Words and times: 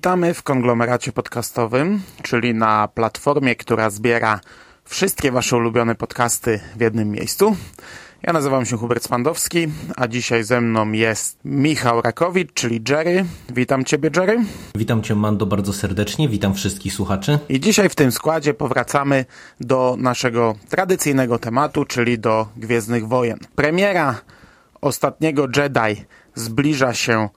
Witamy 0.00 0.34
w 0.34 0.42
konglomeracie 0.42 1.12
podcastowym, 1.12 2.02
czyli 2.22 2.54
na 2.54 2.88
platformie, 2.88 3.56
która 3.56 3.90
zbiera 3.90 4.40
wszystkie 4.84 5.32
Wasze 5.32 5.56
ulubione 5.56 5.94
podcasty 5.94 6.60
w 6.76 6.80
jednym 6.80 7.10
miejscu. 7.10 7.56
Ja 8.22 8.32
nazywam 8.32 8.66
się 8.66 8.76
Hubert 8.76 9.04
Spandowski, 9.04 9.68
a 9.96 10.08
dzisiaj 10.08 10.44
ze 10.44 10.60
mną 10.60 10.92
jest 10.92 11.38
Michał 11.44 12.02
Rakowicz, 12.02 12.52
czyli 12.54 12.82
Jerry. 12.88 13.24
Witam 13.50 13.84
Ciebie, 13.84 14.10
Jerry. 14.16 14.44
Witam 14.74 15.02
Cię, 15.02 15.14
Mando, 15.14 15.46
bardzo 15.46 15.72
serdecznie. 15.72 16.28
Witam 16.28 16.54
wszystkich 16.54 16.92
słuchaczy. 16.92 17.38
I 17.48 17.60
dzisiaj 17.60 17.88
w 17.88 17.94
tym 17.94 18.12
składzie 18.12 18.54
powracamy 18.54 19.24
do 19.60 19.96
naszego 19.98 20.54
tradycyjnego 20.68 21.38
tematu, 21.38 21.84
czyli 21.84 22.18
do 22.18 22.46
Gwiezdnych 22.56 23.08
Wojen. 23.08 23.38
Premiera 23.54 24.20
ostatniego 24.80 25.46
Jedi 25.56 26.04
zbliża 26.34 26.94
się 26.94 27.28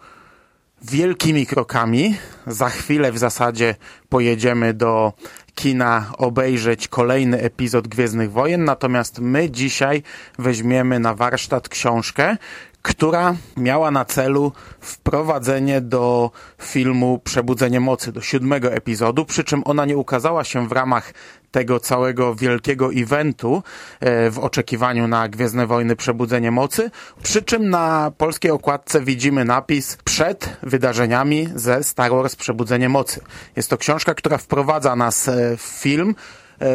wielkimi 0.84 1.46
krokami. 1.46 2.16
Za 2.48 2.70
chwilę 2.70 3.12
w 3.12 3.18
zasadzie 3.18 3.76
pojedziemy 4.10 4.74
do 4.74 5.14
kina 5.56 6.12
obejrzeć 6.18 6.88
kolejny 6.88 7.40
epizod 7.40 7.88
Gwiezdnych 7.88 8.32
Wojen, 8.32 8.64
natomiast 8.64 9.20
my 9.20 9.50
dzisiaj 9.50 10.04
weźmiemy 10.40 11.00
na 11.00 11.14
warsztat 11.14 11.70
książkę, 11.70 12.38
która 12.84 13.36
miała 13.58 13.92
na 13.92 14.06
celu 14.06 14.52
wprowadzenie 14.80 15.82
do 15.82 16.32
filmu 16.62 17.20
Przebudzenie 17.24 17.80
Mocy, 17.80 18.12
do 18.12 18.22
siódmego 18.22 18.74
epizodu, 18.74 19.26
przy 19.26 19.44
czym 19.44 19.62
ona 19.66 19.86
nie 19.86 19.98
ukazała 19.98 20.44
się 20.44 20.68
w 20.68 20.72
ramach 20.72 21.14
tego 21.52 21.80
całego 21.80 22.36
wielkiego 22.36 22.90
eventu 22.94 23.64
e, 24.00 24.32
w 24.32 24.40
oczekiwaniu 24.40 25.08
na 25.08 25.30
Gwiezdne 25.30 25.68
Wojny 25.68 25.96
Przebudzenie 25.96 26.52
Mocy, 26.52 26.92
przy 27.24 27.42
czym 27.42 27.70
na 27.70 28.12
polskiej 28.18 28.52
okładce 28.52 29.02
widzimy 29.02 29.46
napis 29.46 29.98
przed 30.04 30.58
wydarzeniami 30.64 31.50
ze 31.56 31.84
Star 31.84 32.12
Wars 32.12 32.36
Przebudzenie 32.36 32.90
Mocy. 32.90 33.22
Jest 33.56 33.70
to 33.70 33.78
książka, 33.78 34.14
która 34.14 34.38
wprowadza 34.38 34.96
nas 34.96 35.28
e, 35.28 35.58
w 35.58 35.62
film, 35.62 36.16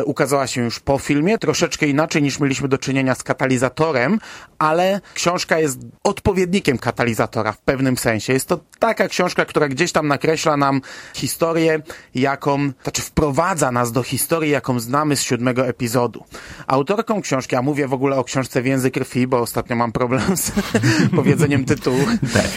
ukazała 0.05 0.47
się 0.47 0.63
już 0.63 0.81
po 0.81 0.99
filmie, 0.99 1.39
troszeczkę 1.39 1.87
inaczej 1.87 2.23
niż 2.23 2.41
mieliśmy 2.41 2.69
do 2.69 2.79
czynienia 2.79 3.15
z 3.15 3.23
katalizatorem, 3.23 4.19
ale 4.59 5.01
książka 5.15 5.59
jest 5.59 5.79
odpowiednikiem 6.05 6.79
katalizatora 6.79 7.53
w 7.53 7.59
pewnym 7.59 7.97
sensie. 7.97 8.33
Jest 8.33 8.49
to 8.49 8.61
taka 8.79 9.09
książka, 9.09 9.45
która 9.45 9.69
gdzieś 9.69 9.93
tam 9.93 10.09
nakreśla 10.09 10.57
nam 10.57 10.81
historię, 11.15 11.83
jaką, 12.15 12.71
znaczy 12.83 13.03
wprowadza 13.03 13.73
nas 13.73 13.93
do 13.93 14.03
historii, 14.03 14.51
jaką 14.51 14.81
znamy 14.81 15.17
z 15.17 15.23
siódmego 15.23 15.67
epizodu. 15.67 16.25
Autorką 16.67 17.23
książki, 17.23 17.57
a 17.57 17.63
mówię 17.63 17.89
w 17.89 17.93
ogóle 17.93 18.17
o 18.17 18.25
książce 18.25 18.63
w 18.63 18.67
język 18.67 18.95
krwi, 18.95 19.27
bo 19.27 19.39
ostatnio 19.41 19.77
mam 19.77 19.93
problem 19.93 20.37
z 20.37 20.53
powiedzeniem 21.17 21.65
tytułu. 21.65 22.05
Tak. 22.33 22.49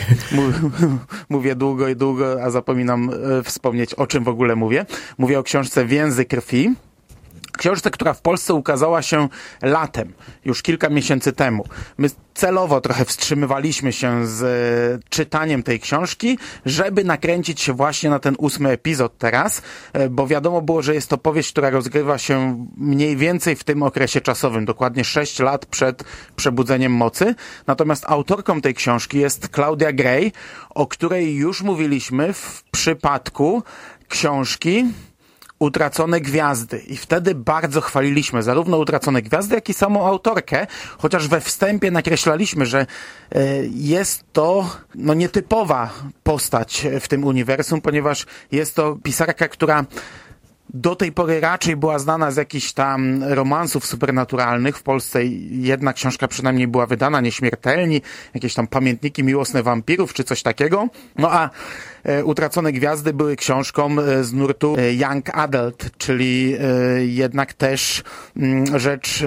Mówię 1.29 1.55
długo 1.55 1.87
i 1.87 1.95
długo, 1.95 2.43
a 2.43 2.49
zapominam 2.49 3.09
e, 3.09 3.43
wspomnieć, 3.43 3.93
o 3.93 4.07
czym 4.07 4.23
w 4.23 4.27
ogóle 4.27 4.55
mówię. 4.55 4.85
Mówię 5.17 5.39
o 5.39 5.43
książce 5.43 5.85
w 5.85 5.91
język 5.91 6.27
krwi 6.27 6.75
książce, 7.61 7.91
która 7.91 8.13
w 8.13 8.21
Polsce 8.21 8.53
ukazała 8.53 9.01
się 9.01 9.27
latem, 9.61 10.13
już 10.45 10.61
kilka 10.61 10.89
miesięcy 10.89 11.33
temu. 11.33 11.65
My 11.97 12.09
celowo 12.33 12.81
trochę 12.81 13.05
wstrzymywaliśmy 13.05 13.93
się 13.93 14.27
z 14.27 14.43
e, 14.43 15.09
czytaniem 15.09 15.63
tej 15.63 15.79
książki, 15.79 16.37
żeby 16.65 17.03
nakręcić 17.03 17.61
się 17.61 17.73
właśnie 17.73 18.09
na 18.09 18.19
ten 18.19 18.35
ósmy 18.37 18.69
epizod 18.69 19.17
teraz, 19.17 19.61
e, 19.93 20.09
bo 20.09 20.27
wiadomo 20.27 20.61
było, 20.61 20.81
że 20.81 20.93
jest 20.93 21.09
to 21.09 21.17
powieść, 21.17 21.51
która 21.51 21.69
rozgrywa 21.69 22.17
się 22.17 22.65
mniej 22.77 23.17
więcej 23.17 23.55
w 23.55 23.63
tym 23.63 23.83
okresie 23.83 24.21
czasowym, 24.21 24.65
dokładnie 24.65 25.03
6 25.03 25.39
lat 25.39 25.65
przed 25.65 26.03
przebudzeniem 26.35 26.91
mocy. 26.91 27.35
Natomiast 27.67 28.05
autorką 28.07 28.61
tej 28.61 28.73
książki 28.73 29.19
jest 29.19 29.47
Claudia 29.55 29.91
Gray, 29.91 30.31
o 30.69 30.87
której 30.87 31.35
już 31.35 31.61
mówiliśmy 31.61 32.33
w 32.33 32.63
przypadku 32.71 33.63
książki 34.07 34.85
Utracone 35.61 36.21
Gwiazdy. 36.21 36.79
I 36.79 36.97
wtedy 36.97 37.35
bardzo 37.35 37.81
chwaliliśmy 37.81 38.43
zarówno 38.43 38.77
Utracone 38.77 39.21
Gwiazdy, 39.21 39.55
jak 39.55 39.69
i 39.69 39.73
samą 39.73 40.07
autorkę, 40.07 40.67
chociaż 40.97 41.27
we 41.27 41.41
wstępie 41.41 41.91
nakreślaliśmy, 41.91 42.65
że 42.65 42.85
e, 43.31 43.45
jest 43.71 44.23
to 44.33 44.69
no, 44.95 45.13
nietypowa 45.13 45.89
postać 46.23 46.87
w 47.01 47.07
tym 47.07 47.23
uniwersum, 47.23 47.81
ponieważ 47.81 48.25
jest 48.51 48.75
to 48.75 48.97
pisarka, 49.03 49.47
która 49.47 49.85
do 50.73 50.95
tej 50.95 51.11
pory 51.11 51.39
raczej 51.39 51.75
była 51.75 51.99
znana 51.99 52.31
z 52.31 52.35
jakichś 52.35 52.73
tam 52.73 53.23
romansów 53.23 53.85
supernaturalnych. 53.85 54.77
W 54.77 54.83
Polsce 54.83 55.25
jedna 55.49 55.93
książka 55.93 56.27
przynajmniej 56.27 56.67
była 56.67 56.85
wydana, 56.85 57.21
Nieśmiertelni, 57.21 58.01
jakieś 58.33 58.53
tam 58.53 58.67
pamiętniki 58.67 59.23
miłosne 59.23 59.63
wampirów, 59.63 60.13
czy 60.13 60.23
coś 60.23 60.43
takiego. 60.43 60.87
No 61.15 61.31
a 61.31 61.49
e, 62.03 62.25
Utracone 62.25 62.71
Gwiazdy 62.71 63.13
były 63.13 63.35
książką 63.35 63.99
e, 63.99 64.23
z 64.23 64.33
nurtu 64.33 64.75
e, 64.77 64.93
Young 64.93 65.37
Adult, 65.37 65.97
czyli 65.97 66.55
jednak 66.99 67.53
też 67.53 68.03
mm, 68.37 68.79
rzecz... 68.79 69.23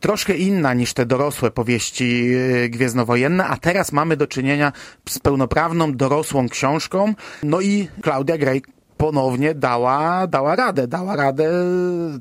Troszkę 0.00 0.34
inna 0.34 0.74
niż 0.74 0.92
te 0.94 1.06
dorosłe 1.06 1.50
powieści 1.50 2.30
gwiezdnowojenne, 2.68 3.46
a 3.46 3.56
teraz 3.56 3.92
mamy 3.92 4.16
do 4.16 4.26
czynienia 4.26 4.72
z 5.08 5.18
pełnoprawną, 5.18 5.92
dorosłą 5.92 6.48
książką. 6.48 7.14
No 7.42 7.60
i 7.60 7.88
Claudia 8.02 8.38
Gray 8.38 8.62
ponownie 8.98 9.54
dała, 9.54 10.26
dała 10.26 10.56
radę. 10.56 10.88
Dała 10.88 11.16
radę 11.16 11.50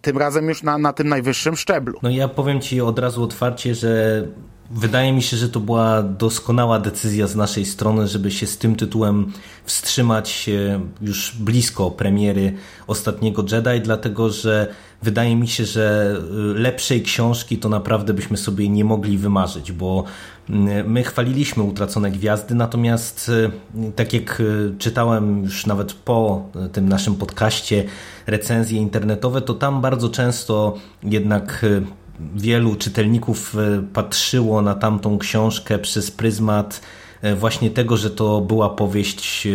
tym 0.02 0.18
razem 0.18 0.50
już 0.50 0.64
na, 0.64 0.78
na 0.78 0.94
tym 0.94 1.10
najwyższym 1.10 1.56
szczeblu. 1.56 2.00
No 2.04 2.10
ja 2.10 2.28
powiem 2.28 2.62
Ci 2.62 2.82
od 2.82 3.00
razu 3.00 3.24
otwarcie, 3.24 3.76
że 3.76 4.24
Wydaje 4.72 5.14
mi 5.14 5.22
się, 5.22 5.38
że 5.38 5.50
to 5.50 5.60
była 5.60 6.04
doskonała 6.04 6.80
decyzja 6.80 7.28
z 7.28 7.36
naszej 7.36 7.66
strony, 7.66 8.08
żeby 8.08 8.32
się 8.32 8.48
z 8.48 8.58
tym 8.58 8.76
tytułem 8.76 9.34
wstrzymać 9.66 10.50
już 11.02 11.36
blisko 11.40 11.92
premiery 11.92 12.54
ostatniego 12.88 13.44
Jedi, 13.52 13.82
dlatego 13.84 14.30
że 14.30 14.68
wydaje 15.02 15.36
mi 15.36 15.48
się, 15.48 15.66
że 15.66 16.16
y, 16.56 16.59
lepszej 16.59 17.02
książki 17.02 17.58
to 17.58 17.70
naprawdę 17.70 18.14
byśmy 18.14 18.38
sobie 18.38 18.70
nie 18.70 18.86
mogli 18.86 19.18
wymarzyć, 19.18 19.72
bo 19.72 20.04
my 20.85 21.03
chwaliliśmy 21.03 21.63
Utracone 21.63 22.12
Gwiazdy, 22.12 22.56
natomiast 22.56 23.30
y, 23.30 23.91
tak 23.96 24.13
jak 24.13 24.44
czytałem 24.80 25.44
już 25.44 25.66
nawet 25.66 25.94
po 25.94 26.46
tym 26.72 26.90
naszym 26.90 27.16
podcaście 27.16 27.84
recenzje 28.28 28.80
internetowe, 28.80 29.41
to 29.41 29.53
tam 29.53 29.81
bardzo 29.81 30.09
często 30.09 30.78
jednak 31.03 31.66
wielu 32.35 32.75
czytelników 32.75 33.56
patrzyło 33.94 34.62
na 34.62 34.75
tamtą 34.75 35.18
książkę 35.18 35.80
przez 35.80 36.12
pryzmat 36.12 36.81
właśnie 37.35 37.69
tego, 37.69 37.97
że 37.97 38.09
to 38.09 38.41
była 38.41 38.69
powieść 38.69 39.47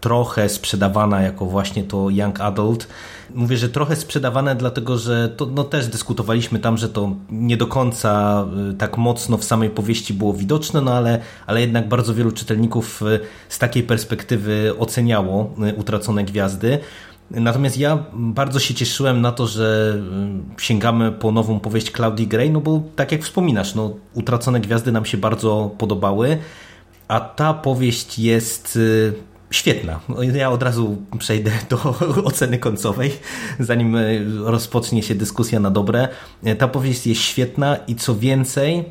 trochę 0.00 0.48
sprzedawana 0.48 1.22
jako 1.22 1.46
właśnie 1.46 1.84
to 1.84 2.10
young 2.10 2.40
adult. 2.40 2.88
Mówię, 3.34 3.56
że 3.56 3.68
trochę 3.68 3.96
sprzedawane, 3.96 4.56
dlatego 4.56 4.98
że 4.98 5.28
to 5.28 5.46
no, 5.46 5.64
też 5.64 5.86
dyskutowaliśmy 5.86 6.58
tam, 6.58 6.76
że 6.76 6.88
to 6.88 7.12
nie 7.30 7.56
do 7.56 7.66
końca 7.66 8.44
y, 8.70 8.74
tak 8.74 8.98
mocno 8.98 9.38
w 9.38 9.44
samej 9.44 9.70
powieści 9.70 10.14
było 10.14 10.34
widoczne, 10.34 10.80
no 10.80 10.92
ale, 10.92 11.20
ale 11.46 11.60
jednak 11.60 11.88
bardzo 11.88 12.14
wielu 12.14 12.32
czytelników 12.32 13.02
y, 13.02 13.20
z 13.48 13.58
takiej 13.58 13.82
perspektywy 13.82 14.74
oceniało 14.78 15.54
y, 15.68 15.74
Utracone 15.74 16.24
Gwiazdy. 16.24 16.78
Natomiast 17.30 17.78
ja 17.78 18.04
bardzo 18.12 18.58
się 18.58 18.74
cieszyłem 18.74 19.20
na 19.20 19.32
to, 19.32 19.46
że 19.46 19.98
sięgamy 20.58 21.12
po 21.12 21.32
nową 21.32 21.60
powieść 21.60 21.92
Claudii 21.92 22.26
Gray, 22.26 22.50
no 22.50 22.60
bo 22.60 22.82
tak 22.96 23.12
jak 23.12 23.22
wspominasz, 23.22 23.74
no, 23.74 23.94
Utracone 24.14 24.60
Gwiazdy 24.60 24.92
nam 24.92 25.04
się 25.04 25.18
bardzo 25.18 25.70
podobały, 25.78 26.38
a 27.08 27.20
ta 27.20 27.54
powieść 27.54 28.18
jest 28.18 28.78
Świetna. 29.50 30.00
Ja 30.34 30.50
od 30.50 30.62
razu 30.62 30.96
przejdę 31.18 31.50
do 31.70 31.94
oceny 32.24 32.58
końcowej, 32.58 33.12
zanim 33.60 33.96
e, 33.96 34.00
rozpocznie 34.44 35.02
się 35.02 35.14
dyskusja 35.14 35.60
na 35.60 35.70
dobre. 35.70 36.08
E, 36.44 36.56
ta 36.56 36.68
powieść 36.68 37.06
jest 37.06 37.20
świetna 37.20 37.76
i 37.76 37.96
co 37.96 38.16
więcej, 38.16 38.84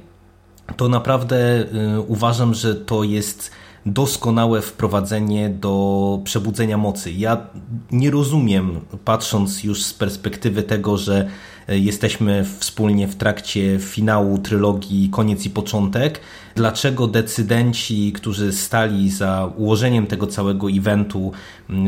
to 0.78 0.90
naprawdę 0.90 1.38
e, 1.38 1.66
uważam, 2.08 2.54
że 2.54 2.76
to 2.76 3.04
jest 3.04 3.52
doskonałe 3.92 4.62
wprowadzenie 4.62 5.50
do 5.50 6.20
przebudzenia 6.24 6.78
mocy. 6.78 7.12
Ja 7.12 7.48
nie 7.92 8.12
rozumiem, 8.12 8.80
patrząc 9.06 9.64
już 9.64 9.84
z 9.84 9.94
perspektywy 9.94 10.64
tego, 10.64 10.98
że 10.98 11.30
jesteśmy 11.68 12.46
wspólnie 12.60 13.08
w 13.08 13.16
trakcie 13.16 13.80
finału 13.80 14.38
trylogii 14.38 15.10
Koniec 15.10 15.46
i 15.46 15.50
Początek, 15.50 16.20
dlaczego 16.56 17.08
decydenci, 17.08 18.14
którzy 18.14 18.54
stali 18.54 19.10
za 19.10 19.52
ułożeniem 19.58 20.08
tego 20.08 20.28
całego 20.28 20.70
eventu, 20.70 21.32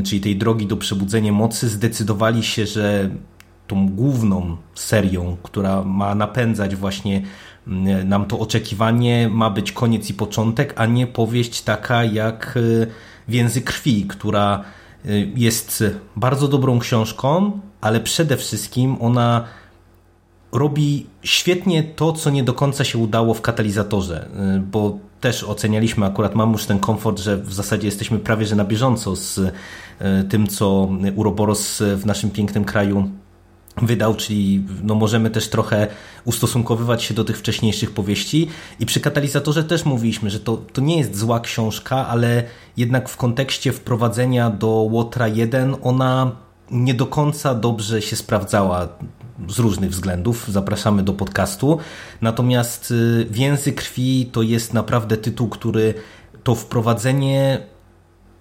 czyli 0.06 0.22
tej 0.22 0.36
drogi 0.36 0.68
do 0.68 0.78
przebudzenia 0.78 1.32
mocy, 1.32 1.70
zdecydowali 1.70 2.44
się, 2.44 2.66
że 2.66 3.10
tą 3.68 3.90
główną 3.90 4.58
serią, 4.76 5.38
która 5.44 5.84
ma 5.84 6.16
napędzać 6.16 6.76
właśnie 6.76 7.22
nam 8.06 8.26
to 8.26 8.40
oczekiwanie, 8.40 9.30
ma 9.30 9.50
być 9.50 9.72
koniec 9.72 10.10
i 10.10 10.14
początek, 10.14 10.74
a 10.78 10.86
nie 10.86 11.08
powieść 11.08 11.62
taka 11.62 12.04
jak 12.04 12.58
y, 12.58 12.88
Więzy 13.28 13.62
krwi, 13.62 14.06
która 14.08 14.64
y, 15.06 15.32
jest 15.36 15.84
bardzo 16.16 16.48
dobrą 16.48 16.80
książką, 16.80 17.60
ale 17.82 18.00
przede 18.00 18.38
wszystkim 18.38 18.98
ona 19.00 19.44
robi 20.52 21.06
świetnie 21.24 21.84
to, 21.84 22.14
co 22.14 22.30
nie 22.30 22.44
do 22.44 22.54
końca 22.54 22.84
się 22.84 22.98
udało 22.98 23.34
w 23.34 23.42
katalizatorze, 23.42 24.30
y, 24.56 24.60
bo 24.60 25.00
też 25.22 25.44
ocenialiśmy, 25.44 26.06
akurat 26.06 26.36
mam 26.36 26.52
już 26.52 26.66
ten 26.66 26.80
komfort, 26.80 27.20
że 27.20 27.38
w 27.38 27.54
zasadzie 27.54 27.88
jesteśmy 27.88 28.20
prawie 28.20 28.46
że 28.46 28.56
na 28.56 28.66
bieżąco 28.66 29.16
z 29.16 29.40
tym, 30.30 30.48
co 30.48 30.90
Uroboros 31.16 31.82
w 31.82 32.06
naszym 32.06 32.32
pięknym 32.32 32.66
kraju 32.66 33.10
wydał, 33.82 34.16
czyli 34.16 34.64
no 34.84 34.96
możemy 34.96 35.30
też 35.30 35.50
trochę 35.50 35.88
ustosunkowywać 36.26 37.04
się 37.04 37.14
do 37.14 37.24
tych 37.24 37.38
wcześniejszych 37.38 37.92
powieści 37.92 38.48
i 38.80 38.86
przy 38.86 39.00
katalizatorze 39.00 39.64
też 39.64 39.86
mówiliśmy, 39.86 40.30
że 40.30 40.40
to, 40.40 40.58
to 40.58 40.82
nie 40.82 40.98
jest 40.98 41.18
zła 41.18 41.40
książka, 41.40 42.08
ale 42.08 42.44
jednak 42.78 43.10
w 43.10 43.18
kontekście 43.18 43.74
wprowadzenia 43.74 44.50
do 44.50 44.68
Łotra 44.68 45.28
1 45.28 45.76
ona 45.84 46.32
nie 46.72 46.94
do 46.94 47.06
końca 47.06 47.56
dobrze 47.56 48.02
się 48.02 48.16
sprawdzała 48.16 48.88
z 49.48 49.60
różnych 49.60 49.90
względów. 49.90 50.46
Zapraszamy 50.48 51.04
do 51.04 51.14
podcastu. 51.14 51.78
Natomiast 52.22 52.92
y, 52.92 53.28
Więzy 53.32 53.72
krwi 53.72 54.30
to 54.32 54.42
jest 54.42 54.74
naprawdę 54.74 55.18
tytuł, 55.18 55.50
który 55.50 55.94
to 56.44 56.56
wprowadzenie 56.56 57.60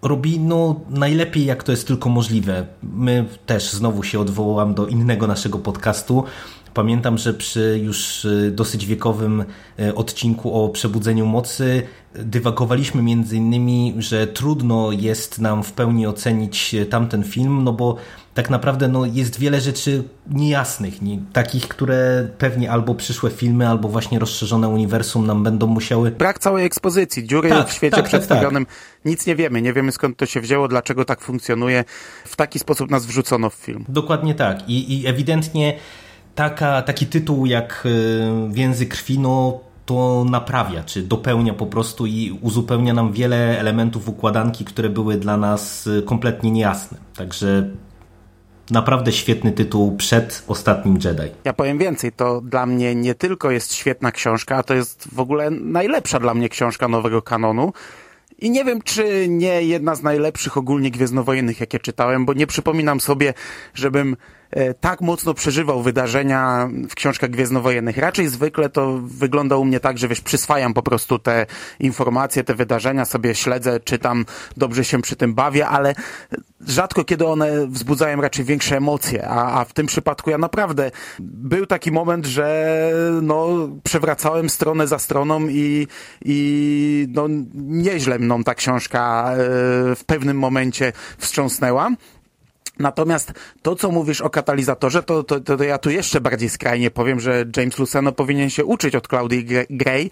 robi 0.02 0.40
no, 0.40 0.80
najlepiej, 0.90 1.44
jak 1.44 1.62
to 1.62 1.72
jest 1.72 1.86
tylko 1.86 2.08
możliwe. 2.08 2.66
My 2.82 3.24
też 3.46 3.72
znowu 3.72 4.02
się 4.02 4.20
odwołam 4.20 4.74
do 4.74 4.86
innego 4.86 5.26
naszego 5.26 5.58
podcastu. 5.58 6.24
Pamiętam, 6.78 7.18
że 7.18 7.34
przy 7.34 7.80
już 7.82 8.24
y, 8.24 8.50
dosyć 8.54 8.86
wiekowym 8.86 9.44
y, 9.80 9.94
odcinku 9.94 10.64
o 10.64 10.68
przebudzeniu 10.68 11.26
mocy 11.26 11.82
dywagowaliśmy 12.14 13.02
między 13.02 13.36
innymi, 13.36 13.94
że 13.98 14.26
trudno 14.26 14.92
jest 14.92 15.38
nam 15.38 15.62
w 15.62 15.72
pełni 15.72 16.06
ocenić 16.06 16.74
y, 16.74 16.86
tamten 16.86 17.24
film, 17.24 17.64
no 17.64 17.72
bo 17.72 17.96
tak 18.34 18.50
naprawdę 18.50 18.88
no, 18.88 19.06
jest 19.06 19.38
wiele 19.38 19.60
rzeczy 19.60 20.04
niejasnych, 20.30 21.02
nie, 21.02 21.18
takich, 21.32 21.68
które 21.68 22.28
pewnie 22.38 22.70
albo 22.70 22.94
przyszłe 22.94 23.30
filmy, 23.30 23.68
albo 23.68 23.88
właśnie 23.88 24.18
rozszerzone 24.18 24.68
uniwersum 24.68 25.26
nam 25.26 25.42
będą 25.42 25.66
musiały... 25.66 26.10
Brak 26.10 26.38
całej 26.38 26.66
ekspozycji, 26.66 27.26
dziury 27.26 27.48
tak, 27.48 27.68
w 27.68 27.72
świecie 27.72 27.90
tak, 27.90 28.00
tak 28.00 28.08
przedstawionym. 28.08 28.66
Tak, 28.66 28.74
Nic 29.04 29.26
nie 29.26 29.36
wiemy, 29.36 29.62
nie 29.62 29.72
wiemy 29.72 29.92
skąd 29.92 30.16
to 30.16 30.26
się 30.26 30.40
wzięło, 30.40 30.68
dlaczego 30.68 31.04
tak 31.04 31.20
funkcjonuje. 31.20 31.84
W 32.24 32.36
taki 32.36 32.58
sposób 32.58 32.90
nas 32.90 33.06
wrzucono 33.06 33.50
w 33.50 33.54
film. 33.54 33.84
Dokładnie 33.88 34.34
tak 34.34 34.68
i, 34.68 35.00
i 35.00 35.06
ewidentnie 35.06 35.78
taka, 36.38 36.82
taki 36.82 37.06
tytuł 37.06 37.46
jak 37.46 37.82
y, 37.86 38.52
Więzy 38.52 38.86
krwi, 38.86 39.18
no 39.18 39.60
to 39.86 40.24
naprawia, 40.30 40.82
czy 40.84 41.02
dopełnia 41.02 41.54
po 41.54 41.66
prostu 41.66 42.06
i 42.06 42.38
uzupełnia 42.42 42.94
nam 42.94 43.12
wiele 43.12 43.60
elementów 43.60 44.08
układanki, 44.08 44.64
które 44.64 44.88
były 44.88 45.16
dla 45.16 45.36
nas 45.36 45.86
y, 45.86 46.02
kompletnie 46.02 46.50
niejasne. 46.50 46.98
Także 47.16 47.68
naprawdę 48.70 49.12
świetny 49.12 49.52
tytuł 49.52 49.96
przed 49.96 50.44
ostatnim 50.48 50.98
Jedi. 51.04 51.32
Ja 51.44 51.52
powiem 51.52 51.78
więcej, 51.78 52.12
to 52.12 52.40
dla 52.40 52.66
mnie 52.66 52.94
nie 52.94 53.14
tylko 53.14 53.50
jest 53.50 53.74
świetna 53.74 54.12
książka, 54.12 54.56
a 54.56 54.62
to 54.62 54.74
jest 54.74 55.08
w 55.14 55.20
ogóle 55.20 55.50
najlepsza 55.50 56.20
dla 56.20 56.34
mnie 56.34 56.48
książka 56.48 56.88
nowego 56.88 57.22
kanonu. 57.22 57.72
I 58.38 58.50
nie 58.50 58.64
wiem, 58.64 58.82
czy 58.82 59.28
nie 59.28 59.62
jedna 59.62 59.94
z 59.94 60.02
najlepszych 60.02 60.56
ogólnie 60.56 60.90
gwiezdnowojennych, 60.90 61.60
jakie 61.60 61.78
czytałem, 61.78 62.26
bo 62.26 62.32
nie 62.32 62.46
przypominam 62.46 63.00
sobie, 63.00 63.34
żebym 63.74 64.16
tak 64.80 65.00
mocno 65.00 65.34
przeżywał 65.34 65.82
wydarzenia 65.82 66.68
w 66.90 66.94
książkach 66.94 67.30
gwiezdnowojennych. 67.30 67.98
Raczej 67.98 68.28
zwykle 68.28 68.68
to 68.68 68.98
wygląda 69.02 69.56
u 69.56 69.64
mnie 69.64 69.80
tak, 69.80 69.98
że 69.98 70.08
wiesz, 70.08 70.20
przyswajam 70.20 70.74
po 70.74 70.82
prostu 70.82 71.18
te 71.18 71.46
informacje, 71.80 72.44
te 72.44 72.54
wydarzenia, 72.54 73.04
sobie 73.04 73.34
śledzę, 73.34 73.80
czytam, 73.80 74.24
dobrze 74.56 74.84
się 74.84 75.02
przy 75.02 75.16
tym 75.16 75.34
bawię, 75.34 75.68
ale 75.68 75.94
rzadko 76.66 77.04
kiedy 77.04 77.26
one 77.26 77.66
wzbudzają 77.66 78.20
raczej 78.20 78.44
większe 78.44 78.76
emocje, 78.76 79.28
a, 79.28 79.60
a 79.60 79.64
w 79.64 79.72
tym 79.72 79.86
przypadku 79.86 80.30
ja 80.30 80.38
naprawdę 80.38 80.90
był 81.20 81.66
taki 81.66 81.92
moment, 81.92 82.26
że 82.26 82.68
no, 83.22 83.68
przewracałem 83.84 84.50
stronę 84.50 84.86
za 84.86 84.98
stroną 84.98 85.48
i, 85.48 85.86
i 86.24 87.08
no, 87.10 87.26
nieźle 87.54 88.18
mną 88.18 88.44
ta 88.44 88.54
książka 88.54 89.30
e, 89.32 89.36
w 89.94 90.02
pewnym 90.06 90.38
momencie 90.38 90.92
wstrząsnęła. 91.18 91.90
Natomiast 92.78 93.32
to, 93.62 93.76
co 93.76 93.90
mówisz 93.90 94.20
o 94.20 94.30
katalizatorze, 94.30 95.02
to, 95.02 95.24
to, 95.24 95.40
to, 95.40 95.64
ja 95.64 95.78
tu 95.78 95.90
jeszcze 95.90 96.20
bardziej 96.20 96.48
skrajnie 96.48 96.90
powiem, 96.90 97.20
że 97.20 97.44
James 97.56 97.78
Luceno 97.78 98.12
powinien 98.12 98.50
się 98.50 98.64
uczyć 98.64 98.94
od 98.94 99.08
Claudii 99.08 99.46
Gray, 99.70 100.10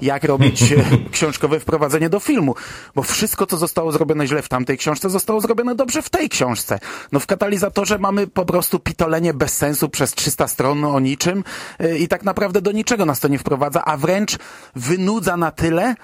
jak 0.00 0.24
robić 0.24 0.62
e, 0.72 0.76
książkowe 1.12 1.60
wprowadzenie 1.60 2.08
do 2.08 2.20
filmu. 2.20 2.54
Bo 2.94 3.02
wszystko, 3.02 3.46
co 3.46 3.56
zostało 3.56 3.92
zrobione 3.92 4.26
źle 4.26 4.42
w 4.42 4.48
tamtej 4.48 4.78
książce, 4.78 5.10
zostało 5.10 5.40
zrobione 5.40 5.74
dobrze 5.74 6.02
w 6.02 6.10
tej 6.10 6.28
książce. 6.28 6.78
No 7.12 7.20
w 7.20 7.26
katalizatorze 7.26 7.98
mamy 7.98 8.26
po 8.26 8.44
prostu 8.44 8.78
pitolenie 8.78 9.34
bez 9.34 9.56
sensu 9.56 9.88
przez 9.88 10.12
300 10.12 10.48
stron 10.48 10.84
o 10.84 11.00
niczym 11.00 11.44
e, 11.78 11.98
i 11.98 12.08
tak 12.08 12.22
naprawdę 12.22 12.62
do 12.62 12.72
niczego 12.72 13.06
nas 13.06 13.20
to 13.20 13.28
nie 13.28 13.38
wprowadza, 13.38 13.84
a 13.84 13.96
wręcz 13.96 14.38
wynudza 14.76 15.36
na 15.36 15.50
tyle, 15.50 15.94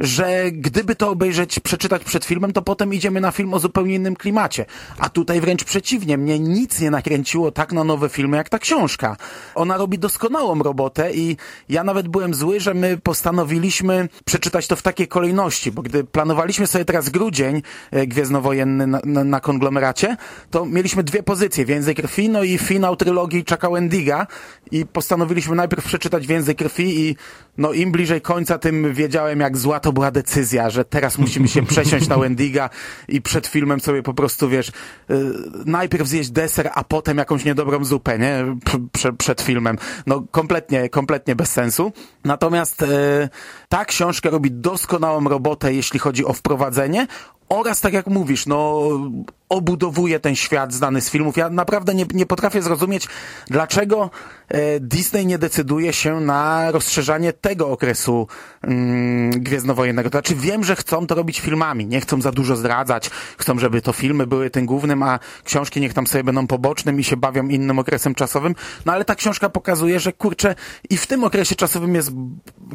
że 0.00 0.52
gdyby 0.52 0.96
to 0.96 1.10
obejrzeć, 1.10 1.60
przeczytać 1.60 2.04
przed 2.04 2.24
filmem, 2.24 2.52
to 2.52 2.62
potem 2.62 2.94
idziemy 2.94 3.20
na 3.20 3.30
film 3.30 3.54
o 3.54 3.58
zupełnie 3.58 3.94
innym 3.94 4.16
klimacie. 4.16 4.66
A 4.98 5.08
tutaj 5.08 5.40
wręcz 5.40 5.64
przeciwnie, 5.64 6.18
mnie 6.18 6.38
nic 6.38 6.80
nie 6.80 6.90
nakręciło 6.90 7.50
tak 7.50 7.72
na 7.72 7.84
nowe 7.84 8.08
filmy 8.08 8.36
jak 8.36 8.48
ta 8.48 8.58
książka. 8.58 9.16
Ona 9.54 9.76
robi 9.76 9.98
doskonałą 9.98 10.62
robotę 10.62 11.12
i 11.12 11.36
ja 11.68 11.84
nawet 11.84 12.08
byłem 12.08 12.34
zły, 12.34 12.60
że 12.60 12.74
my 12.74 12.98
postanowiliśmy 13.02 14.08
przeczytać 14.24 14.66
to 14.66 14.76
w 14.76 14.82
takiej 14.82 15.08
kolejności, 15.08 15.72
bo 15.72 15.82
gdy 15.82 16.04
planowaliśmy 16.04 16.66
sobie 16.66 16.84
teraz 16.84 17.08
grudzień 17.08 17.62
e, 17.90 18.06
gwiezdnowojenny 18.06 18.86
na, 18.86 19.00
na, 19.04 19.24
na 19.24 19.40
konglomeracie, 19.40 20.16
to 20.50 20.66
mieliśmy 20.66 21.02
dwie 21.02 21.22
pozycje, 21.22 21.64
Więzy 21.64 21.94
Krwi, 21.94 22.28
no 22.28 22.42
i 22.42 22.58
finał 22.58 22.96
trylogii 22.96 23.44
Chucka 23.50 23.70
Wendiga 23.70 24.26
i 24.70 24.86
postanowiliśmy 24.86 25.56
najpierw 25.56 25.84
przeczytać 25.84 26.26
Więzy 26.26 26.54
Krwi 26.54 27.00
i 27.00 27.16
no 27.58 27.72
im 27.72 27.92
bliżej 27.92 28.20
końca, 28.20 28.58
tym 28.58 28.94
wiedziałem 28.94 29.40
jak 29.40 29.58
zła 29.58 29.80
to 29.84 29.92
była 29.92 30.10
decyzja, 30.10 30.70
że 30.70 30.84
teraz 30.84 31.18
musimy 31.18 31.48
się 31.48 31.62
przesiąść 31.66 32.08
na 32.08 32.18
Wendiga 32.18 32.70
i 33.08 33.22
przed 33.22 33.46
filmem 33.46 33.80
sobie 33.80 34.02
po 34.02 34.14
prostu, 34.14 34.48
wiesz, 34.48 34.72
yy, 35.08 35.34
najpierw 35.66 36.08
zjeść 36.08 36.30
deser, 36.30 36.70
a 36.74 36.84
potem 36.84 37.18
jakąś 37.18 37.44
niedobrą 37.44 37.84
zupę, 37.84 38.18
nie? 38.18 38.44
Prze 38.92 39.12
przed 39.12 39.42
filmem. 39.42 39.78
No 40.06 40.24
kompletnie, 40.30 40.88
kompletnie 40.88 41.36
bez 41.36 41.50
sensu. 41.50 41.92
Natomiast 42.24 42.80
yy, 42.80 43.28
ta 43.68 43.84
książka 43.84 44.30
robi 44.30 44.50
doskonałą 44.50 45.28
robotę, 45.28 45.74
jeśli 45.74 45.98
chodzi 45.98 46.24
o 46.24 46.32
wprowadzenie 46.32 47.06
oraz, 47.48 47.80
tak 47.80 47.92
jak 47.92 48.06
mówisz, 48.06 48.46
no 48.46 48.88
obudowuje 49.48 50.20
ten 50.20 50.36
świat 50.36 50.72
znany 50.72 51.00
z 51.00 51.10
filmów. 51.10 51.36
Ja 51.36 51.50
naprawdę 51.50 51.94
nie, 51.94 52.06
nie 52.14 52.26
potrafię 52.26 52.62
zrozumieć, 52.62 53.08
dlaczego 53.46 54.10
e, 54.48 54.80
Disney 54.80 55.26
nie 55.26 55.38
decyduje 55.38 55.92
się 55.92 56.20
na 56.20 56.70
rozszerzanie 56.70 57.32
tego 57.32 57.70
okresu 57.70 58.28
mm, 58.62 59.30
Gwiezdnowojennego. 59.30 60.10
To 60.10 60.14
znaczy 60.14 60.34
wiem, 60.34 60.64
że 60.64 60.76
chcą 60.76 61.06
to 61.06 61.14
robić 61.14 61.40
filmami, 61.40 61.86
nie 61.86 62.00
chcą 62.00 62.20
za 62.20 62.32
dużo 62.32 62.56
zdradzać, 62.56 63.10
chcą, 63.38 63.58
żeby 63.58 63.82
to 63.82 63.92
filmy 63.92 64.26
były 64.26 64.50
tym 64.50 64.66
głównym, 64.66 65.02
a 65.02 65.18
książki 65.44 65.80
niech 65.80 65.94
tam 65.94 66.06
sobie 66.06 66.24
będą 66.24 66.46
pobocznym 66.46 67.00
i 67.00 67.04
się 67.04 67.16
bawią 67.16 67.48
innym 67.48 67.78
okresem 67.78 68.14
czasowym. 68.14 68.54
No 68.86 68.92
ale 68.92 69.04
ta 69.04 69.14
książka 69.14 69.48
pokazuje, 69.48 70.00
że 70.00 70.12
kurczę, 70.12 70.54
i 70.90 70.96
w 70.96 71.06
tym 71.06 71.24
okresie 71.24 71.54
czasowym 71.54 71.94
jest 71.94 72.10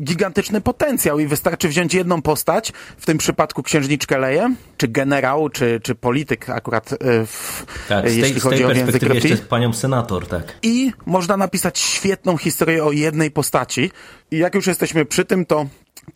gigantyczny 0.03 0.61
potencjał 0.61 1.19
i 1.19 1.27
wystarczy 1.27 1.67
wziąć 1.67 1.93
jedną 1.93 2.21
postać, 2.21 2.73
w 2.97 3.05
tym 3.05 3.17
przypadku 3.17 3.63
księżniczkę 3.63 4.17
Leję, 4.17 4.55
czy 4.77 4.87
generał, 4.87 5.49
czy, 5.49 5.79
czy 5.83 5.95
polityk 5.95 6.49
akurat 6.59 6.93
e, 6.93 6.97
w, 7.25 7.65
tak, 7.89 8.05
jeśli 8.05 8.21
tej, 8.21 8.39
chodzi 8.39 8.65
o 8.65 8.71
język 8.71 9.13
jeszcze 9.13 9.37
panią 9.37 9.73
senator, 9.73 10.27
tak. 10.27 10.53
I 10.61 10.91
można 11.05 11.37
napisać 11.37 11.79
świetną 11.79 12.37
historię 12.37 12.83
o 12.83 12.91
jednej 12.91 13.31
postaci. 13.31 13.91
I 14.31 14.37
jak 14.37 14.55
już 14.55 14.67
jesteśmy 14.67 15.05
przy 15.05 15.25
tym, 15.25 15.45
to 15.45 15.65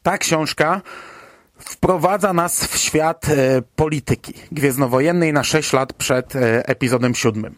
ta 0.03 0.17
książka 0.17 0.81
wprowadza 1.65 2.33
nas 2.33 2.67
w 2.67 2.77
świat 2.77 3.29
e, 3.29 3.62
polityki 3.75 4.33
gwiezdnowojennej 4.51 5.33
na 5.33 5.43
6 5.43 5.73
lat 5.73 5.93
przed 5.93 6.35
e, 6.35 6.67
epizodem 6.67 7.15
siódmym. 7.15 7.55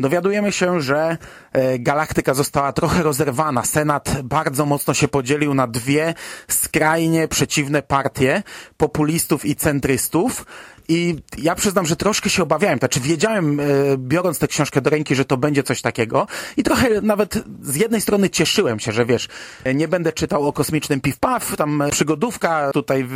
Dowiadujemy 0.00 0.52
się, 0.52 0.80
że 0.80 1.16
e, 1.52 1.78
galaktyka 1.78 2.34
została 2.34 2.72
trochę 2.72 3.02
rozerwana. 3.02 3.64
Senat 3.64 4.22
bardzo 4.22 4.66
mocno 4.66 4.94
się 4.94 5.08
podzielił 5.08 5.54
na 5.54 5.66
dwie 5.66 6.14
skrajnie 6.48 7.28
przeciwne 7.28 7.82
partie 7.82 8.42
populistów 8.76 9.44
i 9.44 9.56
centrystów. 9.56 10.46
I 10.88 11.16
ja 11.38 11.54
przyznam, 11.54 11.86
że 11.86 11.96
troszkę 11.96 12.30
się 12.30 12.42
obawiałem. 12.42 12.78
Znaczy 12.78 13.00
wiedziałem, 13.00 13.60
e, 13.60 13.64
biorąc 13.98 14.38
tę 14.38 14.48
książkę 14.48 14.80
do 14.80 14.90
ręki, 14.90 15.14
że 15.14 15.24
to 15.24 15.36
będzie 15.36 15.62
coś 15.62 15.82
takiego 15.82 16.26
i 16.56 16.62
trochę 16.62 17.00
nawet 17.00 17.44
z 17.62 17.76
jednej 17.76 18.00
strony 18.00 18.30
cieszyłem 18.30 18.80
się, 18.80 18.92
że 18.92 19.06
wiesz, 19.06 19.28
nie 19.74 19.88
będę 19.88 20.12
czytał 20.12 20.48
o 20.48 20.52
kosmicznym 20.52 21.00
piw-paw, 21.00 21.56
tam 21.56 21.82
przygodówka, 21.90 22.70
tutaj 22.72 23.06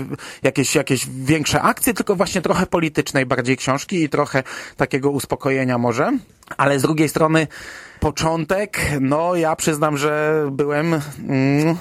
jakieś, 0.43 0.75
jakieś 0.75 1.07
większe 1.07 1.63
akcje, 1.63 1.95
tylko 1.95 2.17
właśnie 2.17 2.43
trochę 2.43 2.67
politycznej 2.67 3.27
bardziej 3.27 3.57
książki 3.57 4.03
i 4.03 4.09
trochę 4.09 4.43
takiego 4.77 5.11
uspokojenia 5.11 5.79
może. 5.79 6.19
Ale 6.57 6.79
z 6.79 6.83
drugiej 6.83 7.09
strony 7.09 7.47
początek, 8.01 8.81
no 9.01 9.35
ja 9.35 9.57
przyznam, 9.57 9.97
że 9.97 10.45
byłem 10.53 11.01
mm, 11.29 11.77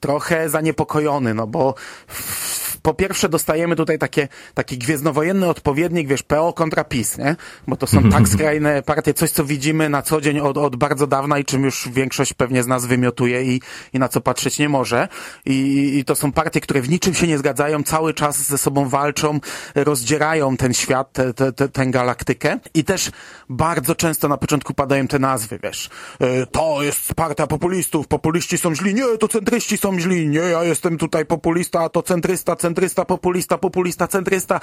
trochę 0.00 0.48
zaniepokojony, 0.48 1.34
no 1.34 1.46
bo 1.46 1.74
w, 2.06 2.53
po 2.84 2.94
pierwsze 2.94 3.28
dostajemy 3.28 3.76
tutaj 3.76 3.98
takie, 3.98 4.28
taki 4.54 4.78
gwiezdnowojenny 4.78 5.48
odpowiednik, 5.48 6.08
wiesz, 6.08 6.22
PO 6.22 6.52
kontra 6.52 6.84
PiS, 6.84 7.18
nie? 7.18 7.36
Bo 7.68 7.76
to 7.76 7.86
są 7.86 8.08
tak 8.16 8.28
skrajne 8.28 8.82
partie, 8.82 9.14
coś 9.14 9.30
co 9.30 9.44
widzimy 9.44 9.88
na 9.88 10.02
co 10.02 10.20
dzień 10.20 10.40
od, 10.40 10.58
od 10.58 10.76
bardzo 10.76 11.06
dawna 11.06 11.38
i 11.38 11.44
czym 11.44 11.64
już 11.64 11.88
większość 11.88 12.32
pewnie 12.32 12.62
z 12.62 12.66
nas 12.66 12.86
wymiotuje 12.86 13.42
i, 13.44 13.60
i 13.92 13.98
na 13.98 14.08
co 14.08 14.20
patrzeć 14.20 14.58
nie 14.58 14.68
może. 14.68 15.08
I, 15.46 15.90
I 15.98 16.04
to 16.04 16.14
są 16.14 16.32
partie, 16.32 16.60
które 16.60 16.80
w 16.80 16.88
niczym 16.88 17.14
się 17.14 17.26
nie 17.26 17.38
zgadzają, 17.38 17.82
cały 17.82 18.14
czas 18.14 18.42
ze 18.42 18.58
sobą 18.58 18.88
walczą, 18.88 19.40
rozdzierają 19.74 20.56
ten 20.56 20.74
świat, 20.74 21.12
tę 21.12 21.34
te, 21.34 21.52
te, 21.52 21.68
tę 21.68 21.86
galaktykę. 21.86 22.58
I 22.74 22.84
też 22.84 23.10
bardzo 23.48 23.94
często 23.94 24.28
na 24.28 24.36
początku 24.36 24.74
padają 24.74 25.08
te 25.08 25.18
nazwy, 25.18 25.58
wiesz, 25.62 25.90
e, 26.20 26.46
to 26.46 26.82
jest 26.82 27.14
partia 27.14 27.46
populistów, 27.46 28.06
populiści 28.06 28.58
są 28.58 28.74
źli, 28.74 28.94
nie, 28.94 29.18
to 29.20 29.28
centryści 29.28 29.78
są 29.78 30.00
źli, 30.00 30.28
nie, 30.28 30.38
ja 30.38 30.64
jestem 30.64 30.98
tutaj 30.98 31.26
populista, 31.26 31.80
a 31.80 31.88
to 31.88 32.02
centrysta, 32.02 32.56
centrysta, 32.56 32.73
populista, 33.06 33.58
populista, 33.58 34.08
centrysta. 34.08 34.60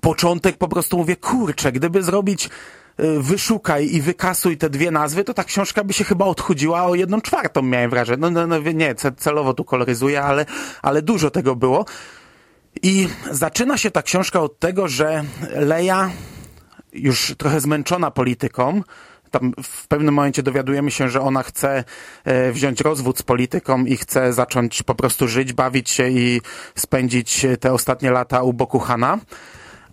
Początek 0.00 0.56
po 0.56 0.68
prostu 0.68 0.96
mówię, 0.96 1.16
kurczę, 1.16 1.72
gdyby 1.72 2.02
zrobić 2.02 2.46
e, 2.46 2.50
wyszukaj 3.20 3.94
i 3.94 4.02
wykasuj 4.02 4.56
te 4.56 4.70
dwie 4.70 4.90
nazwy, 4.90 5.24
to 5.24 5.34
ta 5.34 5.44
książka 5.44 5.84
by 5.84 5.92
się 5.92 6.04
chyba 6.04 6.24
odchudziła 6.24 6.84
o 6.84 6.94
jedną 6.94 7.20
czwartą, 7.20 7.62
miałem 7.62 7.90
wrażenie. 7.90 8.20
No, 8.20 8.30
no, 8.30 8.46
no 8.46 8.58
nie, 8.58 8.94
ce- 8.94 9.16
celowo 9.16 9.54
tu 9.54 9.64
koloryzuję, 9.64 10.22
ale, 10.22 10.46
ale 10.82 11.02
dużo 11.02 11.30
tego 11.30 11.56
było. 11.56 11.84
I 12.82 13.08
zaczyna 13.30 13.78
się 13.78 13.90
ta 13.90 14.02
książka 14.02 14.40
od 14.40 14.58
tego, 14.58 14.88
że 14.88 15.24
Leia, 15.54 16.10
już 16.92 17.34
trochę 17.38 17.60
zmęczona 17.60 18.10
polityką, 18.10 18.82
tam 19.32 19.52
w 19.62 19.88
pewnym 19.88 20.14
momencie 20.14 20.42
dowiadujemy 20.42 20.90
się, 20.90 21.08
że 21.08 21.20
ona 21.20 21.42
chce 21.42 21.84
e, 22.24 22.52
wziąć 22.52 22.80
rozwód 22.80 23.18
z 23.18 23.22
polityką 23.22 23.84
i 23.84 23.96
chce 23.96 24.32
zacząć 24.32 24.82
po 24.82 24.94
prostu 24.94 25.28
żyć, 25.28 25.52
bawić 25.52 25.90
się 25.90 26.08
i 26.08 26.40
spędzić 26.74 27.46
te 27.60 27.72
ostatnie 27.72 28.10
lata 28.10 28.42
u 28.42 28.52
boku 28.52 28.78
Hana. 28.78 29.18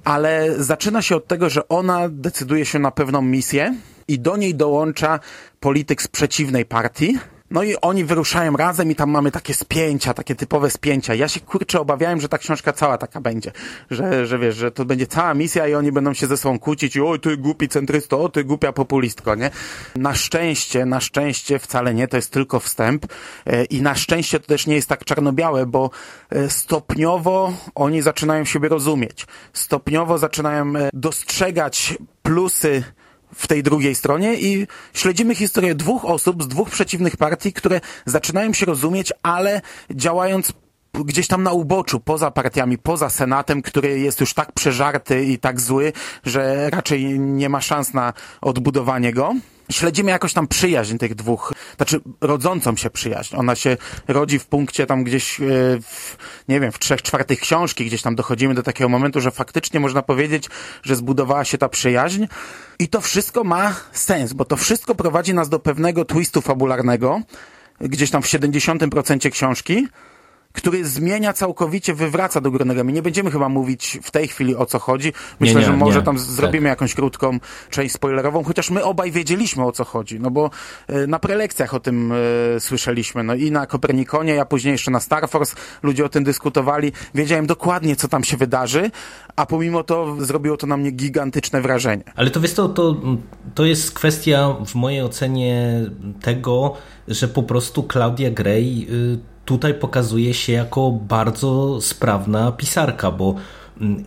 Ale 0.03 0.55
zaczyna 0.57 1.01
się 1.01 1.15
od 1.15 1.27
tego, 1.27 1.49
że 1.49 1.67
ona 1.67 2.09
decyduje 2.09 2.65
się 2.65 2.79
na 2.79 2.91
pewną 2.91 3.21
misję 3.21 3.75
i 4.07 4.19
do 4.19 4.37
niej 4.37 4.55
dołącza 4.55 5.19
polityk 5.59 6.01
z 6.01 6.07
przeciwnej 6.07 6.65
partii. 6.65 7.19
No 7.51 7.63
i 7.63 7.75
oni 7.81 8.05
wyruszają 8.05 8.57
razem 8.57 8.91
i 8.91 8.95
tam 8.95 9.09
mamy 9.09 9.31
takie 9.31 9.53
spięcia, 9.53 10.13
takie 10.13 10.35
typowe 10.35 10.69
spięcia. 10.69 11.15
Ja 11.15 11.27
się 11.27 11.39
kurczę 11.39 11.79
obawiałem, 11.79 12.21
że 12.21 12.29
ta 12.29 12.37
książka 12.37 12.73
cała 12.73 12.97
taka 12.97 13.21
będzie. 13.21 13.51
Że, 13.91 14.27
że 14.27 14.39
wiesz, 14.39 14.55
że 14.55 14.71
to 14.71 14.85
będzie 14.85 15.07
cała 15.07 15.33
misja 15.33 15.67
i 15.67 15.73
oni 15.73 15.91
będą 15.91 16.13
się 16.13 16.27
ze 16.27 16.37
sobą 16.37 16.59
kłócić 16.59 16.95
i 16.95 17.01
oj, 17.01 17.19
ty 17.19 17.37
głupi 17.37 17.67
centrysto, 17.67 18.21
o 18.21 18.29
ty 18.29 18.43
głupia 18.43 18.73
populistko, 18.73 19.35
nie? 19.35 19.51
Na 19.95 20.15
szczęście, 20.15 20.85
na 20.85 20.99
szczęście 20.99 21.59
wcale 21.59 21.93
nie, 21.93 22.07
to 22.07 22.15
jest 22.15 22.31
tylko 22.31 22.59
wstęp. 22.59 23.05
E, 23.45 23.65
I 23.65 23.81
na 23.81 23.95
szczęście 23.95 24.39
to 24.39 24.47
też 24.47 24.67
nie 24.67 24.75
jest 24.75 24.89
tak 24.89 25.05
czarno-białe, 25.05 25.65
bo 25.65 25.89
e, 26.29 26.49
stopniowo 26.49 27.53
oni 27.75 28.01
zaczynają 28.01 28.45
siebie 28.45 28.69
rozumieć. 28.69 29.25
Stopniowo 29.53 30.17
zaczynają 30.17 30.75
e, 30.75 30.89
dostrzegać 30.93 31.97
plusy 32.23 32.83
w 33.35 33.47
tej 33.47 33.63
drugiej 33.63 33.95
stronie 33.95 34.35
i 34.35 34.67
śledzimy 34.93 35.35
historię 35.35 35.75
dwóch 35.75 36.05
osób 36.05 36.43
z 36.43 36.47
dwóch 36.47 36.69
przeciwnych 36.69 37.17
partii, 37.17 37.53
które 37.53 37.81
zaczynają 38.05 38.53
się 38.53 38.65
rozumieć, 38.65 39.13
ale 39.23 39.61
działając 39.91 40.53
gdzieś 40.93 41.27
tam 41.27 41.43
na 41.43 41.51
uboczu, 41.51 41.99
poza 41.99 42.31
partiami, 42.31 42.77
poza 42.77 43.09
Senatem, 43.09 43.61
który 43.61 43.99
jest 43.99 44.19
już 44.19 44.33
tak 44.33 44.51
przeżarty 44.51 45.23
i 45.23 45.39
tak 45.39 45.61
zły, 45.61 45.93
że 46.23 46.69
raczej 46.69 47.19
nie 47.19 47.49
ma 47.49 47.61
szans 47.61 47.93
na 47.93 48.13
odbudowanie 48.41 49.13
go. 49.13 49.33
Śledzimy 49.71 50.11
jakoś 50.11 50.33
tam 50.33 50.47
przyjaźń 50.47 50.97
tych 50.97 51.15
dwóch, 51.15 51.53
znaczy 51.77 52.01
rodzącą 52.21 52.75
się 52.75 52.89
przyjaźń. 52.89 53.35
Ona 53.35 53.55
się 53.55 53.77
rodzi 54.07 54.39
w 54.39 54.45
punkcie 54.45 54.85
tam 54.85 55.03
gdzieś, 55.03 55.41
e, 55.41 55.43
w, 55.81 56.17
nie 56.47 56.59
wiem, 56.59 56.71
w 56.71 56.79
trzech 56.79 57.01
czwartych 57.01 57.39
książki, 57.39 57.85
gdzieś 57.85 58.01
tam 58.01 58.15
dochodzimy 58.15 58.53
do 58.53 58.63
takiego 58.63 58.89
momentu, 58.89 59.21
że 59.21 59.31
faktycznie 59.31 59.79
można 59.79 60.01
powiedzieć, 60.01 60.49
że 60.83 60.95
zbudowała 60.95 61.45
się 61.45 61.57
ta 61.57 61.69
przyjaźń. 61.69 62.25
I 62.79 62.87
to 62.87 63.01
wszystko 63.01 63.43
ma 63.43 63.75
sens, 63.91 64.33
bo 64.33 64.45
to 64.45 64.57
wszystko 64.57 64.95
prowadzi 64.95 65.33
nas 65.33 65.49
do 65.49 65.59
pewnego 65.59 66.05
twistu 66.05 66.41
fabularnego, 66.41 67.21
gdzieś 67.81 68.11
tam 68.11 68.21
w 68.21 68.25
70% 68.25 69.31
książki, 69.31 69.87
który 70.53 70.85
zmienia 70.85 71.33
całkowicie, 71.33 71.93
wywraca 71.93 72.41
do 72.41 72.51
góry 72.51 72.65
nogami. 72.65 72.93
Nie 72.93 73.01
będziemy 73.01 73.31
chyba 73.31 73.49
mówić 73.49 73.99
w 74.03 74.11
tej 74.11 74.27
chwili 74.27 74.55
o 74.55 74.65
co 74.65 74.79
chodzi. 74.79 75.13
Myślę, 75.39 75.59
nie, 75.59 75.65
że 75.65 75.73
może 75.73 75.99
nie. 75.99 76.05
tam 76.05 76.19
zrobimy 76.19 76.63
Tak. 76.63 76.69
jakąś 76.69 76.93
krótką 76.93 77.39
część 77.69 77.93
spoilerową, 77.93 78.43
chociaż 78.43 78.69
my 78.69 78.83
obaj 78.83 79.11
wiedzieliśmy 79.11 79.65
o 79.65 79.71
co 79.71 79.83
chodzi, 79.83 80.19
no 80.19 80.31
bo 80.31 80.49
e, 80.87 81.07
na 81.07 81.19
prelekcjach 81.19 81.73
o 81.73 81.79
tym 81.79 82.11
e, 82.55 82.59
słyszeliśmy, 82.59 83.23
no 83.23 83.35
i 83.35 83.51
na 83.51 83.65
Kopernikonie, 83.65 84.41
a 84.41 84.45
później 84.45 84.71
jeszcze 84.71 84.91
na 84.91 84.99
Star 84.99 85.29
Force 85.29 85.55
ludzie 85.83 86.05
o 86.05 86.09
tym 86.09 86.23
dyskutowali. 86.23 86.91
Wiedziałem 87.15 87.47
dokładnie, 87.47 87.95
co 87.95 88.07
tam 88.07 88.23
się 88.23 88.37
wydarzy, 88.37 88.91
a 89.35 89.45
pomimo 89.45 89.83
to 89.83 90.15
zrobiło 90.19 90.57
to 90.57 90.67
na 90.67 90.77
mnie 90.77 90.91
gigantyczne 90.91 91.61
wrażenie. 91.61 92.03
Ale 92.15 92.31
to 92.31 92.39
wiesz 92.41 92.53
to, 92.53 92.69
to, 92.69 92.95
to 93.55 93.65
jest 93.65 93.91
kwestia 93.91 94.55
w 94.65 94.75
mojej 94.75 95.01
ocenie 95.01 95.81
tego, 96.21 96.75
że 97.07 97.27
po 97.27 97.43
prostu 97.43 97.87
Claudia 97.91 98.31
Gray 98.31 98.87
y, 98.89 99.19
tutaj 99.49 99.73
pokazuje 99.73 100.33
się 100.33 100.53
jako 100.53 100.91
bardzo 100.91 101.81
sprawna 101.81 102.51
pisarka, 102.51 103.11
bo 103.11 103.35
mm, 103.81 104.05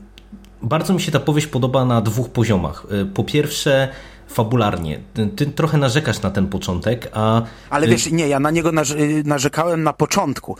bardzo 0.62 0.94
mi 0.94 1.00
się 1.00 1.12
ta 1.12 1.20
powieść 1.20 1.46
podoba 1.46 1.84
na 1.84 2.00
dwóch 2.00 2.28
poziomach. 2.28 2.87
Y, 3.02 3.06
Po 3.06 3.25
pierwsze, 3.25 3.88
fabularnie. 4.33 5.01
Ty, 5.15 5.27
ty 5.27 5.47
trochę 5.47 5.79
narzekasz 5.79 6.23
na 6.23 6.31
ten 6.31 6.47
początek, 6.47 7.09
a 7.12 7.43
Ale 7.71 7.87
wiesz, 7.87 8.11
nie, 8.11 8.29
ja 8.29 8.41
na 8.41 8.51
niego 8.51 8.71
y, 8.71 9.23
narzekałem 9.25 9.83
na 9.83 9.93
początku. 9.93 10.57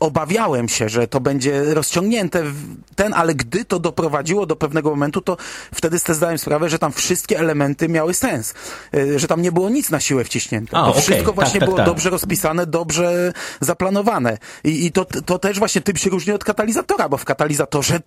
Obawiałem 0.00 0.68
się, 0.68 0.88
że 0.88 1.08
to 1.08 1.20
będzie 1.20 1.74
rozciągnięte 1.74 2.42
ten, 2.94 3.14
ale 3.14 3.34
gdy 3.34 3.64
to 3.64 3.78
doprowadziło 3.78 4.46
do 4.46 4.56
pewnego 4.56 4.90
momentu, 4.90 5.20
to 5.20 5.36
wtedy 5.74 5.98
sobie 5.98 6.14
zdałem 6.14 6.38
sprawę, 6.38 6.68
że 6.68 6.78
tam 6.78 6.92
wszystkie 6.92 7.38
elementy 7.38 7.88
miały 7.88 8.14
sens. 8.14 8.54
Y, 8.94 9.18
Że 9.18 9.26
tam 9.28 9.42
nie 9.42 9.52
było 9.52 9.70
nic 9.70 9.90
na 9.90 10.00
siłę 10.00 10.24
wciśnięte. 10.24 10.76
A, 10.76 10.84
to 10.84 10.90
okej, 10.90 11.02
wszystko 11.02 11.26
tak, 11.26 11.34
właśnie 11.34 11.60
tak, 11.60 11.68
było 11.68 11.76
tak. 11.76 11.86
dobrze 11.86 12.10
rozpisane, 12.10 12.66
dobrze 12.66 13.32
zaplanowane. 13.60 14.38
I, 14.64 14.86
i 14.86 14.92
to, 14.92 15.04
to 15.04 15.38
też 15.38 15.58
właśnie 15.58 15.80
tym 15.80 15.96
się 15.96 16.10
różni 16.10 16.32
od 16.32 16.44
katalizatora, 16.44 17.08
bo 17.08 17.16
w 17.16 17.24
katalizatorze 17.24 18.00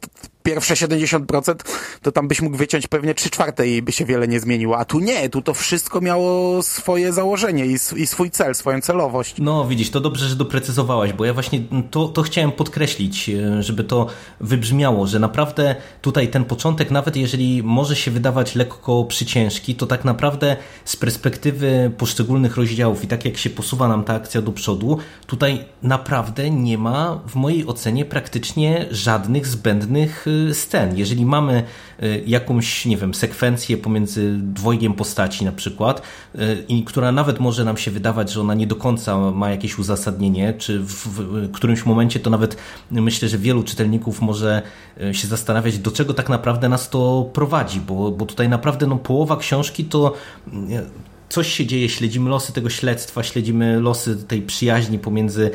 pierwsze 0.44 0.74
70% 0.74 1.56
to 2.02 2.12
tam 2.12 2.28
byś 2.28 2.42
mógł 2.42 2.58
wyciąć 2.58 2.88
pewnie 2.88 3.14
3 3.14 3.30
czwarte 3.30 3.68
i 3.68 3.82
by 3.82 3.92
się 3.92 4.06
wiele 4.06 4.28
nie 4.28 4.40
zmieniło. 4.40 4.80
A 4.80 4.86
tu 4.94 5.00
nie, 5.00 5.30
tu 5.30 5.42
to 5.42 5.54
wszystko 5.54 6.02
miało 6.02 6.64
swoje 6.64 7.14
założenie 7.14 7.66
i, 7.66 7.74
i 7.96 8.08
swój 8.08 8.32
cel, 8.32 8.56
swoją 8.56 8.82
celowość. 8.82 9.36
No, 9.40 9.68
widzisz, 9.68 9.90
to 9.90 10.00
dobrze, 10.00 10.30
że 10.30 10.36
doprecyzowałaś, 10.36 11.14
bo 11.14 11.26
ja 11.26 11.34
właśnie 11.34 11.62
to, 11.92 12.08
to 12.08 12.22
chciałem 12.22 12.52
podkreślić, 12.52 13.30
e, 13.30 13.64
żeby 13.64 13.84
to 13.84 14.08
wybrzmiało, 14.40 15.08
że 15.08 15.20
naprawdę 15.20 15.76
tutaj 16.02 16.28
ten 16.28 16.46
początek, 16.46 16.92
nawet 16.92 17.16
jeżeli 17.16 17.64
może 17.64 17.96
się 17.96 18.12
wydawać 18.12 18.56
lekko 18.56 19.04
przyciężki, 19.04 19.76
to 19.76 19.88
tak 19.88 20.06
naprawdę 20.06 20.58
z 20.86 20.96
perspektywy 20.96 21.92
poszczególnych 21.98 22.58
rozdziałów 22.58 23.04
i 23.04 23.08
tak 23.08 23.26
jak 23.26 23.38
się 23.38 23.50
posuwa 23.50 23.88
nam 23.88 24.04
ta 24.04 24.14
akcja 24.14 24.42
do 24.42 24.52
przodu, 24.52 24.98
tutaj 25.28 25.66
naprawdę 25.84 26.50
nie 26.50 26.78
ma 26.78 27.20
w 27.28 27.36
mojej 27.36 27.68
ocenie 27.68 28.06
praktycznie 28.06 28.86
żadnych 28.92 29.48
zbędnych 29.48 30.26
e, 30.50 30.54
scen. 30.54 30.98
Jeżeli 30.98 31.26
mamy 31.26 31.64
e, 32.00 32.20
jakąś, 32.20 32.86
nie 32.86 32.98
wiem, 32.98 33.14
sekwencję 33.14 33.78
pomiędzy 33.78 34.38
dwojgiem 34.38 34.83
postaci 34.92 35.46
na 35.46 35.52
przykład, 35.52 36.02
e, 36.36 36.56
i 36.68 36.84
która 36.84 37.12
nawet 37.12 37.40
może 37.40 37.64
nam 37.64 37.78
się 37.78 37.92
wydawać, 37.92 38.32
że 38.32 38.42
ona 38.42 38.54
nie 38.54 38.68
do 38.68 38.76
końca 38.76 39.32
ma 39.32 39.50
jakieś 39.50 39.80
uzasadnienie, 39.80 40.54
czy 40.54 40.80
w, 40.80 41.52
którymś 41.52 41.86
momencie 41.86 42.20
to 42.20 42.30
nawet 42.30 42.58
myślę, 42.92 43.30
że 43.30 43.38
wielu 43.38 43.64
czytelników 43.64 44.22
może 44.22 44.62
e, 45.02 45.14
się 45.14 45.28
zastanawiać, 45.28 45.78
do 45.78 45.92
czego 45.92 46.14
tak 46.14 46.30
naprawdę 46.30 46.70
nas 46.70 46.90
to 46.90 47.30
prowadzi, 47.34 47.80
bo, 47.80 48.12
bo 48.12 48.26
tutaj 48.26 48.50
naprawdę 48.50 48.88
no, 48.88 48.96
połowa 48.96 49.38
książki 49.38 49.86
to 49.86 50.14
e, 50.48 50.84
coś 51.30 51.54
się 51.54 51.66
dzieje, 51.66 51.90
śledzimy 51.90 52.30
losy 52.30 52.54
tego 52.54 52.70
śledztwa, 52.70 53.24
śledzimy 53.24 53.80
losy 53.80 54.24
tej 54.28 54.42
przyjaźni 54.42 55.00
pomiędzy, 55.00 55.52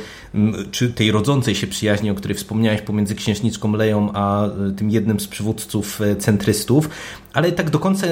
czy 0.71 0.93
tej 0.93 1.11
rodzącej 1.11 1.55
się 1.55 1.67
przyjaźni, 1.67 2.11
o 2.11 2.15
której 2.15 2.37
wspomniałeś, 2.37 2.83
pomiędzy 2.83 3.15
księżniczką 3.15 3.73
Leją 3.73 4.11
a 4.15 4.49
tym 4.77 4.91
jednym 4.91 5.21
z 5.21 5.29
przywódców 5.29 6.01
centrystów, 6.19 6.89
ale 7.33 7.53
tak 7.53 7.71
do 7.71 7.79
końca 7.79 8.07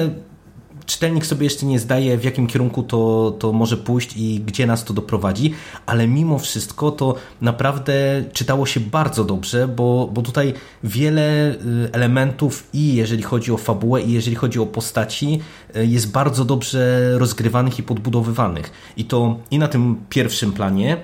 czytelnik 0.87 1.25
sobie 1.25 1.43
jeszcze 1.43 1.65
nie 1.65 1.79
zdaje, 1.79 2.17
w 2.17 2.23
jakim 2.23 2.47
kierunku 2.47 2.83
to, 2.83 3.33
to 3.39 3.53
może 3.53 3.77
pójść 3.77 4.17
i 4.17 4.39
gdzie 4.45 4.67
nas 4.67 4.83
to 4.83 4.93
doprowadzi, 4.93 5.53
ale 5.85 6.07
mimo 6.07 6.39
wszystko 6.39 6.91
to 6.91 7.15
naprawdę 7.41 7.93
czytało 8.33 8.65
się 8.65 8.79
bardzo 8.79 9.23
dobrze, 9.23 9.67
bo, 9.67 10.09
bo 10.13 10.21
tutaj 10.21 10.53
wiele 10.83 11.51
y, 11.51 11.89
elementów 11.91 12.67
i 12.73 12.95
jeżeli 12.95 13.23
chodzi 13.23 13.51
o 13.51 13.57
fabułę, 13.57 14.01
i 14.01 14.11
jeżeli 14.11 14.35
chodzi 14.35 14.59
o 14.59 14.65
postaci, 14.65 15.39
y, 15.75 15.85
jest 15.85 16.11
bardzo 16.11 16.45
dobrze 16.45 17.11
rozgrywanych 17.17 17.79
i 17.79 17.83
podbudowywanych. 17.83 18.71
I 18.97 19.05
to 19.05 19.37
i 19.51 19.59
na 19.59 19.67
tym 19.67 19.95
pierwszym 20.09 20.51
planie, 20.51 20.97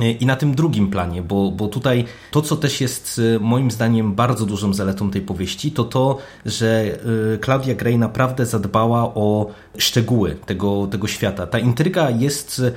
i 0.00 0.26
na 0.26 0.36
tym 0.36 0.54
drugim 0.54 0.90
planie, 0.90 1.22
bo, 1.22 1.50
bo 1.50 1.68
tutaj 1.68 2.04
to, 2.30 2.42
co 2.42 2.56
też 2.56 2.80
jest 2.80 3.18
y, 3.18 3.40
moim 3.40 3.70
zdaniem 3.70 4.14
bardzo 4.14 4.46
dużą 4.46 4.74
zaletą 4.74 5.10
tej 5.10 5.22
powieści, 5.22 5.72
to 5.72 5.84
to, 5.84 6.18
że 6.46 6.98
y, 7.34 7.38
Claudia 7.44 7.74
Gray 7.74 7.98
naprawdę 7.98 8.46
zadbała 8.46 9.14
o 9.14 9.50
szczegóły 9.78 10.36
tego, 10.46 10.86
tego 10.86 11.06
świata. 11.06 11.46
Ta 11.46 11.58
intryga 11.58 12.10
jest 12.10 12.58
y, 12.58 12.72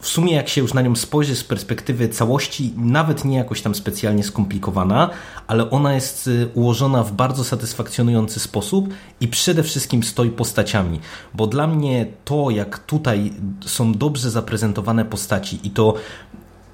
w 0.00 0.08
sumie, 0.08 0.34
jak 0.34 0.48
się 0.48 0.60
już 0.60 0.74
na 0.74 0.82
nią 0.82 0.96
spojrzy 0.96 1.36
z 1.36 1.44
perspektywy 1.44 2.08
całości, 2.08 2.72
nawet 2.76 3.24
nie 3.24 3.36
jakoś 3.36 3.62
tam 3.62 3.74
specjalnie 3.74 4.24
skomplikowana, 4.24 5.10
ale 5.46 5.70
ona 5.70 5.94
jest 5.94 6.30
ułożona 6.54 7.02
w 7.02 7.12
bardzo 7.12 7.44
satysfakcjonujący 7.44 8.40
sposób 8.40 8.88
i 9.20 9.28
przede 9.28 9.62
wszystkim 9.62 10.02
stoi 10.02 10.30
postaciami. 10.30 11.00
Bo 11.34 11.46
dla 11.46 11.66
mnie 11.66 12.06
to, 12.24 12.50
jak 12.50 12.78
tutaj 12.78 13.32
są 13.66 13.92
dobrze 13.92 14.30
zaprezentowane 14.30 15.04
postaci 15.04 15.58
i 15.62 15.70
to 15.70 15.94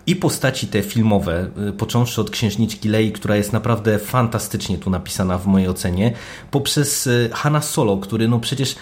i 0.06 0.16
postaci 0.16 0.66
te 0.66 0.82
filmowe, 0.82 1.50
y, 1.68 1.72
począwszy 1.72 2.20
od 2.20 2.30
księżniczki 2.30 2.88
Lei, 2.88 3.12
która 3.12 3.36
jest 3.36 3.52
naprawdę 3.52 3.98
fantastycznie 3.98 4.78
tu 4.78 4.90
napisana 4.90 5.38
w 5.38 5.46
mojej 5.46 5.68
ocenie, 5.68 6.12
poprzez 6.50 7.06
y, 7.06 7.30
Hanna 7.32 7.60
Solo, 7.60 7.96
który 7.96 8.28
no 8.28 8.40
przecież 8.40 8.76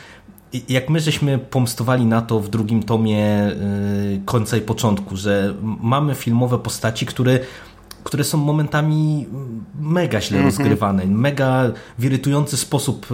jak 0.69 0.91
my 0.91 1.01
żeśmy 1.01 1.39
pomstowali 1.39 2.07
na 2.07 2.23
to 2.23 2.41
w 2.41 2.49
drugim 2.49 2.83
tomie 2.83 3.51
y, 3.51 4.21
końca 4.25 4.57
i 4.57 4.61
początku, 4.61 5.17
że 5.17 5.55
mamy 5.63 6.15
filmowe 6.15 6.59
postaci, 6.59 7.07
które 7.07 7.39
które 8.05 8.25
są 8.25 8.39
momentami 8.39 9.27
mega 9.81 10.21
źle 10.21 10.39
mm 10.39 10.51
-hmm. 10.51 10.57
rozgrywane, 10.57 11.07
mega 11.07 11.73
w 11.99 12.05
irytujący 12.05 12.57
sposób 12.57 13.07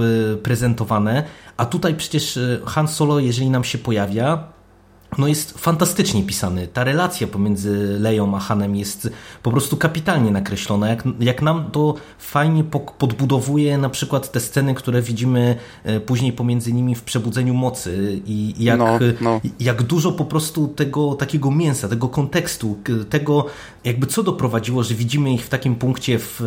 prezentowane, 0.43 1.25
a 1.57 1.67
tutaj 1.67 1.95
przecież 1.95 2.39
Han 2.67 2.89
Solo, 2.89 3.19
jeżeli 3.19 3.51
nam 3.51 3.65
się 3.65 3.79
pojawia, 3.79 4.56
no 5.19 5.29
jest 5.29 5.59
fantastycznie 5.59 6.23
pisany. 6.23 6.69
Ta 6.69 6.85
relacja 6.85 7.27
pomiędzy 7.27 7.97
Leją 8.01 8.37
a 8.37 8.41
Hanem 8.41 8.77
jest 8.77 9.11
po 9.43 9.51
prostu 9.51 9.77
kapitalnie 9.77 10.31
nakreślona. 10.31 10.89
Jak, 10.89 11.05
jak 11.21 11.43
nam 11.43 11.71
to 11.71 11.95
fajnie 12.19 12.65
podbudowuje 12.99 13.79
na 13.79 13.89
przykład 13.89 14.33
te 14.33 14.41
sceny, 14.41 14.75
które 14.75 15.03
widzimy 15.03 15.57
e, 15.85 16.01
później 16.01 16.33
pomiędzy 16.33 16.73
nimi 16.73 16.95
w 16.95 17.03
Przebudzeniu 17.03 17.55
Mocy 17.55 18.21
i 18.27 18.55
jak, 18.59 18.79
no, 18.79 18.99
no. 19.21 19.41
jak 19.61 19.83
dużo 19.83 20.13
po 20.13 20.25
prostu 20.25 20.69
tego 20.69 21.15
takiego 21.15 21.51
mięsa, 21.51 21.89
tego 21.89 22.09
kontekstu, 22.09 22.79
tego 23.11 23.47
jakby 23.85 24.07
co 24.07 24.23
doprowadziło, 24.23 24.83
że 24.83 24.95
widzimy 24.95 25.33
ich 25.33 25.45
w 25.45 25.49
takim 25.49 25.75
punkcie 25.75 26.19
w 26.19 26.43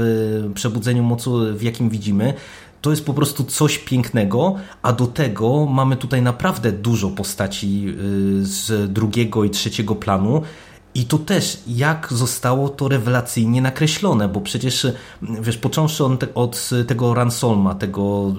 e, 0.50 0.54
Przebudzeniu 0.54 1.04
Mocy, 1.04 1.30
w 1.54 1.62
jakim 1.62 1.90
widzimy, 1.90 2.34
to 2.82 2.90
jest 2.90 3.06
po 3.06 3.14
prostu 3.14 3.44
coś 3.44 3.78
pięknego, 3.80 4.56
a 4.82 4.94
do 4.94 5.08
tego 5.08 5.66
mamy 5.66 5.98
tutaj 5.98 6.22
naprawdę 6.22 6.72
dużo 6.72 7.10
postaci 7.10 7.86
y, 7.88 8.46
z 8.46 8.92
drugiego 8.94 9.44
i 9.44 9.50
trzeciego 9.50 9.96
planu 9.96 10.42
i 10.96 11.06
to 11.06 11.18
też, 11.18 11.64
jak 11.68 12.08
zostało 12.12 12.70
to 12.70 12.88
rewelacyjnie 12.88 13.62
nakreślone, 13.62 14.28
bo 14.28 14.42
przecież, 14.42 14.88
wiesz, 15.22 15.58
począwszy 15.58 16.04
od 16.36 16.70
tego 16.88 17.14
Ransolma, 17.14 17.76
tego 17.76 18.36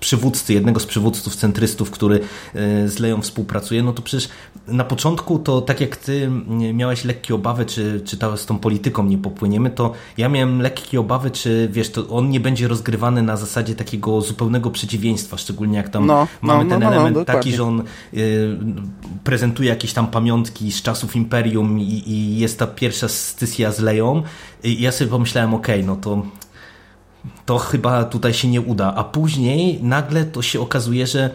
przywódcy, 0.00 0.52
jednego 0.52 0.80
z 0.80 0.86
przywódców 0.86 1.36
centrystów, 1.36 1.90
który 1.90 2.20
e, 2.54 2.88
z 2.88 2.98
Leją 2.98 3.22
współpracuje, 3.22 3.82
no 3.82 3.92
to 3.92 4.02
przecież 4.02 4.28
na 4.66 4.84
początku 4.84 5.38
to 5.38 5.60
tak 5.60 5.80
jak 5.80 5.96
ty 5.96 6.30
miałeś 6.74 7.04
lekkie 7.04 7.34
obawy, 7.34 7.66
czy, 7.66 8.00
czy 8.04 8.16
ta, 8.16 8.36
z 8.36 8.46
tą 8.46 8.58
polityką 8.58 9.04
nie 9.04 9.18
popłyniemy, 9.18 9.70
to 9.70 9.92
ja 10.16 10.28
miałem 10.28 10.62
lekkie 10.62 11.00
obawy, 11.00 11.30
czy 11.30 11.68
wiesz, 11.72 11.90
to 11.90 12.08
on 12.08 12.30
nie 12.30 12.40
będzie 12.40 12.68
rozgrywany 12.68 13.22
na 13.22 13.36
zasadzie 13.36 13.74
takiego 13.74 14.20
zupełnego 14.20 14.70
przeciwieństwa, 14.70 15.36
szczególnie 15.36 15.76
jak 15.76 15.88
tam 15.88 16.06
no, 16.06 16.28
mamy 16.42 16.64
no, 16.64 16.70
ten 16.70 16.80
no, 16.80 16.90
no 16.90 16.92
element 16.92 17.26
taki, 17.26 17.52
że 17.52 17.64
on 17.64 17.82
y, 18.14 18.56
prezentuje 19.24 19.68
jakieś 19.68 19.92
tam 19.92 20.06
pamiątki 20.06 20.72
z 20.72 20.82
czasów 20.82 21.16
imperium, 21.16 21.41
Imperium 21.42 21.80
i, 21.80 22.02
i 22.06 22.38
jest 22.38 22.58
ta 22.58 22.66
pierwsza 22.66 23.08
stysja 23.08 23.72
z 23.72 23.80
Leją. 23.80 24.22
I 24.64 24.82
ja 24.82 24.92
sobie 24.92 25.10
pomyślałem, 25.10 25.54
okej, 25.54 25.74
okay, 25.74 25.86
no 25.86 25.96
to 25.96 26.22
to 27.46 27.58
chyba 27.58 28.04
tutaj 28.04 28.34
się 28.34 28.48
nie 28.48 28.60
uda, 28.60 28.94
a 28.94 29.04
później 29.04 29.82
nagle 29.82 30.24
to 30.24 30.42
się 30.42 30.60
okazuje, 30.60 31.06
że 31.06 31.30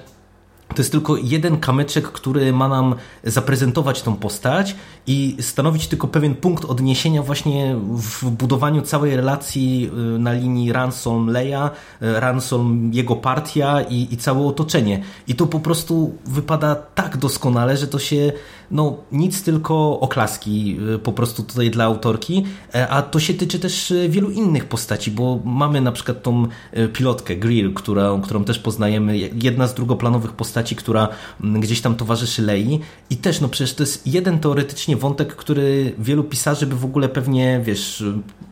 to 0.68 0.82
jest 0.82 0.92
tylko 0.92 1.18
jeden 1.18 1.58
kamyczek, 1.58 2.08
który 2.08 2.54
ma 2.54 2.68
nam 2.68 2.96
zaprezentować 3.24 4.02
tą 4.02 4.16
postać 4.16 4.76
i 5.08 5.38
stanowić 5.40 5.88
tylko 5.88 6.08
pewien 6.08 6.36
punkt 6.36 6.66
odniesienia 6.66 7.24
właśnie 7.24 7.76
w 7.92 8.30
budowaniu 8.30 8.82
całej 8.82 9.16
relacji 9.16 9.90
y, 10.16 10.20
na 10.20 10.34
linii 10.34 10.72
Ransom 10.72 11.30
Leia, 11.30 11.70
y, 12.02 12.20
Ransom 12.20 12.92
jego 12.94 13.16
partia 13.16 13.82
i, 13.82 14.08
i 14.12 14.18
całe 14.18 14.48
otoczenie. 14.48 15.04
I 15.28 15.36
to 15.36 15.48
po 15.48 15.60
prostu 15.60 16.16
wypada 16.26 16.76
tak 16.76 17.18
doskonale, 17.18 17.78
że 17.78 17.88
to 17.88 18.00
się 18.00 18.32
no 18.72 18.98
nic 19.12 19.44
tylko 19.44 20.00
oklaski 20.00 20.78
y, 20.96 21.00
po 21.00 21.14
prostu 21.14 21.44
tutaj 21.44 21.72
dla 21.72 21.86
autorki, 21.86 22.46
e, 22.76 22.88
a 22.88 23.02
to 23.02 23.20
się 23.20 23.34
tyczy 23.34 23.60
też 23.60 23.94
wielu 24.10 24.30
innych 24.30 24.66
postaci, 24.66 25.12
bo 25.12 25.40
mamy 25.46 25.82
na 25.82 25.92
przykład 25.92 26.24
tą 26.24 26.48
pilotkę 26.94 27.36
Greer, 27.36 27.74
która, 27.74 28.20
którą 28.24 28.44
też 28.44 28.60
poznajemy, 28.60 29.18
jedna 29.18 29.68
z 29.68 29.74
drugoplanowych 29.74 30.32
postaci, 30.32 30.57
która 30.76 31.10
mm, 31.44 31.62
gdzieś 31.62 31.82
tam 31.82 31.96
towarzyszy 31.96 32.42
Lei 32.42 32.80
i 33.10 33.18
też 33.18 33.42
no 33.42 33.50
przecież 33.50 33.74
to 33.74 33.84
jest 33.84 34.08
jeden 34.08 34.40
teoretycznie 34.40 34.98
wątek, 34.98 35.36
który 35.36 35.96
wielu 36.00 36.24
pisarzy 36.24 36.68
by 36.68 36.76
w 36.76 36.86
ogóle 36.86 37.10
pewnie, 37.10 37.62
wiesz, 37.64 38.04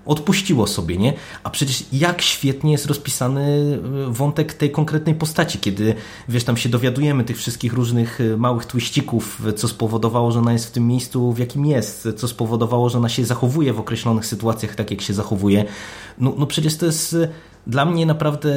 odpuściło 0.05 0.67
sobie, 0.67 0.97
nie? 0.97 1.13
A 1.43 1.49
przecież 1.49 1.83
jak 1.93 2.21
świetnie 2.21 2.71
jest 2.71 2.85
rozpisany 2.85 3.79
y, 4.07 4.13
wątek 4.13 4.53
tej 4.53 4.71
konkretnej 4.71 5.15
postaci, 5.15 5.59
kiedy, 5.59 5.95
wiesz, 6.29 6.43
tam 6.43 6.57
się 6.57 6.69
dowiadujemy 6.69 7.23
tych 7.23 7.37
wszystkich 7.37 7.73
różnych 7.73 8.21
y, 8.21 8.37
małych 8.37 8.65
twiścików, 8.65 9.41
co 9.55 9.67
spowodowało, 9.67 10.31
że 10.31 10.39
ona 10.39 10.53
jest 10.53 10.67
w 10.67 10.71
tym 10.71 10.87
miejscu, 10.87 11.33
w 11.33 11.39
jakim 11.39 11.65
jest, 11.65 12.07
co 12.17 12.27
spowodowało, 12.27 12.89
że 12.89 12.97
ona 12.97 13.09
się 13.09 13.25
zachowuje 13.25 13.73
w 13.73 13.79
określonych 13.79 14.25
sytuacjach 14.25 14.75
tak, 14.75 14.91
jak 14.91 15.01
się 15.01 15.13
zachowuje. 15.13 15.65
No, 16.17 16.33
no 16.37 16.45
przecież 16.45 16.77
to 16.77 16.85
jest 16.85 17.13
y, 17.13 17.29
dla 17.67 17.85
mnie 17.85 18.05
naprawdę 18.05 18.49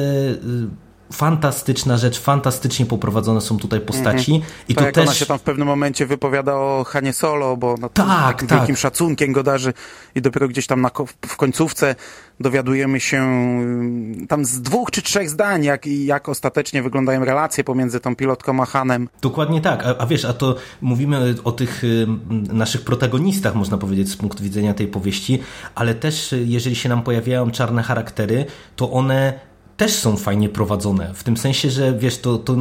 fantastyczna 1.11 1.97
rzecz, 1.97 2.19
fantastycznie 2.19 2.85
poprowadzone 2.85 3.41
są 3.41 3.57
tutaj 3.57 3.81
postaci. 3.81 4.31
Mm 4.31 4.47
-hmm. 4.47 4.51
I 4.69 4.75
tak 4.75 4.81
to 4.81 4.85
jak 4.85 4.95
też... 4.95 5.03
ona 5.03 5.13
się 5.13 5.25
tam 5.25 5.39
w 5.39 5.41
pewnym 5.41 5.67
momencie 5.67 6.05
wypowiada 6.05 6.55
o 6.55 6.83
Hanie 6.87 7.13
Solo, 7.13 7.57
bo 7.57 7.75
no, 7.81 7.89
tak, 7.89 8.43
tak. 8.43 8.49
wielkim 8.59 8.75
szacunkiem 8.75 9.31
go 9.33 9.43
darzy 9.43 9.73
i 10.15 10.21
dopiero 10.21 10.47
gdzieś 10.47 10.67
tam 10.67 10.81
na, 10.81 10.91
w 11.27 11.37
końcówce 11.37 11.95
dowiadujemy 12.39 12.99
się 12.99 13.17
mm, 13.17 14.27
tam 14.27 14.45
z 14.45 14.61
dwóch 14.61 14.91
czy 14.91 15.01
trzech 15.01 15.29
zdań, 15.29 15.63
jak, 15.63 15.85
jak 15.85 16.29
ostatecznie 16.29 16.83
wyglądają 16.83 17.25
relacje 17.25 17.63
pomiędzy 17.63 17.99
tą 17.99 18.15
pilotką 18.15 18.61
a 18.61 18.65
Hanem. 18.65 19.09
Dokładnie 19.21 19.61
tak, 19.61 19.85
a, 19.85 19.97
a 19.97 20.05
wiesz, 20.05 20.25
a 20.25 20.33
to 20.33 20.55
mówimy 20.81 21.35
o 21.43 21.51
tych 21.51 21.83
y, 21.83 22.07
naszych 22.53 22.81
protagonistach, 22.81 23.55
można 23.55 23.77
powiedzieć, 23.77 24.09
z 24.09 24.17
punktu 24.17 24.43
widzenia 24.43 24.73
tej 24.73 24.87
powieści, 24.87 25.39
ale 25.75 25.95
też 25.95 26.33
y, 26.33 26.45
jeżeli 26.47 26.75
się 26.75 26.89
nam 26.89 27.03
pojawiają 27.03 27.51
czarne 27.51 27.83
charaktery, 27.83 28.45
to 28.75 28.91
one 28.91 29.48
też 29.79 29.93
są 29.93 30.17
fajnie 30.17 30.49
prowadzone. 30.49 31.13
W 31.13 31.23
tym 31.23 31.37
sensie, 31.37 31.69
że 31.69 31.93
wiesz, 31.93 32.17
to, 32.17 32.37
to 32.37 32.55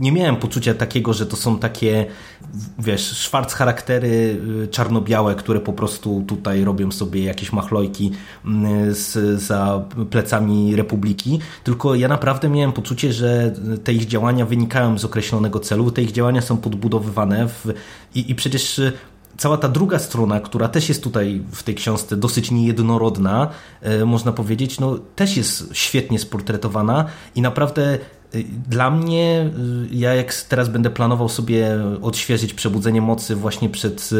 nie 0.00 0.12
miałem 0.12 0.36
poczucia 0.36 0.74
takiego, 0.74 1.12
że 1.12 1.26
to 1.26 1.36
są 1.36 1.58
takie, 1.58 2.06
wiesz, 2.78 3.10
szwarc 3.10 3.54
charaktery 3.54 4.40
y, 4.64 4.68
czarno-białe, 4.68 5.34
które 5.34 5.60
po 5.60 5.72
prostu 5.72 6.24
tutaj 6.28 6.64
robią 6.64 6.92
sobie 6.92 7.24
jakieś 7.24 7.52
machlojki 7.52 8.12
mm, 8.44 8.94
z, 8.94 9.42
za 9.42 9.84
plecami 10.10 10.76
Republiki. 10.76 11.38
Tylko 11.64 11.94
ja 11.94 12.08
naprawdę 12.08 12.48
miałem 12.48 12.72
poczucie, 12.72 13.12
że 13.12 13.52
te 13.84 13.92
ich 13.92 14.06
działania 14.06 14.46
wynikają 14.46 14.98
z 14.98 15.04
określonego 15.04 15.60
celu, 15.60 15.90
te 15.90 16.02
ich 16.02 16.12
działania 16.12 16.40
są 16.40 16.56
podbudowywane 16.56 17.48
w, 17.48 17.74
i, 18.14 18.30
i 18.30 18.34
przecież 18.34 18.80
cała 19.36 19.56
ta 19.56 19.68
druga 19.68 19.98
strona, 19.98 20.40
która 20.40 20.68
też 20.68 20.88
jest 20.88 21.02
tutaj 21.02 21.42
w 21.50 21.62
tej 21.62 21.74
książce 21.74 22.16
dosyć 22.16 22.50
niejednorodna, 22.50 23.48
e, 23.80 24.04
można 24.04 24.32
powiedzieć, 24.32 24.80
no 24.80 24.98
też 25.16 25.36
jest 25.36 25.68
świetnie 25.72 26.18
sportretowana 26.18 27.04
i 27.34 27.42
naprawdę 27.42 27.92
e, 27.94 27.98
dla 28.68 28.90
mnie, 28.90 29.40
e, 29.40 29.50
ja 29.90 30.14
jak 30.14 30.34
teraz 30.34 30.68
będę 30.68 30.90
planował 30.90 31.28
sobie 31.28 31.78
odświeżyć 32.02 32.54
Przebudzenie 32.54 33.00
Mocy 33.00 33.36
właśnie 33.36 33.68
przed 33.68 34.10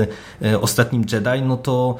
ostatnim 0.61 1.05
Jedi, 1.13 1.43
no 1.43 1.57
to 1.57 1.97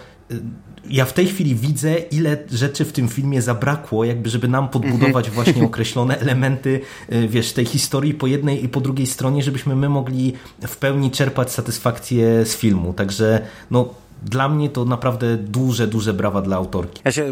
ja 0.91 1.05
w 1.05 1.13
tej 1.13 1.27
chwili 1.27 1.55
widzę, 1.55 1.99
ile 1.99 2.37
rzeczy 2.51 2.85
w 2.85 2.93
tym 2.93 3.09
filmie 3.09 3.43
zabrakło, 3.43 4.05
jakby 4.05 4.31
żeby 4.31 4.49
nam 4.49 4.69
podbudować 4.69 5.31
właśnie 5.31 5.65
określone 5.71 6.19
elementy, 6.19 6.81
y, 7.13 7.29
wiesz, 7.29 7.53
tej 7.53 7.65
historii 7.65 8.15
po 8.15 8.27
jednej 8.27 8.65
i 8.65 8.69
po 8.69 8.81
drugiej 8.81 9.07
stronie, 9.07 9.43
żebyśmy 9.43 9.77
my 9.77 9.89
mogli 9.89 10.33
w 10.67 10.77
pełni 10.77 11.11
czerpać 11.11 11.53
satysfakcję 11.53 12.47
z 12.47 12.57
filmu. 12.57 12.93
Także 12.93 13.47
no 13.71 13.95
dla 14.25 14.49
mnie 14.49 14.71
to 14.71 14.85
naprawdę 14.85 15.37
duże, 15.37 15.87
duże 15.87 16.15
brawa 16.15 16.43
dla 16.43 16.57
autorki. 16.57 17.03
Ja 17.05 17.13
się 17.13 17.23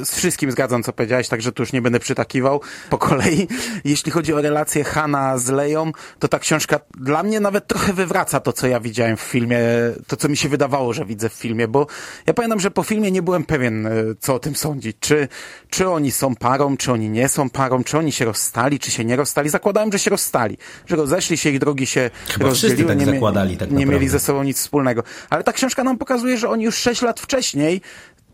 e, 0.00 0.04
z 0.04 0.16
wszystkim 0.16 0.50
zgadzam, 0.50 0.82
co 0.82 0.92
powiedziałeś, 0.92 1.28
także 1.28 1.52
tu 1.52 1.62
już 1.62 1.72
nie 1.72 1.82
będę 1.82 2.00
przytakiwał 2.00 2.60
po 2.90 2.98
kolei. 2.98 3.48
Jeśli 3.84 4.12
chodzi 4.12 4.34
o 4.34 4.42
relację 4.42 4.84
Hanna 4.84 5.38
z 5.38 5.48
Leją, 5.48 5.92
to 6.18 6.28
ta 6.28 6.38
książka 6.38 6.80
dla 7.00 7.22
mnie 7.22 7.40
nawet 7.40 7.66
trochę 7.66 7.92
wywraca 7.92 8.40
to, 8.40 8.52
co 8.52 8.66
ja 8.66 8.80
widziałem 8.80 9.16
w 9.16 9.20
filmie, 9.20 9.58
to, 10.06 10.16
co 10.16 10.28
mi 10.28 10.36
się 10.36 10.48
wydawało, 10.48 10.92
że 10.92 11.04
widzę 11.04 11.28
w 11.28 11.32
filmie, 11.32 11.68
bo 11.68 11.86
ja 12.26 12.34
pamiętam, 12.34 12.60
że 12.60 12.70
po 12.70 12.82
filmie 12.82 13.10
nie 13.10 13.22
byłem 13.22 13.44
pewien, 13.44 13.86
e, 13.86 13.92
co 14.20 14.34
o 14.34 14.38
tym 14.38 14.56
sądzić. 14.56 14.96
Czy, 15.00 15.28
czy 15.70 15.88
oni 15.88 16.10
są 16.10 16.36
parą, 16.36 16.76
czy 16.76 16.92
oni 16.92 17.08
nie 17.08 17.28
są 17.28 17.50
parą, 17.50 17.84
czy 17.84 17.98
oni 17.98 18.12
się 18.12 18.24
rozstali, 18.24 18.78
czy 18.78 18.90
się 18.90 19.04
nie 19.04 19.16
rozstali. 19.16 19.48
Zakładałem, 19.48 19.92
że 19.92 19.98
się 19.98 20.10
rozstali, 20.10 20.56
że 20.86 20.96
rozeszli 20.96 21.36
się, 21.36 21.50
ich 21.50 21.58
drogi 21.58 21.86
się 21.86 22.10
Chyba 22.28 22.46
rozdzieliły, 22.46 22.88
tak 22.88 22.98
nie, 22.98 23.06
zakładali, 23.06 23.56
tak 23.56 23.70
nie 23.70 23.86
mieli 23.86 24.08
ze 24.08 24.20
sobą 24.20 24.42
nic 24.42 24.58
wspólnego. 24.58 25.02
Ale 25.30 25.44
ta 25.44 25.52
książka 25.52 25.84
nam 25.84 25.98
pokazuje, 25.98 26.35
że 26.36 26.48
oni 26.48 26.64
już 26.64 26.76
sześć 26.76 27.02
lat 27.02 27.20
wcześniej 27.20 27.80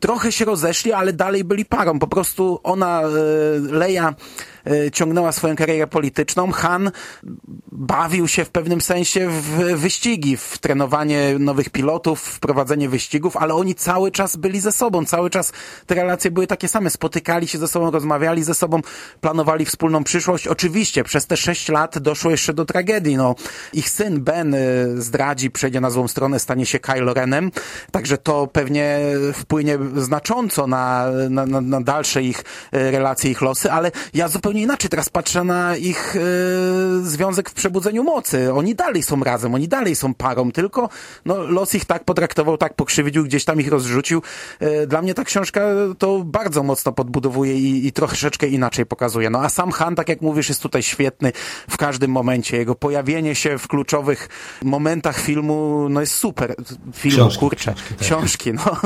trochę 0.02 0.32
się 0.32 0.44
rozeszli, 0.44 0.92
ale 0.92 1.12
dalej 1.12 1.44
byli 1.44 1.64
parą. 1.64 1.98
Po 1.98 2.06
prostu 2.06 2.60
ona, 2.62 3.02
e, 3.02 3.08
Leja, 3.58 4.14
e, 4.66 4.90
ciągnęła 4.90 5.32
swoją 5.32 5.56
karierę 5.56 5.86
polityczną. 5.86 6.52
Han 6.52 6.90
bawił 7.72 8.28
się 8.28 8.44
w 8.44 8.50
pewnym 8.50 8.80
sensie 8.80 9.28
w 9.28 9.80
wyścigi, 9.80 10.36
w 10.36 10.58
trenowanie 10.58 11.36
nowych 11.38 11.70
pilotów, 11.70 12.20
w 12.20 12.40
prowadzenie 12.40 12.88
wyścigów, 12.88 13.36
ale 13.36 13.54
oni 13.54 13.74
cały 13.74 14.10
czas 14.10 14.36
byli 14.36 14.60
ze 14.60 14.72
sobą, 14.72 15.04
cały 15.04 15.30
czas 15.30 15.52
te 15.86 15.94
relacje 15.94 16.30
były 16.30 16.46
takie 16.46 16.68
same. 16.68 16.90
Spotykali 16.90 17.48
się 17.48 17.58
ze 17.58 17.68
sobą, 17.68 17.90
rozmawiali 17.90 18.44
ze 18.44 18.54
sobą, 18.54 18.80
planowali 19.20 19.64
wspólną 19.64 20.04
przyszłość. 20.04 20.46
Oczywiście 20.46 21.04
przez 21.04 21.26
te 21.26 21.36
sześć 21.36 21.68
lat 21.68 21.98
doszło 21.98 22.30
jeszcze 22.30 22.54
do 22.54 22.64
tragedii. 22.64 23.16
No, 23.16 23.34
ich 23.72 23.90
syn 23.90 24.24
Ben 24.24 24.54
e, 24.54 24.58
zdradzi, 24.96 25.50
przejdzie 25.50 25.80
na 25.80 25.90
złą 25.90 26.08
stronę, 26.08 26.38
stanie 26.38 26.66
się 26.66 26.78
Kylo 26.78 27.14
Renem, 27.14 27.50
także 27.90 28.18
to 28.18 28.46
pewnie 28.46 29.00
wpłynie 29.34 29.78
znacząco 29.96 30.66
na, 30.66 31.06
na, 31.30 31.46
na, 31.46 31.80
dalsze 31.80 32.22
ich 32.22 32.44
e, 32.72 32.90
relacje, 32.90 33.30
ich 33.30 33.40
losy, 33.40 33.72
ale 33.72 33.90
ja 34.14 34.28
zupełnie 34.28 34.62
inaczej 34.62 34.90
teraz 34.90 35.08
patrzę 35.08 35.44
na 35.44 35.76
ich 35.76 36.16
e, 36.16 36.20
związek 37.02 37.50
w 37.50 37.54
przebudzeniu 37.54 38.04
mocy. 38.04 38.52
Oni 38.52 38.74
dalej 38.74 39.02
są 39.02 39.24
razem, 39.24 39.54
oni 39.54 39.68
dalej 39.68 39.96
są 39.96 40.14
parą, 40.14 40.52
tylko 40.52 40.88
no, 41.24 41.36
los 41.42 41.74
ich 41.74 41.84
tak 41.84 42.04
potraktował, 42.04 42.56
tak 42.56 42.74
pokrzywdził, 42.74 43.24
gdzieś 43.24 43.44
tam 43.44 43.60
ich 43.60 43.68
rozrzucił. 43.68 44.22
E, 44.60 44.86
dla 44.86 45.02
mnie 45.02 45.14
ta 45.14 45.24
książka 45.24 45.60
to 45.98 46.18
bardzo 46.24 46.62
mocno 46.62 46.92
podbudowuje 46.92 47.54
i, 47.54 47.86
i 47.86 47.92
troszeczkę 47.92 48.46
inaczej 48.46 48.86
pokazuje. 48.86 49.30
No 49.30 49.40
a 49.42 49.48
sam 49.48 49.72
Han, 49.72 49.94
tak 49.94 50.08
jak 50.08 50.20
mówisz, 50.20 50.48
jest 50.48 50.62
tutaj 50.62 50.82
świetny 50.82 51.32
w 51.70 51.76
każdym 51.76 52.10
momencie. 52.10 52.56
Jego 52.56 52.74
pojawienie 52.74 53.34
się 53.34 53.58
w 53.58 53.68
kluczowych 53.68 54.28
momentach 54.62 55.20
filmu, 55.20 55.86
no 55.90 56.00
jest 56.00 56.14
super. 56.14 56.54
Filmu, 56.94 57.16
Książki, 57.16 57.40
kurczę. 57.40 57.74
książki, 57.74 57.94
tak. 57.94 58.06
Książki, 58.06 58.52
no. 58.52 58.76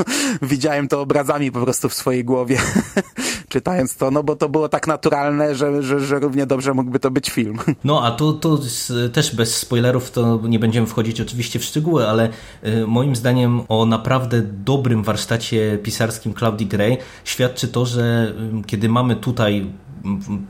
Widziałem 0.41 0.87
to 0.87 0.96
obrazami 1.01 1.51
po 1.51 1.61
prostu 1.61 1.89
w 1.89 1.93
swojej 1.93 2.25
głowie, 2.25 2.59
czytając 3.49 3.95
to, 3.95 4.11
no 4.11 4.23
bo 4.23 4.35
to 4.35 4.49
było 4.49 4.69
tak 4.69 4.87
naturalne, 4.87 5.55
że, 5.55 5.83
że, 5.83 5.99
że 5.99 6.19
równie 6.19 6.45
dobrze 6.45 6.73
mógłby 6.73 6.99
to 6.99 7.11
być 7.11 7.29
film. 7.29 7.57
No, 7.83 8.03
a 8.03 8.11
to, 8.11 8.33
to 8.33 8.57
z, 8.57 9.13
też 9.13 9.35
bez 9.35 9.57
spoilerów 9.57 10.11
to 10.11 10.39
nie 10.43 10.59
będziemy 10.59 10.87
wchodzić 10.87 11.21
oczywiście 11.21 11.59
w 11.59 11.63
szczegóły, 11.63 12.07
ale 12.07 12.29
y, 12.65 12.87
moim 12.87 13.15
zdaniem 13.15 13.61
o 13.67 13.85
naprawdę 13.85 14.41
dobrym 14.41 15.03
warsztacie 15.03 15.77
pisarskim 15.83 16.33
Claudii 16.33 16.67
Gray 16.67 16.97
świadczy 17.23 17.67
to, 17.67 17.85
że 17.85 18.33
y, 18.59 18.63
kiedy 18.67 18.89
mamy 18.89 19.15
tutaj 19.15 19.67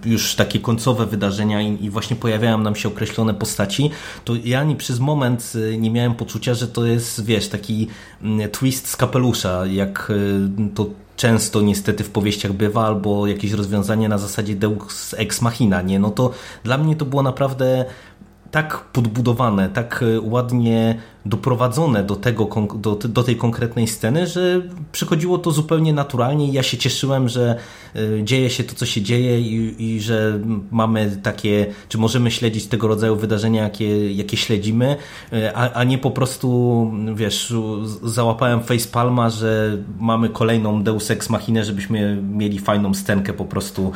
już 0.06 0.36
takie 0.36 0.60
końcowe 0.60 1.06
wydarzenia 1.06 1.62
i, 1.62 1.86
i 1.86 1.90
właśnie 1.90 2.16
pojawiają 2.16 2.58
nam 2.58 2.76
się 2.76 2.90
określone 2.90 3.34
postaci, 3.34 3.90
to 4.26 4.34
ja 4.44 4.60
ani 4.60 4.76
przez 4.76 5.00
moment 5.00 5.54
y, 5.56 5.78
nie 5.78 5.92
miałem 5.92 6.16
poczucia, 6.16 6.54
że 6.54 6.68
to 6.68 6.86
jest, 6.86 7.26
wiesz, 7.26 7.48
taki 7.48 7.88
mm, 8.22 8.50
twist 8.50 8.88
z 8.88 8.96
kapelusza, 8.96 9.66
jak 9.66 10.10
y, 10.10 10.50
to 10.76 10.90
często 11.16 11.62
niestety 11.62 12.04
w 12.04 12.10
powieściach 12.10 12.54
bywa, 12.54 12.86
albo 12.86 13.28
jakieś 13.28 13.52
rozwiązanie 13.52 14.10
na 14.10 14.18
zasadzie 14.18 14.56
deus 14.56 15.16
ex 15.18 15.42
machina, 15.42 15.82
nie? 15.82 16.00
No 16.00 16.10
to 16.10 16.32
dla 16.64 16.78
mnie 16.78 16.96
to 16.96 17.06
było 17.06 17.24
naprawdę 17.24 17.86
tak 18.52 18.84
podbudowane, 18.94 19.70
tak 19.70 20.04
e, 20.04 20.22
ładnie 20.22 20.98
doprowadzone 21.30 22.04
do, 22.04 22.16
tego, 22.16 22.50
do, 22.76 22.96
do 22.96 23.24
tej 23.24 23.36
konkretnej 23.36 23.88
sceny, 23.88 24.28
że 24.28 24.62
przychodziło 24.92 25.38
to 25.38 25.52
zupełnie 25.52 25.94
naturalnie 25.94 26.48
i 26.48 26.54
ja 26.54 26.63
się 26.63 26.78
cieszyłem, 26.78 27.30
że 27.30 27.56
e, 27.96 28.24
dzieje 28.24 28.50
się 28.50 28.63
to, 28.63 28.76
co 28.76 28.86
się 28.86 29.02
dzieje 29.02 29.42
i, 29.42 29.76
i 29.96 30.02
że 30.02 30.40
mamy 30.72 31.20
takie, 31.24 31.66
czy 31.90 31.98
możemy 31.98 32.32
śledzić 32.32 32.68
tego 32.68 32.88
rodzaju 32.88 33.16
wydarzenia, 33.16 33.63
jakie, 33.63 34.13
jakie 34.13 34.38
śledzimy, 34.38 34.96
e, 35.34 35.58
a, 35.58 35.74
a 35.74 35.84
nie 35.84 35.98
po 35.98 36.12
prostu, 36.12 36.92
wiesz, 37.16 37.54
załapałem 38.04 38.63
facepalma, 38.63 39.30
że 39.30 39.78
mamy 40.00 40.30
kolejną 40.30 40.84
Deus 40.84 41.12
Ex 41.12 41.30
Machinę, 41.30 41.63
żebyśmy 41.63 42.22
mieli 42.22 42.60
fajną 42.60 42.94
scenkę 42.94 43.34
po 43.34 43.46
prostu 43.46 43.92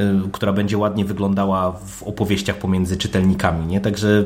y, 0.00 0.04
która 0.32 0.52
będzie 0.52 0.78
ładnie 0.78 1.04
wyglądała 1.04 1.72
w 1.72 2.02
opowieściach 2.02 2.56
pomiędzy 2.56 2.96
czytelnikami, 2.96 3.66
nie? 3.66 3.80
Także 3.80 4.24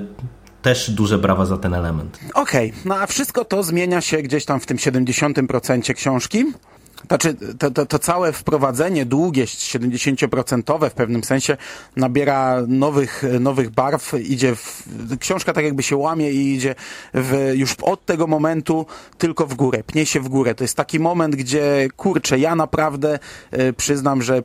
też 0.66 0.90
duże 0.90 1.18
brawa 1.18 1.46
za 1.46 1.56
ten 1.56 1.74
element. 1.74 2.18
Okej, 2.34 2.72
no 2.84 2.94
a 2.96 3.06
wszystko 3.06 3.44
to 3.44 3.62
zmienia 3.62 4.00
się 4.00 4.22
gdzieś 4.22 4.44
tam 4.44 4.60
w 4.60 4.66
tym 4.66 4.76
70% 4.76 5.94
książki. 5.94 6.44
Znaczy, 7.06 7.36
to, 7.58 7.70
to, 7.70 7.86
to 7.86 7.98
całe 7.98 8.32
wprowadzenie 8.32 9.06
długie, 9.06 9.44
70% 9.44 10.90
w 10.90 10.92
pewnym 10.92 11.24
sensie 11.24 11.56
nabiera 11.96 12.62
nowych, 12.68 13.24
nowych 13.40 13.70
barw, 13.70 14.14
idzie 14.14 14.56
w, 14.56 14.82
książka 15.18 15.52
tak 15.52 15.64
jakby 15.64 15.82
się 15.82 15.96
łamie 15.96 16.30
i 16.30 16.54
idzie 16.54 16.74
w, 17.14 17.52
już 17.54 17.74
od 17.82 18.04
tego 18.04 18.26
momentu 18.26 18.86
tylko 19.18 19.46
w 19.46 19.54
górę, 19.54 19.82
pnie 19.86 20.06
się 20.06 20.20
w 20.20 20.28
górę. 20.28 20.54
To 20.54 20.64
jest 20.64 20.76
taki 20.76 21.00
moment, 21.00 21.36
gdzie 21.36 21.88
kurczę, 21.96 22.38
ja 22.38 22.54
naprawdę 22.54 23.18
y, 23.58 23.72
przyznam, 23.72 24.22
że 24.22 24.42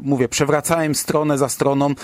mówię, 0.00 0.28
przewracałem 0.28 0.94
stronę 0.94 1.38
za 1.38 1.48
stroną, 1.48 1.94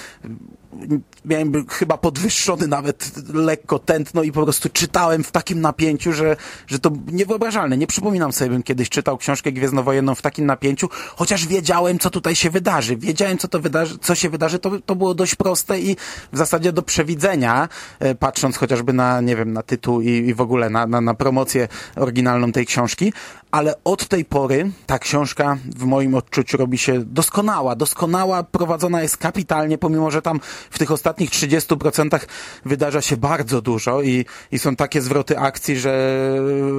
miałem 1.24 1.66
chyba 1.68 1.98
podwyższony 1.98 2.66
nawet 2.66 3.12
lekko 3.34 3.78
tętno 3.78 4.22
i 4.22 4.32
po 4.32 4.42
prostu 4.42 4.68
czytałem 4.68 5.24
w 5.24 5.32
takim 5.32 5.60
napięciu, 5.60 6.12
że, 6.12 6.36
że 6.66 6.78
to 6.78 6.90
niewyobrażalne. 7.12 7.76
Nie 7.76 7.86
przypominam 7.86 8.32
sobie, 8.32 8.50
bym 8.50 8.62
kiedyś 8.62 8.88
czytał 8.88 9.18
książkę 9.18 9.52
gwiezdnowojenną 9.52 10.14
w 10.14 10.22
takim 10.22 10.46
napięciu, 10.46 10.88
chociaż 11.16 11.46
wiedziałem, 11.46 11.98
co 11.98 12.10
tutaj 12.10 12.34
się 12.34 12.50
wydarzy. 12.50 12.96
Wiedziałem, 12.96 13.38
co 13.38 13.48
to 13.48 13.60
wydarzy, 13.60 13.98
co 13.98 14.14
się 14.14 14.30
wydarzy, 14.30 14.58
to, 14.58 14.70
to 14.86 14.96
było 14.96 15.14
dość 15.14 15.34
proste 15.34 15.80
i 15.80 15.96
w 16.32 16.38
zasadzie 16.38 16.72
do 16.72 16.82
przewidzenia, 16.82 17.68
e, 17.98 18.14
patrząc 18.14 18.56
chociażby 18.56 18.92
na, 18.92 19.20
nie 19.20 19.36
wiem, 19.36 19.52
na 19.52 19.62
tytuł 19.62 20.00
i, 20.00 20.08
i 20.08 20.34
w 20.34 20.40
ogóle 20.40 20.70
na, 20.70 20.86
na, 20.86 21.00
na 21.00 21.14
promocję 21.14 21.68
oryginalną 21.96 22.52
tej 22.52 22.66
książki, 22.66 23.12
ale 23.50 23.74
od 23.84 24.08
tej 24.08 24.24
pory 24.24 24.70
ta 24.86 24.98
książka 24.98 25.58
w 25.76 25.84
moim 25.84 26.14
odczuciu 26.14 26.56
robi 26.56 26.78
się 26.78 27.04
doskonała, 27.04 27.76
doskonała, 27.76 28.42
prowadzona 28.42 29.02
jest 29.02 29.16
kapitalnie, 29.16 29.78
pomimo, 29.78 30.10
że 30.10 30.22
tam 30.22 30.40
w 30.70 30.78
tych 30.78 30.90
ostatnich 30.90 31.30
30% 31.30 32.26
wydarza 32.64 33.02
się 33.02 33.16
bardzo 33.16 33.62
dużo 33.62 34.02
i, 34.02 34.24
i 34.52 34.58
są 34.58 34.76
takie 34.76 35.02
zwroty 35.02 35.38
akcji, 35.38 35.76
że 35.76 36.18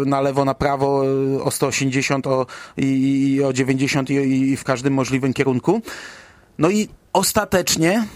na 0.05 0.21
lewo, 0.21 0.45
na 0.45 0.53
prawo 0.53 1.03
o 1.43 1.51
180 1.51 2.27
o, 2.27 2.45
i, 2.77 3.33
i 3.33 3.43
o 3.43 3.53
90 3.53 4.09
i, 4.09 4.13
i 4.13 4.57
w 4.57 4.63
każdym 4.63 4.93
możliwym 4.93 5.33
kierunku. 5.33 5.81
No 6.57 6.69
i 6.69 6.89
ostatecznie 7.13 8.07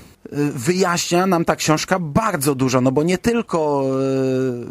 wyjaśnia 0.56 1.28
nam 1.28 1.46
ta 1.46 1.56
książka 1.56 2.00
bardzo 2.00 2.56
dużo, 2.56 2.82
no 2.82 2.92
bo 2.92 3.04
nie 3.04 3.18
tylko 3.18 3.86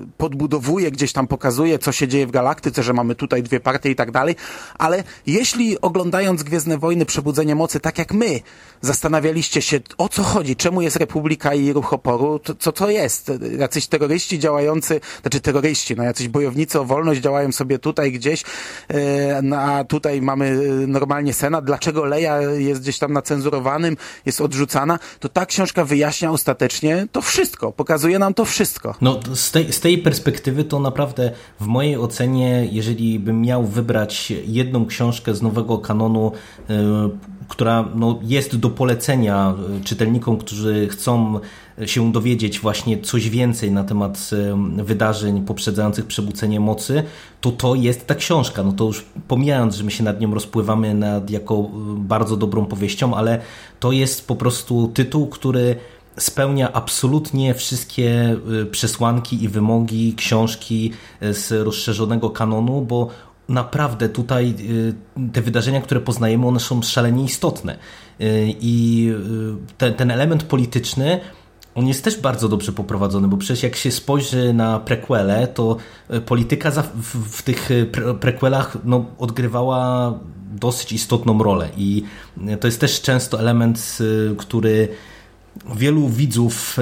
y, 0.02 0.06
podbudowuje, 0.16 0.90
gdzieś 0.90 1.12
tam 1.12 1.26
pokazuje, 1.26 1.78
co 1.78 1.92
się 1.92 2.08
dzieje 2.08 2.26
w 2.26 2.30
galaktyce, 2.30 2.82
że 2.82 2.92
mamy 2.92 3.14
tutaj 3.14 3.42
dwie 3.42 3.60
partie 3.60 3.90
i 3.90 3.96
tak 3.96 4.10
dalej, 4.10 4.36
ale 4.78 5.04
jeśli 5.26 5.80
oglądając 5.80 6.42
Gwiezdne 6.42 6.78
Wojny 6.78 7.06
Przebudzenie 7.06 7.54
Mocy, 7.54 7.80
tak 7.80 7.98
jak 7.98 8.12
my, 8.12 8.40
zastanawialiście 8.80 9.62
się, 9.62 9.80
o 9.98 10.08
co 10.08 10.22
chodzi, 10.22 10.56
czemu 10.56 10.82
jest 10.82 10.96
Republika 10.96 11.54
i 11.54 11.72
ruch 11.72 11.92
oporu, 11.92 12.38
to, 12.38 12.54
co 12.54 12.72
to 12.72 12.90
jest? 12.90 13.32
Jacyś 13.58 13.86
terroryści 13.86 14.38
działający, 14.38 15.00
znaczy 15.22 15.40
terroryści, 15.40 15.96
no 15.96 16.02
jacyś 16.02 16.28
bojownicy 16.28 16.80
o 16.80 16.84
wolność 16.84 17.20
działają 17.20 17.52
sobie 17.52 17.78
tutaj 17.78 18.12
gdzieś, 18.12 18.42
e, 18.88 19.42
no, 19.42 19.56
a 19.56 19.84
tutaj 19.84 20.22
mamy 20.22 20.56
normalnie 20.86 21.32
Senat, 21.32 21.64
dlaczego 21.64 22.04
Leja 22.04 22.40
jest 22.40 22.80
gdzieś 22.80 22.98
tam 22.98 23.12
na 23.12 23.22
cenzurowanym, 23.22 23.96
jest 24.26 24.40
odrzucana, 24.40 24.98
to 25.20 25.28
ta 25.42 25.46
książka 25.46 25.84
wyjaśnia 25.84 26.30
ostatecznie 26.30 27.06
to 27.12 27.22
wszystko, 27.22 27.72
pokazuje 27.72 28.18
nam 28.18 28.34
to 28.34 28.44
wszystko. 28.44 28.94
No, 29.00 29.20
z 29.34 29.50
tej, 29.50 29.72
z 29.72 29.80
tej 29.80 29.98
perspektywy 29.98 30.64
to 30.64 30.80
naprawdę 30.80 31.32
w 31.60 31.66
mojej 31.66 31.96
ocenie, 31.96 32.68
jeżeli 32.70 33.18
bym 33.18 33.40
miał 33.40 33.66
wybrać 33.66 34.32
jedną 34.46 34.86
książkę 34.86 35.34
z 35.34 35.42
nowego 35.42 35.78
kanonu, 35.78 36.32
y, 36.70 36.74
która 37.48 37.88
no, 37.94 38.18
jest 38.22 38.56
do 38.56 38.70
polecenia 38.70 39.54
czytelnikom, 39.84 40.36
którzy 40.36 40.88
chcą 40.88 41.40
się 41.86 42.12
dowiedzieć 42.12 42.60
właśnie 42.60 43.00
coś 43.00 43.30
więcej 43.30 43.72
na 43.72 43.84
temat 43.84 44.30
wydarzeń 44.76 45.44
poprzedzających 45.44 46.06
przebudzenie 46.06 46.60
mocy, 46.60 47.02
to 47.40 47.52
to 47.52 47.74
jest 47.74 48.06
ta 48.06 48.14
książka. 48.14 48.62
No 48.62 48.72
to 48.72 48.84
już 48.84 49.04
pomijając, 49.28 49.74
że 49.74 49.84
my 49.84 49.90
się 49.90 50.04
nad 50.04 50.20
nią 50.20 50.34
rozpływamy 50.34 50.94
nad 50.94 51.30
jako 51.30 51.70
bardzo 51.96 52.36
dobrą 52.36 52.66
powieścią, 52.66 53.14
ale 53.14 53.40
to 53.80 53.92
jest 53.92 54.26
po 54.26 54.36
prostu 54.36 54.90
tytuł, 54.94 55.26
który 55.26 55.76
spełnia 56.18 56.72
absolutnie 56.72 57.54
wszystkie 57.54 58.36
przesłanki 58.70 59.44
i 59.44 59.48
wymogi 59.48 60.14
książki 60.14 60.92
z 61.20 61.52
rozszerzonego 61.52 62.30
kanonu, 62.30 62.82
bo 62.82 63.08
naprawdę 63.52 64.08
tutaj 64.08 64.54
te 65.32 65.42
wydarzenia, 65.42 65.80
które 65.80 66.00
poznajemy, 66.00 66.46
one 66.46 66.60
są 66.60 66.82
szalenie 66.82 67.24
istotne. 67.24 67.78
I 68.60 69.08
ten, 69.78 69.94
ten 69.94 70.10
element 70.10 70.42
polityczny 70.42 71.20
on 71.74 71.88
jest 71.88 72.04
też 72.04 72.20
bardzo 72.20 72.48
dobrze 72.48 72.72
poprowadzony, 72.72 73.28
bo 73.28 73.36
przecież 73.36 73.62
jak 73.62 73.76
się 73.76 73.90
spojrzy 73.90 74.52
na 74.52 74.80
prequele, 74.80 75.46
to 75.46 75.76
polityka 76.26 76.70
w, 77.02 77.42
tych 77.42 77.68
pre 77.92 78.14
prequelach 78.14 78.76
no, 78.84 79.04
odgrywała 79.18 80.14
dosyć 80.52 80.92
istotną 80.92 81.42
rolę 81.42 81.68
i 81.76 82.04
to 82.60 82.68
jest 82.68 82.80
też 82.80 83.02
często 83.02 83.40
element, 83.40 83.98
który 84.38 84.88
wielu 85.76 86.08
widzów 86.08 86.76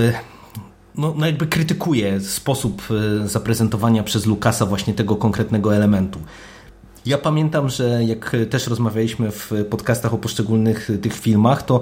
no, 0.94 1.14
no 1.16 1.26
jakby 1.26 1.46
krytykuje 1.46 2.20
sposób 2.20 2.82
zaprezentowania 3.24 4.02
przez 4.02 4.26
Lukasa 4.26 4.66
właśnie 4.66 4.94
tego 4.94 5.16
konkretnego 5.16 5.76
elementu. 5.76 6.18
Ja 7.06 7.18
pamiętam, 7.18 7.68
że 7.68 8.04
jak 8.04 8.36
też 8.50 8.66
rozmawialiśmy 8.66 9.30
w 9.30 9.52
podcastach 9.70 10.14
o 10.14 10.18
poszczególnych 10.18 10.90
tych 11.02 11.14
filmach, 11.14 11.62
to 11.62 11.80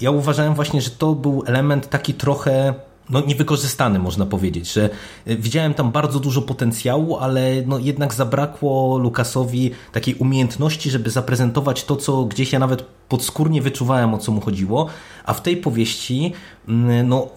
ja 0.00 0.10
uważałem 0.10 0.54
właśnie, 0.54 0.80
że 0.80 0.90
to 0.90 1.14
był 1.14 1.42
element 1.46 1.88
taki 1.88 2.14
trochę 2.14 2.74
no, 3.10 3.20
niewykorzystany, 3.20 3.98
można 3.98 4.26
powiedzieć, 4.26 4.72
że 4.72 4.90
e, 5.26 5.36
widziałem 5.36 5.74
tam 5.74 5.92
bardzo 5.92 6.20
dużo 6.20 6.42
potencjału, 6.42 7.16
ale 7.16 7.62
no, 7.66 7.78
jednak 7.78 8.14
zabrakło 8.14 8.98
Lukasowi 8.98 9.70
takiej 9.92 10.14
umiejętności, 10.14 10.90
żeby 10.90 11.10
zaprezentować 11.10 11.84
to, 11.84 11.96
co 11.96 12.24
gdzieś 12.24 12.52
ja 12.52 12.58
nawet 12.58 12.82
podskórnie 13.08 13.62
wyczuwałem, 13.62 14.14
o 14.14 14.18
co 14.18 14.32
mu 14.32 14.40
chodziło, 14.40 14.86
a 15.24 15.34
w 15.34 15.42
tej 15.42 15.56
powieści 15.56 16.32
mm, 16.68 17.08
no, 17.08 17.28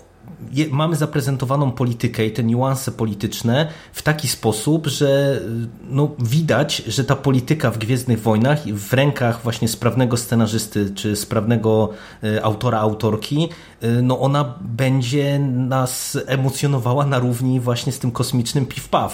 mamy 0.72 0.96
zaprezentowaną 0.96 1.72
politykę 1.72 2.26
i 2.26 2.32
te 2.32 2.44
niuanse 2.44 2.92
polityczne 2.92 3.68
w 3.94 4.02
taki 4.02 4.28
sposób, 4.28 4.88
że 4.88 5.42
no, 5.90 6.12
widać, 6.20 6.78
że 6.88 7.04
ta 7.04 7.16
polityka 7.16 7.72
w 7.72 7.78
Gwiezdnych 7.78 8.22
Wojnach 8.22 8.64
w 8.68 8.94
rękach 8.94 9.44
właśnie 9.44 9.68
sprawnego 9.68 10.18
scenarzysty 10.18 10.92
czy 10.96 11.16
sprawnego 11.16 11.90
e, 12.24 12.44
autora, 12.44 12.80
autorki, 12.80 13.50
e, 13.82 13.88
no 14.02 14.20
ona 14.20 14.54
będzie 14.62 15.40
nas 15.40 16.18
emocjonowała 16.26 17.06
na 17.06 17.20
równi 17.20 17.60
właśnie 17.60 17.92
z 17.92 18.00
tym 18.00 18.12
kosmicznym 18.12 18.66
piw-paw, 18.66 19.10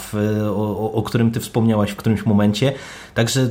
o, 0.49 0.91
o 0.91 1.03
którym 1.03 1.31
ty 1.31 1.39
wspomniałaś 1.39 1.91
w 1.91 1.95
którymś 1.95 2.25
momencie. 2.25 2.73
Także 3.13 3.49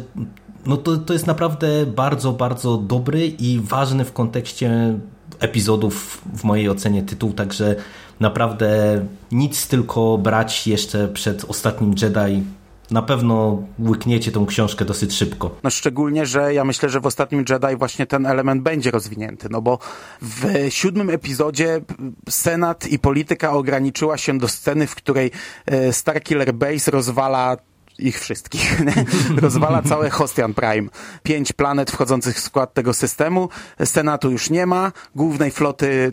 no 0.66 0.76
to, 0.76 0.96
to 0.96 1.12
jest 1.12 1.26
naprawdę 1.26 1.86
bardzo, 1.86 2.32
bardzo 2.32 2.76
dobry 2.76 3.26
i 3.26 3.60
ważny 3.60 4.04
w 4.04 4.12
kontekście 4.12 4.98
epizodów 5.40 6.20
w 6.34 6.44
mojej 6.44 6.68
ocenie 6.68 7.02
tytuł, 7.02 7.32
także 7.32 7.76
naprawdę 8.20 9.00
nic 9.32 9.68
tylko 9.68 10.18
brać 10.18 10.66
jeszcze 10.66 11.08
przed 11.08 11.44
ostatnim 11.44 11.94
Jedi 12.02 12.42
na 12.90 13.02
pewno 13.02 13.62
łykniecie 13.78 14.32
tą 14.32 14.46
książkę 14.46 14.84
dosyć 14.84 15.14
szybko. 15.14 15.56
No 15.62 15.70
szczególnie, 15.70 16.26
że 16.26 16.54
ja 16.54 16.64
myślę, 16.64 16.88
że 16.88 17.00
w 17.00 17.06
ostatnim 17.06 17.44
Jedi 17.48 17.76
właśnie 17.76 18.06
ten 18.06 18.26
element 18.26 18.62
będzie 18.62 18.90
rozwinięty, 18.90 19.48
no 19.50 19.62
bo 19.62 19.78
w 20.22 20.46
siódmym 20.68 21.10
epizodzie 21.10 21.80
Senat 22.28 22.86
i 22.86 22.98
polityka 22.98 23.52
ograniczyła 23.52 24.18
się 24.18 24.38
do 24.38 24.48
sceny, 24.48 24.86
w 24.86 24.94
której 24.94 25.30
e, 25.66 25.92
Starkiller 25.92 26.54
Base 26.54 26.90
rozwala 26.90 27.56
ich 27.98 28.20
wszystkich. 28.20 28.82
Rozwala 29.42 29.82
całe 29.82 30.10
Hostian 30.10 30.54
Prime. 30.54 30.88
Pięć 31.22 31.52
planet 31.52 31.90
wchodzących 31.90 32.36
w 32.36 32.40
skład 32.40 32.74
tego 32.74 32.94
systemu. 32.94 33.48
Senatu 33.84 34.30
już 34.30 34.50
nie 34.50 34.66
ma. 34.66 34.92
Głównej 35.14 35.50
floty 35.50 36.10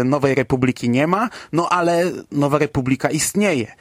e, 0.00 0.04
Nowej 0.04 0.34
Republiki 0.34 0.90
nie 0.90 1.06
ma. 1.06 1.28
No 1.52 1.68
ale 1.68 2.02
Nowa 2.32 2.58
Republika 2.58 3.10
istnieje. 3.10 3.74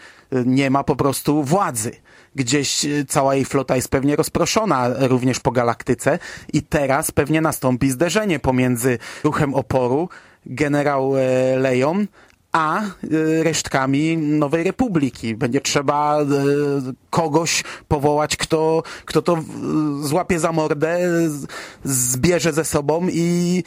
Nie 0.45 0.69
ma 0.69 0.84
po 0.84 0.95
prostu 0.95 1.43
władzy. 1.43 1.91
Gdzieś 2.36 2.86
e, 2.86 3.05
cała 3.08 3.36
jej 3.36 3.45
flota 3.45 3.75
jest 3.75 3.89
pewnie 3.89 4.15
rozproszona 4.15 4.89
również 4.99 5.39
po 5.39 5.51
galaktyce 5.51 6.19
i 6.53 6.62
teraz 6.62 7.12
pewnie 7.12 7.41
nastąpi 7.41 7.91
zderzenie 7.91 8.39
pomiędzy 8.39 8.97
ruchem 9.23 9.53
oporu 9.53 10.10
generał 10.45 11.17
e, 11.17 11.21
Leon 11.58 12.08
a 12.56 12.82
y, 13.04 13.44
resztkami 13.44 14.18
Nowej 14.18 14.63
Republiki. 14.63 15.36
Będzie 15.36 15.62
trzeba 15.62 16.22
y, 16.22 16.26
kogoś 17.10 17.63
powołać, 17.88 18.38
kto, 18.38 18.84
kto 19.06 19.22
to 19.22 19.38
złapie 20.02 20.39
za 20.39 20.52
mordę, 20.52 21.00
zbierze 21.84 22.54
ze 22.54 22.65
sobą 22.65 23.08
i 23.12 23.63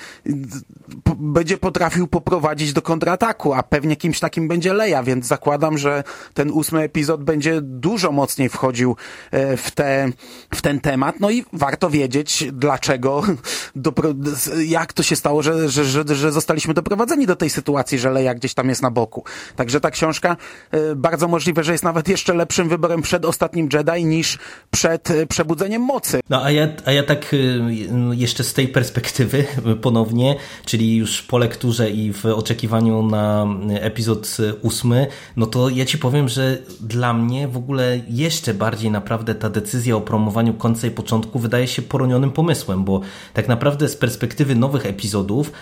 będzie 1.18 1.58
potrafił 1.58 2.06
poprowadzić 2.06 2.72
do 2.72 2.82
kontrataku, 2.82 3.54
a 3.54 3.62
pewnie 3.62 3.96
kimś 3.96 4.20
takim 4.20 4.48
będzie 4.48 4.72
Leja, 4.72 5.02
więc 5.02 5.26
zakładam, 5.26 5.78
że 5.78 6.04
ten 6.34 6.50
ósmy 6.50 6.80
epizod 6.80 7.24
będzie 7.24 7.60
dużo 7.62 8.12
mocniej 8.12 8.48
wchodził 8.48 8.96
e, 9.30 9.56
w, 9.56 9.70
te, 9.70 10.08
w 10.54 10.62
ten 10.62 10.80
temat. 10.80 11.20
No 11.20 11.30
i 11.30 11.44
warto 11.52 11.90
wiedzieć, 11.90 12.44
dlaczego, 12.52 13.22
jak 14.66 14.92
to 14.92 15.02
się 15.02 15.16
stało, 15.16 15.42
że, 15.42 15.68
że, 15.68 15.84
że, 15.84 16.04
że 16.14 16.32
zostaliśmy 16.32 16.74
doprowadzeni 16.74 17.26
do 17.26 17.36
tej 17.36 17.50
sytuacji, 17.50 17.98
że 17.98 18.10
Leja 18.10 18.34
gdzieś 18.34 18.54
tam 18.54 18.68
jest 18.68 18.77
na 18.82 18.90
boku. 18.90 19.24
Także 19.56 19.80
ta 19.80 19.90
książka 19.90 20.36
e, 20.70 20.94
bardzo 20.96 21.28
możliwe, 21.28 21.64
że 21.64 21.72
jest 21.72 21.84
nawet 21.84 22.08
jeszcze 22.08 22.34
lepszym 22.34 22.68
wyborem 22.68 23.02
przed 23.02 23.24
ostatnim 23.24 23.68
Jedi 23.72 24.04
niż 24.04 24.38
przed 24.70 25.10
e, 25.10 25.26
przebudzeniem 25.26 25.82
mocy. 25.82 26.20
No 26.30 26.44
a 26.44 26.50
ja, 26.50 26.68
a 26.84 26.92
ja 26.92 27.02
tak 27.02 27.34
jeszcze 28.12 28.44
z 28.44 28.54
tej 28.54 28.68
perspektywy 28.68 29.44
ponownie, 29.82 30.36
czyli 30.64 30.96
już 30.96 31.22
po 31.22 31.38
lekturze 31.38 31.90
i 31.90 32.12
w 32.12 32.26
oczekiwaniu 32.26 33.02
na 33.02 33.46
epizod 33.80 34.36
ósmy, 34.62 35.06
no 35.36 35.46
to 35.46 35.68
ja 35.68 35.84
ci 35.84 35.98
powiem, 35.98 36.28
że 36.28 36.58
dla 36.80 37.12
mnie 37.14 37.48
w 37.48 37.56
ogóle 37.56 38.00
jeszcze 38.08 38.54
bardziej 38.54 38.90
naprawdę 38.90 39.34
ta 39.34 39.50
decyzja 39.50 39.96
o 39.96 40.00
promowaniu 40.00 40.54
końca 40.54 40.86
i 40.86 40.90
początku 40.90 41.38
wydaje 41.38 41.66
się 41.66 41.82
poronionym 41.82 42.30
pomysłem, 42.30 42.84
bo 42.84 43.00
tak 43.34 43.48
naprawdę 43.48 43.88
z 43.88 43.96
perspektywy 43.96 44.54
nowych 44.54 44.86
epizodów 44.86 45.52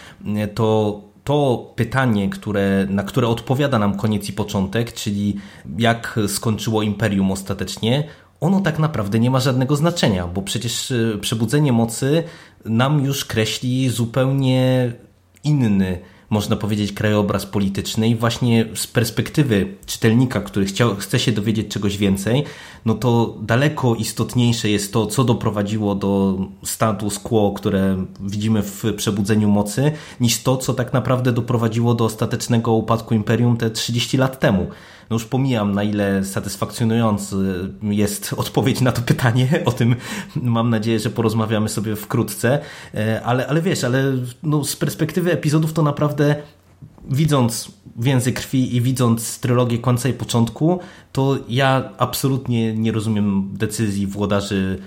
to 0.54 1.00
to 1.26 1.72
pytanie, 1.76 2.30
które, 2.30 2.86
na 2.90 3.02
które 3.02 3.28
odpowiada 3.28 3.78
nam 3.78 3.96
koniec 3.96 4.28
i 4.28 4.32
początek, 4.32 4.92
czyli 4.92 5.36
jak 5.78 6.18
skończyło 6.28 6.82
imperium 6.82 7.30
ostatecznie, 7.32 8.04
ono 8.40 8.60
tak 8.60 8.78
naprawdę 8.78 9.18
nie 9.18 9.30
ma 9.30 9.40
żadnego 9.40 9.76
znaczenia, 9.76 10.26
bo 10.26 10.42
przecież 10.42 10.90
e, 10.90 11.18
przebudzenie 11.20 11.72
mocy 11.72 12.22
nam 12.64 13.04
już 13.04 13.24
kreśli 13.24 13.88
zupełnie 13.88 14.92
inny, 15.44 15.98
można 16.30 16.56
powiedzieć, 16.56 16.92
krajobraz 16.92 17.46
polityczny 17.46 18.08
i 18.08 18.14
właśnie 18.14 18.64
z 18.74 18.86
perspektywy 18.86 19.74
czytelnika, 19.86 20.40
który 20.40 20.66
chciał, 20.66 20.96
chce 20.96 21.18
się 21.18 21.32
dowiedzieć 21.32 21.68
czegoś 21.68 21.96
więcej, 21.96 22.44
no 22.86 22.94
to 22.94 23.36
daleko 23.42 23.94
istotniejsze 23.94 24.70
jest 24.70 24.92
to, 24.92 25.06
co 25.06 25.24
doprowadziło 25.24 25.94
do 25.94 26.38
status 26.64 27.18
quo, 27.18 27.52
które 27.56 28.04
widzimy 28.20 28.62
w 28.62 28.84
Przebudzeniu 28.96 29.48
Mocy, 29.48 29.92
niż 30.20 30.42
to, 30.42 30.56
co 30.56 30.74
tak 30.74 30.92
naprawdę 30.92 31.32
doprowadziło 31.32 31.94
do 31.94 32.04
ostatecznego 32.04 32.72
upadku 32.72 33.14
Imperium 33.14 33.56
te 33.56 33.70
30 33.70 34.16
lat 34.16 34.40
temu. 34.40 34.66
No 35.10 35.14
już 35.14 35.24
pomijam 35.24 35.72
na 35.72 35.82
ile 35.82 36.24
satysfakcjonujący 36.24 37.36
jest 37.82 38.32
odpowiedź 38.36 38.80
na 38.80 38.92
to 38.92 39.02
pytanie, 39.02 39.62
o 39.64 39.72
tym 39.72 39.96
mam 40.36 40.70
nadzieję, 40.70 41.00
że 41.00 41.10
porozmawiamy 41.10 41.68
sobie 41.68 41.96
wkrótce, 41.96 42.58
e, 42.94 43.22
ale, 43.24 43.46
ale 43.46 43.62
wiesz, 43.62 43.84
ale 43.84 44.12
no 44.42 44.64
z 44.64 44.76
perspektywy 44.76 45.32
epizodów 45.32 45.72
to 45.72 45.82
naprawdę 45.82 46.36
widząc 47.08 47.70
więzy 47.98 48.32
krwi 48.32 48.76
i 48.76 48.80
widząc 48.80 49.40
trylogię 49.40 49.78
końca 49.78 50.08
i 50.08 50.12
początku, 50.12 50.80
to 51.12 51.38
ja 51.48 51.90
absolutnie 51.98 52.74
nie 52.74 52.92
rozumiem 52.92 53.50
decyzji 53.52 54.06
włodarzy 54.06 54.78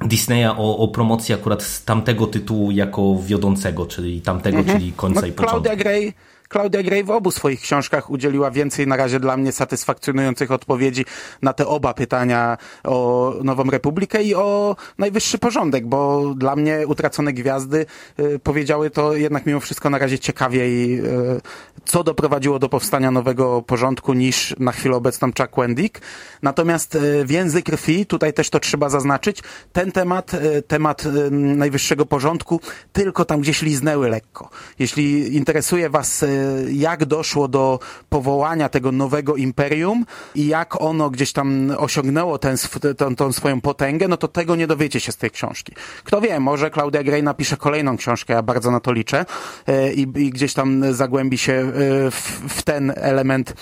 Disneya 0.00 0.46
o, 0.56 0.78
o 0.78 0.88
promocji 0.88 1.34
akurat 1.34 1.62
z 1.62 1.84
tamtego 1.84 2.26
tytułu 2.26 2.70
jako 2.70 3.18
wiodącego, 3.26 3.86
czyli 3.86 4.20
tamtego, 4.20 4.58
mhm. 4.58 4.78
czyli 4.78 4.92
końca 4.92 5.20
no, 5.20 5.26
i 5.26 5.32
początku. 5.32 5.62
Claudia 5.62 5.84
Gray 5.84 6.12
Claudia 6.54 6.82
Gray 6.82 7.04
w 7.04 7.10
obu 7.10 7.30
swoich 7.30 7.60
książkach 7.60 8.10
udzieliła 8.10 8.50
więcej 8.50 8.86
na 8.86 8.96
razie 8.96 9.20
dla 9.20 9.36
mnie 9.36 9.52
satysfakcjonujących 9.52 10.50
odpowiedzi 10.50 11.04
na 11.42 11.52
te 11.52 11.66
oba 11.66 11.94
pytania 11.94 12.58
o 12.84 13.34
Nową 13.44 13.64
Republikę 13.64 14.22
i 14.22 14.34
o 14.34 14.76
najwyższy 14.98 15.38
porządek, 15.38 15.86
bo 15.86 16.34
dla 16.34 16.56
mnie 16.56 16.86
Utracone 16.86 17.32
Gwiazdy 17.32 17.86
y, 18.18 18.38
powiedziały 18.38 18.90
to 18.90 19.16
jednak 19.16 19.46
mimo 19.46 19.60
wszystko 19.60 19.90
na 19.90 19.98
razie 19.98 20.18
ciekawiej, 20.18 21.00
y, 21.00 21.40
co 21.84 22.04
doprowadziło 22.04 22.58
do 22.58 22.68
powstania 22.68 23.10
nowego 23.10 23.62
porządku 23.62 24.12
niż 24.12 24.54
na 24.58 24.72
chwilę 24.72 24.96
obecną 24.96 25.28
Chuck 25.38 25.56
Wendick. 25.56 26.00
Natomiast 26.42 26.94
y, 26.94 27.24
więzy 27.26 27.62
krwi, 27.62 28.06
tutaj 28.06 28.32
też 28.32 28.50
to 28.50 28.60
trzeba 28.60 28.88
zaznaczyć, 28.88 29.42
ten 29.72 29.92
temat, 29.92 30.34
y, 30.34 30.62
temat 30.62 31.06
y, 31.06 31.30
najwyższego 31.30 32.06
porządku, 32.06 32.60
tylko 32.92 33.24
tam 33.24 33.40
gdzieś 33.40 33.62
liznęły 33.62 34.08
lekko. 34.08 34.50
Jeśli 34.78 35.36
interesuje 35.36 35.90
Was, 35.90 36.22
y, 36.22 36.43
jak 36.72 37.04
doszło 37.04 37.48
do 37.48 37.78
powołania 38.08 38.68
tego 38.68 38.92
nowego 38.92 39.36
imperium 39.36 40.04
i 40.34 40.46
jak 40.46 40.80
ono 40.80 41.10
gdzieś 41.10 41.32
tam 41.32 41.72
osiągnęło 41.78 42.38
ten, 42.38 42.54
sw- 42.54 42.94
tą, 42.96 43.16
tą 43.16 43.32
swoją 43.32 43.60
potęgę, 43.60 44.08
no 44.08 44.16
to 44.16 44.28
tego 44.28 44.56
nie 44.56 44.66
dowiecie 44.66 45.00
się 45.00 45.12
z 45.12 45.16
tej 45.16 45.30
książki. 45.30 45.72
Kto 46.04 46.20
wie, 46.20 46.40
może 46.40 46.70
Claudia 46.70 47.02
Gray 47.02 47.22
napisze 47.22 47.56
kolejną 47.56 47.96
książkę, 47.96 48.34
ja 48.34 48.42
bardzo 48.42 48.70
na 48.70 48.80
to 48.80 48.92
liczę 48.92 49.26
y, 49.68 49.92
i, 49.92 50.00
i 50.00 50.30
gdzieś 50.30 50.54
tam 50.54 50.94
zagłębi 50.94 51.38
się 51.38 51.52
y, 51.52 52.10
w, 52.10 52.40
w 52.48 52.62
ten 52.62 52.92
element 52.96 53.54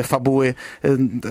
y, 0.00 0.02
fabuły 0.02 0.54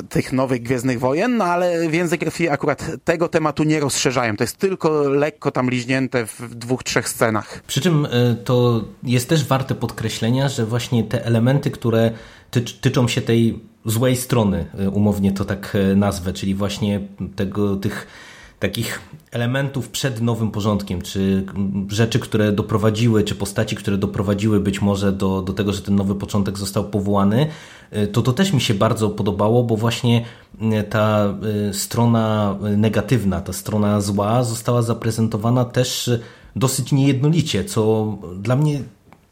tych 0.09 0.33
nowych 0.33 0.61
Gwiezdnych 0.61 0.99
Wojen, 0.99 1.37
no 1.37 1.45
ale 1.45 1.89
więzy 1.89 2.17
krwi 2.17 2.49
akurat 2.49 2.85
tego 3.03 3.27
tematu 3.27 3.63
nie 3.63 3.79
rozszerzają. 3.79 4.37
To 4.37 4.43
jest 4.43 4.57
tylko 4.57 5.09
lekko 5.09 5.51
tam 5.51 5.69
liźnięte 5.69 6.25
w 6.25 6.55
dwóch, 6.55 6.83
trzech 6.83 7.09
scenach. 7.09 7.63
Przy 7.67 7.81
czym 7.81 8.07
to 8.45 8.83
jest 9.03 9.29
też 9.29 9.47
warte 9.47 9.75
podkreślenia, 9.75 10.49
że 10.49 10.65
właśnie 10.65 10.92
te 11.03 11.25
elementy, 11.25 11.71
które 11.71 12.11
tycz, 12.51 12.73
tyczą 12.73 13.07
się 13.07 13.21
tej 13.21 13.59
złej 13.85 14.15
strony, 14.15 14.65
y, 14.81 14.89
umownie 14.89 15.31
to 15.31 15.45
tak 15.45 15.75
y, 15.75 15.95
nazwę, 15.95 16.33
czyli 16.33 16.55
właśnie 16.55 16.99
tego, 17.35 17.75
tych 17.75 18.07
takich 18.59 19.01
elementów 19.31 19.89
przed 19.89 20.21
nowym 20.21 20.51
porządkiem, 20.51 21.01
czy 21.01 21.45
rzeczy, 21.87 22.19
które 22.19 22.51
doprowadziły, 22.51 23.23
czy 23.23 23.35
postaci, 23.35 23.75
które 23.75 23.97
doprowadziły 23.97 24.59
być 24.59 24.81
może 24.81 25.11
do, 25.11 25.41
do 25.41 25.53
tego, 25.53 25.73
że 25.73 25.81
ten 25.81 25.95
nowy 25.95 26.15
początek 26.15 26.57
został 26.57 26.83
powołany, 26.83 27.47
y, 27.97 28.07
to 28.07 28.21
to 28.21 28.33
też 28.33 28.53
mi 28.53 28.61
się 28.61 28.73
bardzo 28.73 29.09
podobało, 29.09 29.63
bo 29.63 29.77
właśnie 29.77 30.25
ta 30.89 31.33
strona 31.71 32.57
negatywna, 32.77 33.41
ta 33.41 33.53
strona 33.53 34.01
zła 34.01 34.43
została 34.43 34.81
zaprezentowana 34.81 35.65
też 35.65 36.09
dosyć 36.55 36.91
niejednolicie, 36.91 37.65
co 37.65 38.13
dla 38.37 38.55
mnie 38.55 38.79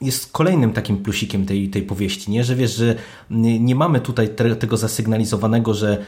jest 0.01 0.31
kolejnym 0.31 0.73
takim 0.73 0.97
plusikiem 0.97 1.45
tej, 1.45 1.69
tej 1.69 1.81
powieści, 1.83 2.31
nie? 2.31 2.43
że 2.43 2.55
wiesz, 2.55 2.75
że 2.75 2.95
nie 3.59 3.75
mamy 3.75 3.99
tutaj 3.99 4.29
te, 4.29 4.55
tego 4.55 4.77
zasygnalizowanego, 4.77 5.73
że 5.73 6.05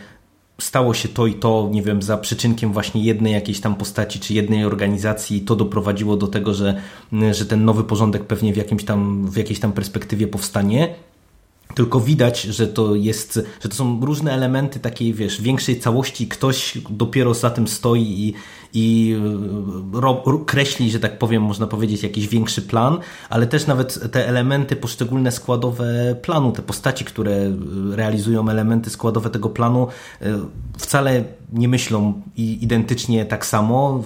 stało 0.62 0.94
się 0.94 1.10
to 1.10 1.28
i 1.28 1.34
to, 1.34 1.70
nie 1.72 1.82
wiem, 1.82 2.02
za 2.02 2.18
przyczynkiem 2.18 2.74
właśnie 2.74 3.04
jednej 3.04 3.34
jakiejś 3.34 3.60
tam 3.60 3.76
postaci 3.76 4.20
czy 4.20 4.34
jednej 4.34 4.66
organizacji 4.66 5.38
i 5.38 5.42
to 5.42 5.56
doprowadziło 5.56 6.18
do 6.18 6.28
tego, 6.28 6.54
że, 6.54 6.82
że 7.32 7.46
ten 7.46 7.66
nowy 7.66 7.84
porządek 7.84 8.24
pewnie 8.24 8.54
w, 8.54 8.58
jakimś 8.58 8.84
tam, 8.84 9.28
w 9.28 9.38
jakiejś 9.38 9.60
tam 9.60 9.74
perspektywie 9.74 10.28
powstanie. 10.28 10.96
Tylko 11.76 12.00
widać, 12.00 12.42
że 12.42 12.68
to 12.68 12.96
jest, 12.96 13.34
że 13.62 13.70
to 13.70 13.76
są 13.76 14.06
różne 14.06 14.32
elementy 14.32 14.80
takiej, 14.80 15.14
wiesz, 15.14 15.42
większej 15.42 15.80
całości. 15.80 16.28
Ktoś 16.28 16.78
dopiero 16.90 17.34
za 17.34 17.50
tym 17.50 17.68
stoi 17.68 18.02
i, 18.02 18.34
i 18.74 19.18
ro, 19.94 20.24
kreśli, 20.46 20.92
że 20.92 21.00
tak 21.00 21.20
powiem, 21.20 21.44
można 21.44 21.68
powiedzieć, 21.68 22.04
jakiś 22.04 22.28
większy 22.28 22.62
plan, 22.62 22.98
ale 23.30 23.48
też 23.48 23.68
nawet 23.68 24.12
te 24.12 24.28
elementy 24.28 24.76
poszczególne 24.76 25.32
składowe 25.32 26.16
planu, 26.22 26.52
te 26.52 26.62
postaci, 26.62 27.06
które 27.06 27.52
realizują 27.92 28.50
elementy 28.50 28.90
składowe 28.90 29.30
tego 29.30 29.50
planu, 29.50 29.88
wcale 30.78 31.24
nie 31.54 31.68
myślą 31.68 32.22
identycznie 32.36 33.26
tak 33.26 33.46
samo, 33.46 34.04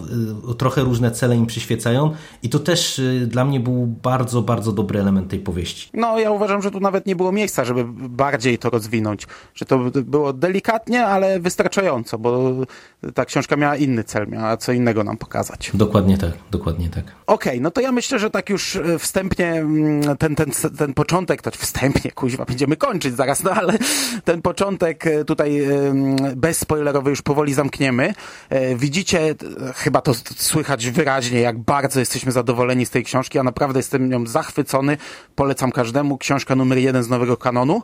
trochę 0.57 0.81
różne 0.81 1.11
cele 1.11 1.35
im 1.35 1.45
przyświecają 1.45 2.11
i 2.43 2.49
to 2.49 2.59
też 2.59 3.01
dla 3.27 3.45
mnie 3.45 3.59
był 3.59 3.87
bardzo, 3.87 4.41
bardzo 4.41 4.71
dobry 4.71 4.99
element 4.99 5.29
tej 5.29 5.39
powieści. 5.39 5.89
No, 5.93 6.19
ja 6.19 6.31
uważam, 6.31 6.61
że 6.61 6.71
tu 6.71 6.79
nawet 6.79 7.05
nie 7.05 7.15
było 7.15 7.31
miejsca, 7.31 7.65
żeby 7.65 7.85
bardziej 8.09 8.57
to 8.57 8.69
rozwinąć, 8.69 9.27
że 9.55 9.65
to 9.65 9.79
było 10.03 10.33
delikatnie, 10.33 11.05
ale 11.05 11.39
wystarczająco, 11.39 12.17
bo 12.17 12.53
ta 13.13 13.25
książka 13.25 13.55
miała 13.55 13.75
inny 13.75 14.03
cel, 14.03 14.27
miała 14.27 14.57
co 14.57 14.71
innego 14.71 15.03
nam 15.03 15.17
pokazać. 15.17 15.71
Dokładnie 15.73 16.17
tak, 16.17 16.31
dokładnie 16.51 16.89
tak. 16.89 17.03
Okej, 17.27 17.51
okay, 17.51 17.61
no 17.61 17.71
to 17.71 17.81
ja 17.81 17.91
myślę, 17.91 18.19
że 18.19 18.29
tak 18.29 18.49
już 18.49 18.79
wstępnie 18.99 19.65
ten, 20.19 20.35
ten, 20.35 20.51
ten 20.77 20.93
początek, 20.93 21.41
to 21.41 21.51
wstępnie, 21.51 22.11
kuźwa, 22.11 22.45
będziemy 22.45 22.75
kończyć 22.75 23.15
zaraz, 23.15 23.43
no 23.43 23.51
ale 23.51 23.73
ten 24.23 24.41
początek 24.41 25.05
tutaj 25.27 25.61
bezspoilerowy 26.35 27.09
już 27.09 27.21
powoli 27.21 27.36
zamkniemy. 27.53 28.13
Widzicie, 28.75 29.35
chyba 29.75 30.01
to 30.01 30.13
słychać 30.35 30.89
wyraźnie, 30.89 31.39
jak 31.39 31.59
bardzo 31.59 31.99
jesteśmy 31.99 32.31
zadowoleni 32.31 32.85
z 32.85 32.89
tej 32.89 33.03
książki, 33.03 33.37
ja 33.37 33.43
naprawdę 33.43 33.79
jestem 33.79 34.09
nią 34.09 34.27
zachwycony, 34.27 34.97
polecam 35.35 35.71
każdemu, 35.71 36.17
książka 36.17 36.55
numer 36.55 36.77
jeden 36.77 37.03
z 37.03 37.09
nowego 37.09 37.37
kanonu. 37.37 37.81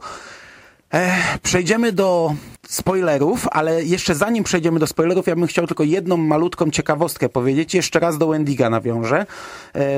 Przejdziemy 1.43 1.91
do 1.91 2.33
spoilerów, 2.67 3.47
ale 3.51 3.83
jeszcze 3.83 4.15
zanim 4.15 4.43
przejdziemy 4.43 4.79
do 4.79 4.87
spoilerów, 4.87 5.27
ja 5.27 5.35
bym 5.35 5.47
chciał 5.47 5.67
tylko 5.67 5.83
jedną 5.83 6.17
malutką 6.17 6.71
ciekawostkę 6.71 7.29
powiedzieć. 7.29 7.75
Jeszcze 7.75 7.99
raz 7.99 8.17
do 8.17 8.27
Wendiga 8.27 8.69
nawiążę. 8.69 9.25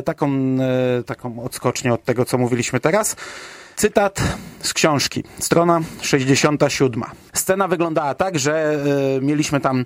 Taką, 0.05 0.31
taką 1.05 1.43
odskocznię 1.43 1.93
od 1.93 2.03
tego, 2.03 2.25
co 2.25 2.37
mówiliśmy 2.37 2.79
teraz. 2.79 3.15
Cytat 3.75 4.21
z 4.59 4.73
książki, 4.73 5.23
strona 5.39 5.81
67. 6.01 7.03
Scena 7.33 7.67
wyglądała 7.67 8.13
tak, 8.13 8.39
że 8.39 8.79
y, 9.17 9.21
mieliśmy 9.21 9.59
tam 9.59 9.79
y, 9.79 9.85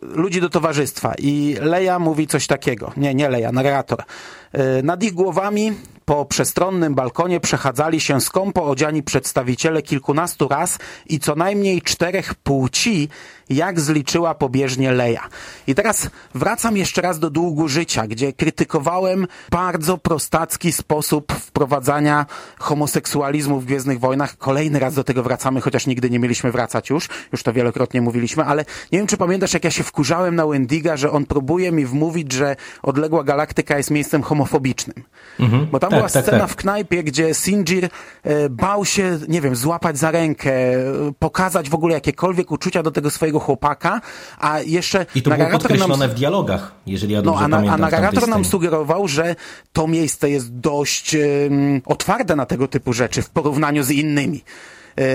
ludzi 0.00 0.40
do 0.40 0.48
towarzystwa 0.48 1.14
i 1.18 1.56
Leja 1.60 1.98
mówi 1.98 2.26
coś 2.26 2.46
takiego. 2.46 2.92
Nie, 2.96 3.14
nie 3.14 3.28
Leja, 3.28 3.52
narrator. 3.52 4.00
Y, 4.00 4.82
nad 4.82 5.02
ich 5.02 5.12
głowami 5.12 5.72
po 6.04 6.24
przestronnym 6.24 6.94
balkonie 6.94 7.40
przechadzali 7.40 8.00
się 8.00 8.20
skąpo 8.20 8.64
odziani 8.64 9.02
przedstawiciele 9.02 9.82
kilkunastu 9.82 10.48
ras 10.48 10.78
i 11.06 11.20
co 11.20 11.34
najmniej 11.34 11.82
czterech 11.82 12.34
płci, 12.34 13.08
jak 13.50 13.80
zliczyła 13.80 14.34
pobieżnie 14.34 14.92
Leja. 14.92 15.28
I 15.66 15.74
teraz 15.74 16.10
wracam 16.34 16.76
jeszcze 16.76 17.02
raz 17.02 17.18
do 17.18 17.30
długu 17.30 17.68
życia, 17.68 18.06
gdzie 18.06 18.32
krytykowałem 18.32 19.26
bardzo 19.50 19.98
prostacki 19.98 20.72
sposób 20.72 21.32
wprowadzania 21.32 22.26
homoseksualizmu 22.58 23.60
w 23.60 23.64
Gwiezdnych 23.64 24.00
Wojnach. 24.00 24.38
Kolejny 24.38 24.78
raz 24.78 24.94
do 24.94 25.04
tego 25.04 25.22
wracamy, 25.22 25.60
chociaż 25.60 25.86
nigdy 25.86 26.10
nie 26.10 26.18
mieliśmy 26.18 26.52
wracać 26.52 26.90
już. 26.90 27.08
Już 27.32 27.42
to 27.42 27.52
wielokrotnie 27.52 28.00
mówiliśmy, 28.00 28.44
ale 28.44 28.64
nie 28.92 28.98
wiem, 28.98 29.06
czy 29.06 29.16
pamiętasz, 29.16 29.54
jak 29.54 29.64
ja 29.64 29.70
się 29.70 29.84
wkurzałem 29.84 30.34
na 30.34 30.46
Wendiga, 30.46 30.96
że 30.96 31.10
on 31.10 31.26
próbuje 31.26 31.72
mi 31.72 31.86
wmówić, 31.86 32.32
że 32.32 32.56
odległa 32.82 33.24
galaktyka 33.24 33.76
jest 33.76 33.90
miejscem 33.90 34.22
homofobicznym. 34.22 35.04
Mhm. 35.40 35.66
Bo 35.66 35.78
tam 35.78 35.90
tak, 35.90 35.98
była 35.98 36.08
tak, 36.08 36.22
scena 36.22 36.38
tak. 36.38 36.50
w 36.50 36.56
knajpie, 36.56 37.02
gdzie 37.02 37.34
Sinjir 37.34 37.88
e, 38.22 38.48
bał 38.48 38.84
się, 38.84 39.18
nie 39.28 39.40
wiem, 39.40 39.56
złapać 39.56 39.98
za 39.98 40.10
rękę, 40.10 40.52
e, 40.52 40.82
pokazać 41.18 41.70
w 41.70 41.74
ogóle 41.74 41.94
jakiekolwiek 41.94 42.50
uczucia 42.50 42.82
do 42.82 42.90
tego 42.90 43.10
swojego 43.10 43.35
chłopaka, 43.40 44.00
a 44.38 44.60
jeszcze... 44.60 45.06
I 45.14 45.22
to 45.22 45.30
było 45.30 45.50
podkreślone 45.50 46.06
nam... 46.06 46.10
w 46.10 46.14
dialogach, 46.14 46.72
jeżeli 46.86 47.14
ja 47.14 47.22
dobrze 47.22 47.40
no, 47.40 47.44
a, 47.44 47.48
na, 47.48 47.56
pamiętam. 47.56 47.84
A 47.84 47.90
narrator 47.90 48.28
nam 48.28 48.44
sugerował, 48.44 49.08
że 49.08 49.36
to 49.72 49.86
miejsce 49.86 50.30
jest 50.30 50.54
dość 50.54 51.14
um, 51.14 51.82
otwarte 51.86 52.36
na 52.36 52.46
tego 52.46 52.68
typu 52.68 52.92
rzeczy 52.92 53.22
w 53.22 53.30
porównaniu 53.30 53.82
z 53.82 53.90
innymi. 53.90 54.44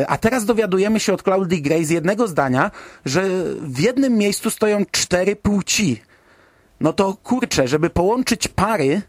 A 0.08 0.18
teraz 0.18 0.46
dowiadujemy 0.46 1.00
się 1.00 1.14
od 1.14 1.22
Claudii 1.24 1.62
Gray 1.62 1.86
z 1.86 1.90
jednego 1.90 2.28
zdania, 2.28 2.72
że 3.06 3.24
w 3.62 3.80
jednym 3.80 4.18
miejscu 4.18 4.50
stoją 4.50 4.86
cztery 4.92 5.36
płci. 5.36 6.02
No 6.80 6.94
to 6.94 7.18
kurczę, 7.24 7.68
żeby 7.68 7.90
połączyć 7.90 8.48
pary, 8.48 9.02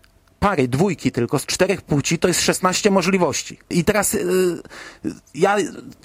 pary, 0.43 0.69
dwójki 0.69 1.13
tylko 1.13 1.39
z 1.39 1.47
czterech 1.47 1.83
płci, 1.83 2.19
to 2.19 2.29
jest 2.29 2.41
16 2.41 2.91
możliwości. 2.91 3.59
I 3.71 3.85
teraz 3.85 4.13
yy, 4.13 5.13
ja 5.35 5.57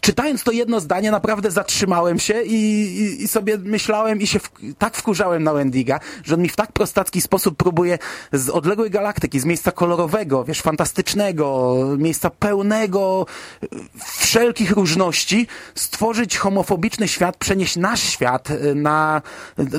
czytając 0.01 0.43
to 0.43 0.51
jedno 0.51 0.79
zdanie 0.79 1.11
naprawdę 1.11 1.51
zatrzymałem 1.51 2.19
się 2.19 2.41
i, 2.41 2.53
i, 2.53 3.23
i 3.23 3.27
sobie 3.27 3.57
myślałem 3.57 4.21
i 4.21 4.27
się 4.27 4.39
w, 4.39 4.51
tak 4.77 4.95
wkurzałem 4.97 5.43
na 5.43 5.53
Wendiga, 5.53 5.99
że 6.23 6.35
on 6.35 6.41
mi 6.41 6.49
w 6.49 6.55
tak 6.55 6.71
prostacki 6.71 7.21
sposób 7.21 7.57
próbuje 7.57 7.97
z 8.33 8.49
odległej 8.49 8.89
galaktyki, 8.89 9.39
z 9.39 9.45
miejsca 9.45 9.71
kolorowego, 9.71 10.43
wiesz, 10.43 10.61
fantastycznego, 10.61 11.75
miejsca 11.97 12.29
pełnego 12.29 13.25
wszelkich 14.05 14.71
różności 14.71 15.47
stworzyć 15.75 16.37
homofobiczny 16.37 17.07
świat, 17.07 17.37
przenieść 17.37 17.75
nasz 17.75 18.03
świat 18.03 18.51
y, 18.51 18.75
na... 18.75 19.21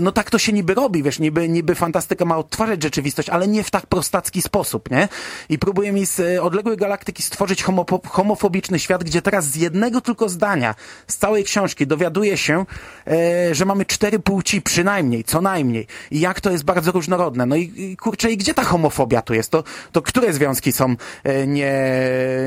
No 0.00 0.12
tak 0.12 0.30
to 0.30 0.38
się 0.38 0.52
niby 0.52 0.74
robi, 0.74 1.02
wiesz, 1.02 1.18
niby, 1.18 1.48
niby 1.48 1.74
fantastyka 1.74 2.24
ma 2.24 2.36
odtwarzać 2.36 2.82
rzeczywistość, 2.82 3.28
ale 3.28 3.48
nie 3.48 3.62
w 3.62 3.70
tak 3.70 3.86
prostacki 3.86 4.42
sposób, 4.42 4.47
nie? 4.90 5.08
I 5.48 5.58
próbuje 5.58 5.92
mi 5.92 6.06
z 6.06 6.20
y, 6.20 6.42
odległej 6.42 6.76
galaktyki 6.76 7.22
stworzyć 7.22 7.62
homo, 7.62 7.86
homofobiczny 8.06 8.78
świat, 8.78 9.04
gdzie 9.04 9.22
teraz 9.22 9.44
z 9.44 9.56
jednego 9.56 10.00
tylko 10.00 10.28
zdania 10.28 10.74
z 11.06 11.16
całej 11.16 11.44
książki 11.44 11.86
dowiaduje 11.86 12.36
się, 12.36 12.66
e, 13.06 13.54
że 13.54 13.64
mamy 13.64 13.84
cztery 13.84 14.18
płci 14.18 14.62
przynajmniej, 14.62 15.24
co 15.24 15.40
najmniej. 15.40 15.86
I 16.10 16.20
jak 16.20 16.40
to 16.40 16.50
jest 16.50 16.64
bardzo 16.64 16.92
różnorodne. 16.92 17.46
No 17.46 17.56
i, 17.56 17.72
i 17.76 17.96
kurczę, 17.96 18.32
i 18.32 18.36
gdzie 18.36 18.54
ta 18.54 18.64
homofobia 18.64 19.22
tu 19.22 19.34
jest? 19.34 19.50
To, 19.50 19.64
to 19.92 20.02
które 20.02 20.32
związki 20.32 20.72
są 20.72 20.96
e, 21.24 21.46
nie, 21.46 21.72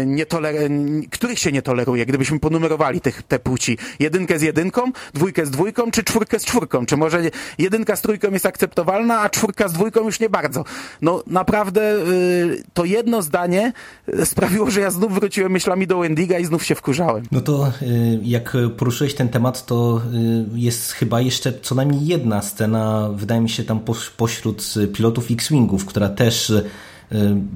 nie 0.05 0.25
toler, 0.25 0.55
których 1.11 1.39
się 1.39 1.51
nie 1.51 1.61
toleruje, 1.61 2.05
gdybyśmy 2.05 2.39
ponumerowali 2.39 3.01
tych, 3.01 3.23
te 3.23 3.39
płci? 3.39 3.77
Jedynkę 3.99 4.39
z 4.39 4.41
jedynką, 4.41 4.91
dwójkę 5.13 5.45
z 5.45 5.51
dwójką, 5.51 5.91
czy 5.91 6.03
czwórkę 6.03 6.39
z 6.39 6.45
czwórką? 6.45 6.85
Czy 6.85 6.97
może 6.97 7.21
jedynka 7.57 7.95
z 7.95 8.01
trójką 8.01 8.31
jest 8.31 8.45
akceptowalna, 8.45 9.19
a 9.19 9.29
czwórka 9.29 9.67
z 9.67 9.73
dwójką 9.73 10.05
już 10.05 10.19
nie 10.19 10.29
bardzo? 10.29 10.63
No 11.01 11.23
naprawdę 11.27 11.90
to 12.73 12.86
jedno 12.86 13.21
zdanie 13.21 13.73
y, 14.19 14.25
sprawiło, 14.25 14.71
że 14.71 14.80
ja 14.80 14.91
znów 14.91 15.13
wróciłem 15.13 15.51
myślami 15.51 15.88
do 15.88 15.99
Wendiga 15.99 16.39
i 16.39 16.45
znów 16.45 16.63
się 16.63 16.75
wkurzałem. 16.75 17.23
No 17.32 17.41
to 17.41 17.71
y, 17.82 18.19
jak 18.23 18.58
poruszyłeś 18.77 19.15
ten 19.15 19.30
temat, 19.30 19.65
to 19.65 20.01
jest 20.56 20.91
chyba 20.91 21.21
jeszcze 21.21 21.54
co 21.62 21.75
najmniej 21.75 22.06
jedna 22.06 22.41
scena, 22.41 23.10
wydaje 23.15 23.41
mi 23.41 23.49
się 23.49 23.63
tam 23.63 23.80
pośród 24.17 24.73
pilotów 24.93 25.32
X-Wingów, 25.32 25.86
która 25.86 26.10
też 26.10 26.49
Y, 26.49 26.90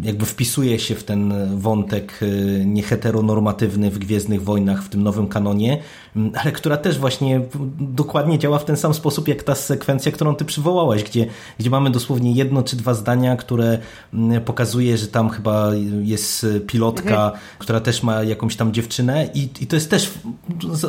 jakby 0.04 0.26
wpisuje 0.26 0.80
się 0.80 0.96
w 0.96 1.04
ten 1.04 1.34
wątek 1.60 2.20
y, 2.22 2.64
nieheteronormatywny 2.66 3.92
w 3.92 4.00
Gwiezdnych 4.00 4.44
Wojnach, 4.44 4.84
w 4.84 4.90
tym 4.90 5.04
nowym 5.04 5.28
kanonie, 5.28 5.82
mm, 6.16 6.32
ale 6.42 6.52
która 6.52 6.78
też 6.78 7.00
właśnie 7.00 7.42
dokładnie 7.80 8.40
działa 8.40 8.60
w 8.60 8.66
ten 8.66 8.78
sam 8.78 8.94
sposób, 8.94 9.28
jak 9.28 9.44
ta 9.44 9.56
sekwencja, 9.56 10.12
którą 10.12 10.36
ty 10.36 10.46
przywołałeś, 10.46 11.04
gdzie, 11.04 11.26
gdzie 11.60 11.70
mamy 11.70 11.90
dosłownie 11.90 12.32
jedno 12.32 12.64
czy 12.64 12.76
dwa 12.76 12.94
zdania, 12.94 13.36
które 13.36 13.80
mm, 14.14 14.42
pokazuje, 14.42 14.98
że 14.98 15.08
tam 15.08 15.30
chyba 15.30 15.72
jest 16.04 16.46
pilotka, 16.68 17.26
mhm. 17.26 17.42
która 17.60 17.80
też 17.80 18.04
ma 18.04 18.24
jakąś 18.24 18.56
tam 18.56 18.74
dziewczynę 18.74 19.30
i, 19.34 19.50
i 19.62 19.68
to 19.68 19.76
jest 19.76 19.90
też 19.90 20.12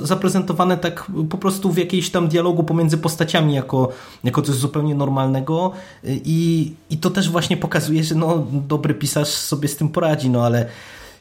zaprezentowane 0.03 0.77
tak 0.77 1.11
po 1.31 1.39
prostu 1.39 1.73
w 1.73 1.79
jakiejś 1.79 2.11
tam 2.11 2.29
dialogu 2.29 2.65
pomiędzy 2.65 2.99
postaciami 2.99 3.55
jako, 3.55 3.89
jako 4.25 4.43
coś 4.43 4.55
zupełnie 4.55 4.95
normalnego 4.95 5.73
i, 6.05 6.73
i 6.91 6.97
to 6.97 7.11
też 7.11 7.31
właśnie 7.31 7.57
pokazuje, 7.57 8.05
że 8.05 8.15
no 8.15 8.47
dobry 8.61 8.95
pisarz 8.95 9.29
sobie 9.29 9.69
z 9.69 9.77
tym 9.77 9.89
poradzi, 9.89 10.31
no 10.31 10.47
ale 10.47 10.67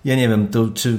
ja 0.06 0.16
nie 0.16 0.30
wiem, 0.30 0.48
to 0.48 0.68
czy 0.68 0.98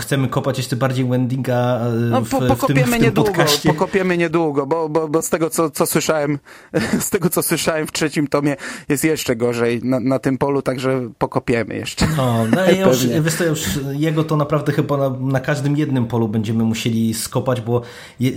chcemy 0.00 0.28
kopać 0.28 0.58
jeszcze 0.58 0.76
bardziej 0.76 1.04
Wendinga 1.04 1.80
e, 1.80 1.92
no, 1.92 2.24
w, 2.24 2.32
no, 2.32 2.56
w 2.56 2.66
tym, 2.66 2.76
w 2.76 2.90
tym 2.90 3.02
niedługo, 3.02 3.32
podcaście? 3.32 3.68
Pokopiemy 3.68 4.16
niedługo, 4.16 4.66
bo, 4.66 4.88
bo, 4.88 5.08
bo 5.08 5.22
z 5.22 5.30
tego, 5.30 5.50
co, 5.50 5.70
co 5.70 5.86
słyszałem, 5.86 6.38
z 7.00 7.10
tego, 7.10 7.30
co 7.30 7.42
słyszałem 7.42 7.86
w 7.86 7.92
trzecim 7.92 8.26
tomie, 8.26 8.56
jest 8.88 9.04
jeszcze 9.04 9.36
gorzej 9.36 9.80
na, 9.84 10.00
na 10.00 10.18
tym 10.18 10.38
polu, 10.38 10.62
także 10.62 11.08
pokopiemy 11.18 11.74
jeszcze. 11.74 12.06
No, 12.16 12.46
no 12.54 12.64
ja 12.64 12.86
już, 12.88 13.06
wiesz 13.06 13.34
to 13.34 13.44
już 13.44 13.64
jego 13.92 14.24
to 14.24 14.36
naprawdę 14.36 14.72
chyba 14.72 14.96
na, 14.96 15.10
na, 15.10 15.40
każdym 15.40 15.76
jednym 15.76 16.06
polu 16.06 16.28
będziemy 16.28 16.64
musieli 16.64 17.14
skopać, 17.14 17.60
bo 17.60 17.82
je, 18.20 18.32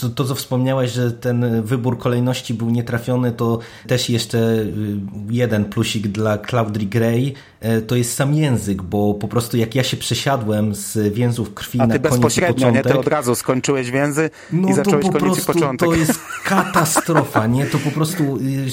to, 0.00 0.08
to, 0.08 0.24
co 0.24 0.34
wspomniałeś, 0.34 0.90
że 0.90 1.12
ten 1.12 1.62
wybór 1.62 1.98
kolejności 1.98 2.54
był 2.54 2.70
nietrafiony, 2.70 3.32
to 3.32 3.58
też 3.86 4.10
jeszcze 4.10 4.38
y, 4.38 4.96
jeden 5.30 5.64
plusik 5.64 6.08
dla 6.08 6.38
Claudry 6.38 6.86
Gray, 6.86 7.34
to 7.86 7.96
jest 7.96 8.14
sam 8.14 8.34
język, 8.34 8.82
bo 8.82 9.14
po 9.14 9.28
prostu 9.28 9.56
jak 9.56 9.74
ja 9.74 9.84
się 9.84 9.96
przesiadłem 9.96 10.74
z 10.74 11.14
więzów 11.14 11.54
krwi 11.54 11.80
A 11.80 11.86
ty 11.86 11.88
na 11.88 11.98
bezpośrednio, 11.98 12.70
nie? 12.70 12.82
Ty 12.82 12.98
od 12.98 13.08
razu 13.08 13.34
skończyłeś 13.34 13.90
więzy 13.90 14.30
no 14.52 14.68
i 14.68 14.72
zacząłeś 14.72 15.06
to 15.06 15.12
po 15.12 15.18
koniec 15.18 15.34
prostu, 15.34 15.52
początek. 15.52 15.88
To 15.88 15.94
jest 15.94 16.20
katastrofa, 16.44 17.46
nie? 17.46 17.66
To 17.66 17.78
po 17.78 17.90
prostu 17.90 18.22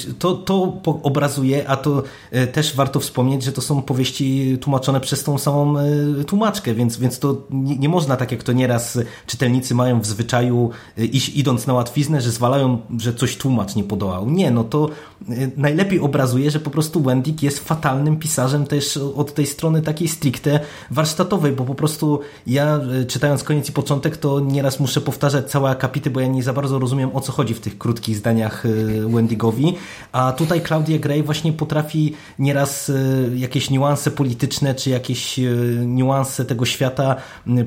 y, 0.09 0.13
to, 0.19 0.33
to 0.33 0.81
obrazuje, 0.83 1.69
a 1.69 1.77
to 1.77 2.03
y, 2.33 2.47
też 2.47 2.75
warto 2.75 2.99
wspomnieć, 2.99 3.43
że 3.43 3.51
to 3.51 3.61
są 3.61 3.81
powieści 3.81 4.57
tłumaczone 4.61 4.99
przez 4.99 5.23
tą 5.23 5.37
samą 5.37 5.79
y, 6.21 6.23
tłumaczkę, 6.23 6.73
więc, 6.73 6.97
więc 6.97 7.19
to 7.19 7.41
nie, 7.49 7.77
nie 7.77 7.89
można 7.89 8.17
tak 8.17 8.31
jak 8.31 8.43
to 8.43 8.53
nieraz 8.53 8.99
czytelnicy 9.27 9.75
mają 9.75 9.99
w 10.01 10.05
zwyczaju 10.05 10.69
iść, 10.97 11.29
idąc 11.29 11.67
na 11.67 11.73
łatwiznę, 11.73 12.21
że 12.21 12.31
zwalają, 12.31 12.81
że 12.99 13.13
coś 13.13 13.37
tłumacz 13.37 13.75
nie 13.75 13.83
podołał. 13.83 14.29
Nie, 14.29 14.51
no 14.51 14.63
to 14.63 14.89
najlepiej 15.57 15.99
obrazuje, 15.99 16.51
że 16.51 16.59
po 16.59 16.69
prostu 16.69 17.01
Wendik 17.01 17.43
jest 17.43 17.59
fatalnym 17.59 18.17
pisarzem 18.17 18.67
też 18.75 18.97
od 18.97 19.33
tej 19.33 19.45
strony 19.45 19.81
takiej 19.81 20.07
stricte 20.07 20.59
warsztatowej, 20.91 21.51
bo 21.51 21.65
po 21.65 21.75
prostu 21.75 22.19
ja 22.47 22.79
e, 23.01 23.05
czytając 23.05 23.43
koniec 23.43 23.69
i 23.69 23.71
początek, 23.71 24.17
to 24.17 24.39
nieraz 24.39 24.79
muszę 24.79 25.01
powtarzać 25.01 25.51
całe 25.51 25.69
akapity, 25.69 26.09
bo 26.09 26.19
ja 26.19 26.27
nie 26.27 26.43
za 26.43 26.53
bardzo 26.53 26.79
rozumiem 26.79 27.15
o 27.15 27.21
co 27.21 27.31
chodzi 27.31 27.53
w 27.53 27.59
tych 27.59 27.77
krótkich 27.77 28.17
zdaniach 28.17 28.65
e, 28.65 28.69
Wendigowi, 29.09 29.75
a 30.11 30.31
tutaj 30.31 30.61
Claudia 30.61 30.99
Gray 30.99 31.23
właśnie 31.23 31.53
potrafi 31.53 32.13
nieraz 32.39 32.89
e, 32.89 32.93
jakieś 33.35 33.69
niuanse 33.69 34.11
polityczne, 34.11 34.75
czy 34.75 34.89
jakieś 34.89 35.39
niuanse 35.85 36.45
tego 36.45 36.65
świata 36.65 37.15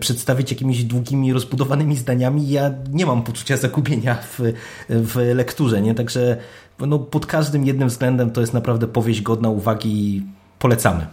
przedstawić 0.00 0.50
jakimiś 0.50 0.84
długimi, 0.84 1.32
rozbudowanymi 1.32 1.96
zdaniami. 1.96 2.50
Ja 2.50 2.70
nie 2.92 3.06
mam 3.06 3.22
poczucia 3.22 3.56
zagubienia 3.56 4.14
w, 4.14 4.40
w 4.88 5.16
lekturze, 5.34 5.82
nie? 5.82 5.94
Także 5.94 6.36
no, 6.78 6.98
pod 6.98 7.26
każdym 7.26 7.66
jednym 7.66 7.88
względem 7.88 8.30
to 8.30 8.40
jest 8.40 8.54
naprawdę 8.54 8.86
powieść 8.86 9.22
godna 9.22 9.48
uwagi 9.50 10.22
polecamy. 10.59 11.06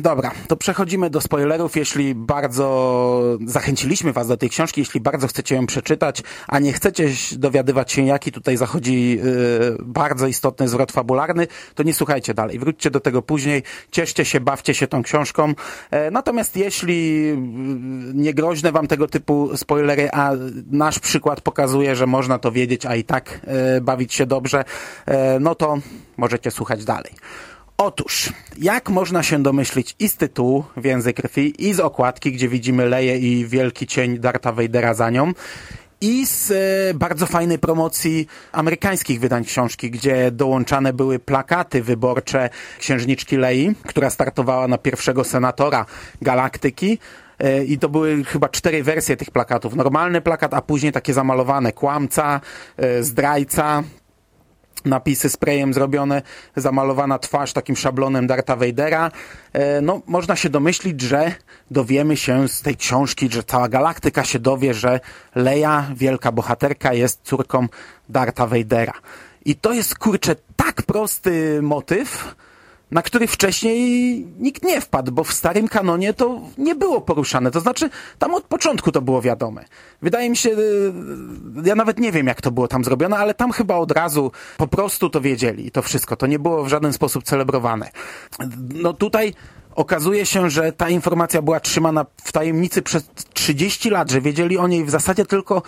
Dobra, 0.00 0.30
to 0.48 0.56
przechodzimy 0.56 1.10
do 1.10 1.20
spoilerów. 1.20 1.76
Jeśli 1.76 2.14
bardzo 2.14 3.38
zachęciliśmy 3.46 4.12
Was 4.12 4.28
do 4.28 4.36
tej 4.36 4.50
książki, 4.50 4.80
jeśli 4.80 5.00
bardzo 5.00 5.26
chcecie 5.26 5.54
ją 5.54 5.66
przeczytać, 5.66 6.22
a 6.48 6.58
nie 6.58 6.72
chcecie 6.72 7.08
dowiadywać 7.32 7.92
się, 7.92 8.02
jaki 8.02 8.32
tutaj 8.32 8.56
zachodzi 8.56 9.10
yy, 9.10 9.76
bardzo 9.80 10.26
istotny 10.26 10.68
zwrot 10.68 10.92
fabularny, 10.92 11.46
to 11.74 11.82
nie 11.82 11.94
słuchajcie 11.94 12.34
dalej. 12.34 12.58
Wróćcie 12.58 12.90
do 12.90 13.00
tego 13.00 13.22
później, 13.22 13.62
cieszcie 13.90 14.24
się, 14.24 14.40
bawcie 14.40 14.74
się 14.74 14.86
tą 14.86 15.02
książką. 15.02 15.54
E, 15.90 16.10
natomiast 16.10 16.56
jeśli 16.56 17.26
yy, 17.26 17.36
nie 18.14 18.34
groźne 18.34 18.72
Wam 18.72 18.86
tego 18.86 19.08
typu 19.08 19.56
spoilery, 19.56 20.10
a 20.12 20.32
nasz 20.70 20.98
przykład 20.98 21.40
pokazuje, 21.40 21.96
że 21.96 22.06
można 22.06 22.38
to 22.38 22.52
wiedzieć, 22.52 22.86
a 22.86 22.94
i 22.94 23.04
tak 23.04 23.40
yy, 23.74 23.80
bawić 23.80 24.14
się 24.14 24.26
dobrze, 24.26 24.64
e, 25.06 25.40
no 25.40 25.54
to 25.54 25.78
możecie 26.16 26.50
słuchać 26.50 26.84
dalej. 26.84 27.12
Otóż, 27.84 28.32
jak 28.58 28.90
można 28.90 29.22
się 29.22 29.42
domyślić 29.42 29.96
i 29.98 30.08
z 30.08 30.16
tytułu 30.16 30.64
Więzy 30.76 31.12
Krwi, 31.12 31.68
i 31.68 31.74
z 31.74 31.80
okładki, 31.80 32.32
gdzie 32.32 32.48
widzimy 32.48 32.86
Leję 32.86 33.18
i 33.18 33.46
wielki 33.46 33.86
cień 33.86 34.18
Darta 34.18 34.52
Vadera 34.52 34.94
za 34.94 35.10
nią, 35.10 35.32
i 36.00 36.26
z 36.26 36.50
e, 36.50 36.94
bardzo 36.94 37.26
fajnej 37.26 37.58
promocji 37.58 38.26
amerykańskich 38.52 39.20
wydań 39.20 39.44
książki, 39.44 39.90
gdzie 39.90 40.30
dołączane 40.30 40.92
były 40.92 41.18
plakaty 41.18 41.82
wyborcze 41.82 42.50
księżniczki 42.78 43.36
Lei, 43.36 43.74
która 43.86 44.10
startowała 44.10 44.68
na 44.68 44.78
pierwszego 44.78 45.24
senatora 45.24 45.86
Galaktyki. 46.22 46.98
E, 47.38 47.64
I 47.64 47.78
to 47.78 47.88
były 47.88 48.24
chyba 48.24 48.48
cztery 48.48 48.82
wersje 48.82 49.16
tych 49.16 49.30
plakatów. 49.30 49.76
Normalny 49.76 50.20
plakat, 50.20 50.54
a 50.54 50.62
później 50.62 50.92
takie 50.92 51.14
zamalowane. 51.14 51.72
Kłamca, 51.72 52.40
e, 52.76 53.02
zdrajca, 53.02 53.82
napisy 54.84 55.30
sprayem 55.30 55.74
zrobione, 55.74 56.22
zamalowana 56.56 57.18
twarz 57.18 57.52
takim 57.52 57.76
szablonem 57.76 58.26
Darta 58.26 58.56
Vadera. 58.56 59.10
E, 59.52 59.80
no, 59.80 60.00
można 60.06 60.36
się 60.36 60.50
domyślić, 60.50 61.00
że 61.00 61.34
dowiemy 61.70 62.16
się 62.16 62.48
z 62.48 62.62
tej 62.62 62.76
książki, 62.76 63.28
że 63.32 63.42
cała 63.42 63.68
galaktyka 63.68 64.24
się 64.24 64.38
dowie, 64.38 64.74
że 64.74 65.00
Leia, 65.34 65.86
wielka 65.96 66.32
bohaterka, 66.32 66.92
jest 66.92 67.20
córką 67.22 67.68
Darta 68.08 68.46
Vadera. 68.46 68.94
I 69.44 69.54
to 69.54 69.72
jest, 69.72 69.98
kurczę, 69.98 70.36
tak 70.56 70.82
prosty 70.82 71.62
motyw, 71.62 72.34
na 72.92 73.02
który 73.02 73.26
wcześniej 73.26 74.26
nikt 74.38 74.64
nie 74.64 74.80
wpadł, 74.80 75.12
bo 75.12 75.24
w 75.24 75.32
starym 75.32 75.68
kanonie 75.68 76.14
to 76.14 76.40
nie 76.58 76.74
było 76.74 77.00
poruszane. 77.00 77.50
To 77.50 77.60
znaczy, 77.60 77.90
tam 78.18 78.34
od 78.34 78.44
początku 78.44 78.92
to 78.92 79.02
było 79.02 79.22
wiadome. 79.22 79.64
Wydaje 80.02 80.30
mi 80.30 80.36
się, 80.36 80.50
y, 80.50 80.92
ja 81.64 81.74
nawet 81.74 81.98
nie 82.00 82.12
wiem, 82.12 82.26
jak 82.26 82.40
to 82.40 82.50
było 82.50 82.68
tam 82.68 82.84
zrobione, 82.84 83.16
ale 83.16 83.34
tam 83.34 83.52
chyba 83.52 83.76
od 83.76 83.92
razu 83.92 84.32
po 84.56 84.66
prostu 84.66 85.10
to 85.10 85.20
wiedzieli. 85.20 85.70
To 85.70 85.82
wszystko. 85.82 86.16
To 86.16 86.26
nie 86.26 86.38
było 86.38 86.64
w 86.64 86.68
żaden 86.68 86.92
sposób 86.92 87.24
celebrowane. 87.24 87.90
No 88.74 88.92
tutaj 88.92 89.34
okazuje 89.74 90.26
się, 90.26 90.50
że 90.50 90.72
ta 90.72 90.88
informacja 90.88 91.42
była 91.42 91.60
trzymana 91.60 92.06
w 92.24 92.32
tajemnicy 92.32 92.82
przez 92.82 93.10
30 93.34 93.90
lat, 93.90 94.10
że 94.10 94.20
wiedzieli 94.20 94.58
o 94.58 94.68
niej 94.68 94.84
w 94.84 94.90
zasadzie 94.90 95.24
tylko 95.24 95.62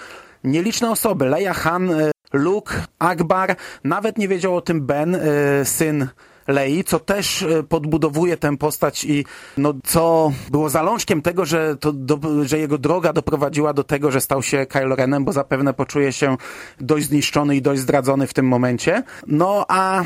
nieliczne 0.45 0.91
osoby. 0.91 1.25
Leia 1.25 1.55
Han, 1.55 1.91
y, 1.91 2.11
Luke, 2.33 2.75
Akbar, 2.99 3.57
nawet 3.85 4.19
nie 4.19 4.29
wiedział 4.29 4.57
o 4.57 4.61
tym 4.61 4.87
Ben, 4.87 5.15
y, 5.15 5.21
syn 5.65 6.09
Lei, 6.47 6.85
co 6.85 7.01
też 7.01 7.43
e, 7.43 7.63
podbudowuje 7.63 8.37
tę 8.37 8.57
postać 8.57 9.05
i 9.05 9.25
no, 9.57 9.75
co 9.85 10.33
było 10.51 10.71
zalążkiem 10.71 11.23
tego, 11.23 11.45
że, 11.45 11.77
to 11.77 11.93
do, 11.93 12.19
że 12.45 12.59
jego 12.59 12.79
droga 12.79 13.13
doprowadziła 13.13 13.73
do 13.73 13.85
tego, 13.85 14.11
że 14.11 14.21
stał 14.21 14.43
się 14.43 14.67
Kylo 14.67 14.97
Renem, 14.97 15.25
bo 15.25 15.33
zapewne 15.33 15.75
poczuje 15.75 16.13
się 16.13 16.37
dość 16.81 17.07
zniszczony 17.07 17.57
i 17.57 17.63
dość 17.63 17.81
zdradzony 17.81 18.27
w 18.27 18.35
tym 18.35 18.49
momencie. 18.49 19.03
No 19.27 19.65
a 19.69 20.05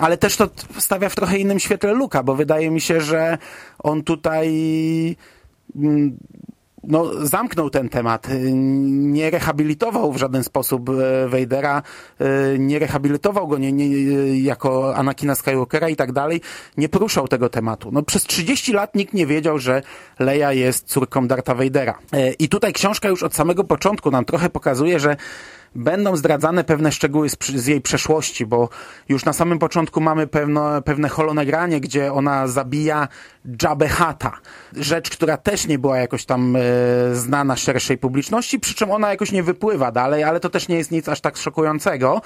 ale 0.00 0.16
też 0.16 0.36
to 0.36 0.48
stawia 0.78 1.08
w 1.08 1.14
trochę 1.14 1.38
innym 1.38 1.60
świetle 1.60 1.92
Luka, 1.92 2.22
bo 2.22 2.34
wydaje 2.34 2.70
mi 2.70 2.80
się, 2.80 3.00
że 3.00 3.38
on 3.78 4.02
tutaj 4.02 4.46
mm, 5.76 6.16
no, 6.88 7.26
zamknął 7.26 7.70
ten 7.70 7.88
temat. 7.88 8.28
Nie 8.52 9.30
rehabilitował 9.30 10.12
w 10.12 10.16
żaden 10.16 10.44
sposób 10.44 10.90
Vadera, 11.26 11.82
e, 12.18 12.58
nie 12.58 12.78
rehabilitował 12.78 13.48
go 13.48 13.58
nie, 13.58 13.72
nie, 13.72 13.88
jako 14.40 14.96
Anakina 14.96 15.34
Skywalkera 15.34 15.88
i 15.88 15.96
tak 15.96 16.12
dalej. 16.12 16.40
Nie 16.76 16.88
poruszał 16.88 17.28
tego 17.28 17.48
tematu. 17.48 17.90
No, 17.92 18.02
przez 18.02 18.22
30 18.22 18.72
lat 18.72 18.94
nikt 18.94 19.14
nie 19.14 19.26
wiedział, 19.26 19.58
że 19.58 19.82
Leia 20.18 20.52
jest 20.52 20.86
córką 20.86 21.26
Dartha 21.28 21.54
Vadera. 21.54 21.98
E, 22.12 22.32
I 22.32 22.48
tutaj 22.48 22.72
książka 22.72 23.08
już 23.08 23.22
od 23.22 23.34
samego 23.34 23.64
początku 23.64 24.10
nam 24.10 24.24
trochę 24.24 24.50
pokazuje, 24.50 25.00
że 25.00 25.16
będą 25.74 26.16
zdradzane 26.16 26.64
pewne 26.64 26.92
szczegóły 26.92 27.28
z, 27.28 27.36
z, 27.54 27.66
jej 27.66 27.80
przeszłości, 27.80 28.46
bo 28.46 28.68
już 29.08 29.24
na 29.24 29.32
samym 29.32 29.58
początku 29.58 30.00
mamy 30.00 30.26
pewno, 30.26 30.82
pewne 30.82 31.08
holonagranie, 31.08 31.80
gdzie 31.80 32.12
ona 32.12 32.48
zabija 32.48 33.08
Jabba 33.62 33.88
Hata. 33.88 34.32
Rzecz, 34.72 35.10
która 35.10 35.36
też 35.36 35.66
nie 35.66 35.78
była 35.78 35.98
jakoś 35.98 36.24
tam 36.24 36.56
e, 36.56 36.60
znana 37.14 37.56
szerszej 37.56 37.98
publiczności, 37.98 38.60
przy 38.60 38.74
czym 38.74 38.90
ona 38.90 39.10
jakoś 39.10 39.32
nie 39.32 39.42
wypływa 39.42 39.92
dalej, 39.92 40.24
ale 40.24 40.40
to 40.40 40.50
też 40.50 40.68
nie 40.68 40.76
jest 40.76 40.90
nic 40.90 41.08
aż 41.08 41.20
tak 41.20 41.36
szokującego. 41.36 42.22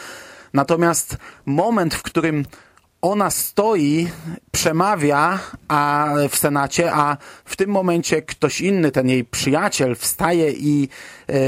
Natomiast 0.52 1.16
moment, 1.46 1.94
w 1.94 2.02
którym 2.02 2.44
ona 3.02 3.30
stoi, 3.30 4.08
przemawia 4.52 5.38
a 5.68 6.14
w 6.30 6.36
Senacie, 6.36 6.92
a 6.92 7.16
w 7.44 7.56
tym 7.56 7.70
momencie 7.70 8.22
ktoś 8.22 8.60
inny, 8.60 8.90
ten 8.90 9.08
jej 9.08 9.24
przyjaciel, 9.24 9.96
wstaje 9.96 10.52
i 10.52 10.88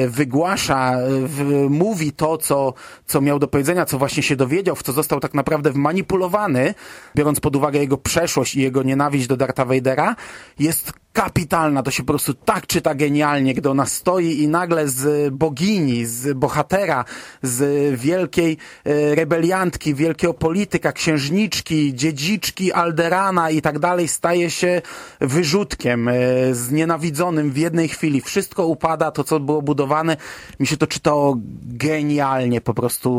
wygłasza, 0.08 0.96
w, 1.08 1.66
mówi 1.70 2.12
to, 2.12 2.38
co, 2.38 2.74
co 3.06 3.20
miał 3.20 3.38
do 3.38 3.48
powiedzenia, 3.48 3.84
co 3.84 3.98
właśnie 3.98 4.22
się 4.22 4.36
dowiedział, 4.36 4.76
w 4.76 4.82
co 4.82 4.92
został 4.92 5.20
tak 5.20 5.34
naprawdę 5.34 5.70
wmanipulowany, 5.72 6.74
biorąc 7.16 7.40
pod 7.40 7.56
uwagę 7.56 7.78
jego 7.78 7.98
przeszłość 7.98 8.54
i 8.54 8.60
jego 8.60 8.82
nienawiść 8.82 9.26
do 9.26 9.36
Dartha 9.36 9.64
Vadera, 9.64 10.16
jest 10.58 10.92
kapitalna, 11.12 11.82
to 11.82 11.90
się 11.90 12.02
po 12.02 12.12
prostu 12.12 12.34
tak 12.34 12.66
czyta 12.66 12.94
genialnie, 12.94 13.54
gdy 13.54 13.70
ona 13.70 13.86
stoi 13.86 14.42
i 14.42 14.48
nagle 14.48 14.88
z 14.88 15.34
bogini, 15.34 16.06
z 16.06 16.38
bohatera, 16.38 17.04
z 17.42 18.00
wielkiej 18.00 18.56
e, 18.84 19.14
rebeliantki, 19.14 19.94
wielkiego 19.94 20.34
polityka, 20.34 20.92
księżniczki, 20.92 21.94
dziedziczki 21.94 22.72
Alderana 22.72 23.50
i 23.50 23.62
tak 23.62 23.78
dalej, 23.78 24.08
staje 24.08 24.50
się 24.50 24.82
wyrzutkiem, 25.20 26.08
e, 26.08 26.14
znienawidzonym 26.52 27.50
w 27.50 27.56
jednej 27.56 27.88
chwili. 27.88 28.20
Wszystko 28.20 28.66
upada, 28.66 29.10
to 29.10 29.24
co 29.24 29.40
było 29.40 29.62
budowane, 29.70 30.16
mi 30.60 30.66
się 30.66 30.76
to 30.76 30.86
czytało 30.86 31.36
genialnie, 31.62 32.60
po 32.60 32.74
prostu 32.74 33.10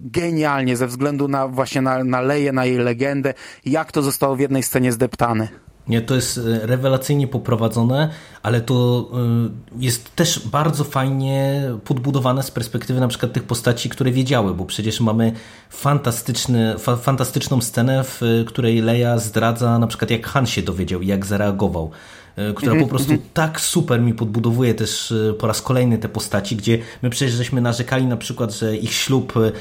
genialnie, 0.00 0.76
ze 0.76 0.86
względu 0.86 1.28
na 1.28 1.48
właśnie 1.48 1.80
na, 1.80 2.04
na 2.04 2.20
Leję, 2.20 2.52
na 2.52 2.64
jej 2.64 2.78
legendę, 2.78 3.34
jak 3.64 3.92
to 3.92 4.02
zostało 4.02 4.36
w 4.36 4.40
jednej 4.40 4.62
scenie 4.62 4.92
zdeptane. 4.92 5.48
Nie, 5.88 6.00
to 6.02 6.14
jest 6.14 6.38
e, 6.38 6.66
rewelacyjnie 6.66 7.28
poprowadzone, 7.28 8.10
ale 8.42 8.60
to 8.60 9.08
e, 9.14 9.82
jest 9.84 10.16
też 10.16 10.48
bardzo 10.48 10.84
fajnie 10.84 11.62
podbudowane 11.84 12.42
z 12.42 12.50
perspektywy 12.50 13.00
na 13.00 13.08
przykład 13.08 13.32
tych 13.32 13.42
postaci, 13.42 13.88
które 13.88 14.10
wiedziały, 14.10 14.54
bo 14.54 14.64
przecież 14.64 15.00
mamy 15.00 15.32
fantastyczny, 15.70 16.78
fa 16.78 16.96
fantastyczną 16.96 17.60
scenę, 17.60 18.04
w 18.04 18.20
której 18.46 18.80
Leia 18.82 19.18
zdradza 19.18 19.78
na 19.78 19.86
przykład 19.86 20.10
jak 20.10 20.26
Han 20.26 20.46
się 20.46 20.62
dowiedział 20.62 21.00
i 21.00 21.06
jak 21.06 21.26
zareagował. 21.26 21.90
E, 22.36 22.52
która 22.52 22.76
po 22.76 22.86
prostu 22.86 23.12
tak 23.34 23.60
super 23.60 24.00
mi 24.00 24.14
podbudowuje 24.14 24.74
też 24.74 25.12
e, 25.12 25.32
po 25.32 25.46
raz 25.46 25.62
kolejny 25.62 25.98
te 25.98 26.08
postaci, 26.08 26.56
gdzie 26.56 26.78
my 27.02 27.10
przecież 27.10 27.34
żeśmy 27.34 27.60
narzekali 27.60 28.06
na 28.06 28.16
przykład, 28.16 28.54
że 28.54 28.76
ich 28.76 28.92
ślub 28.92 29.34
e, 29.36 29.52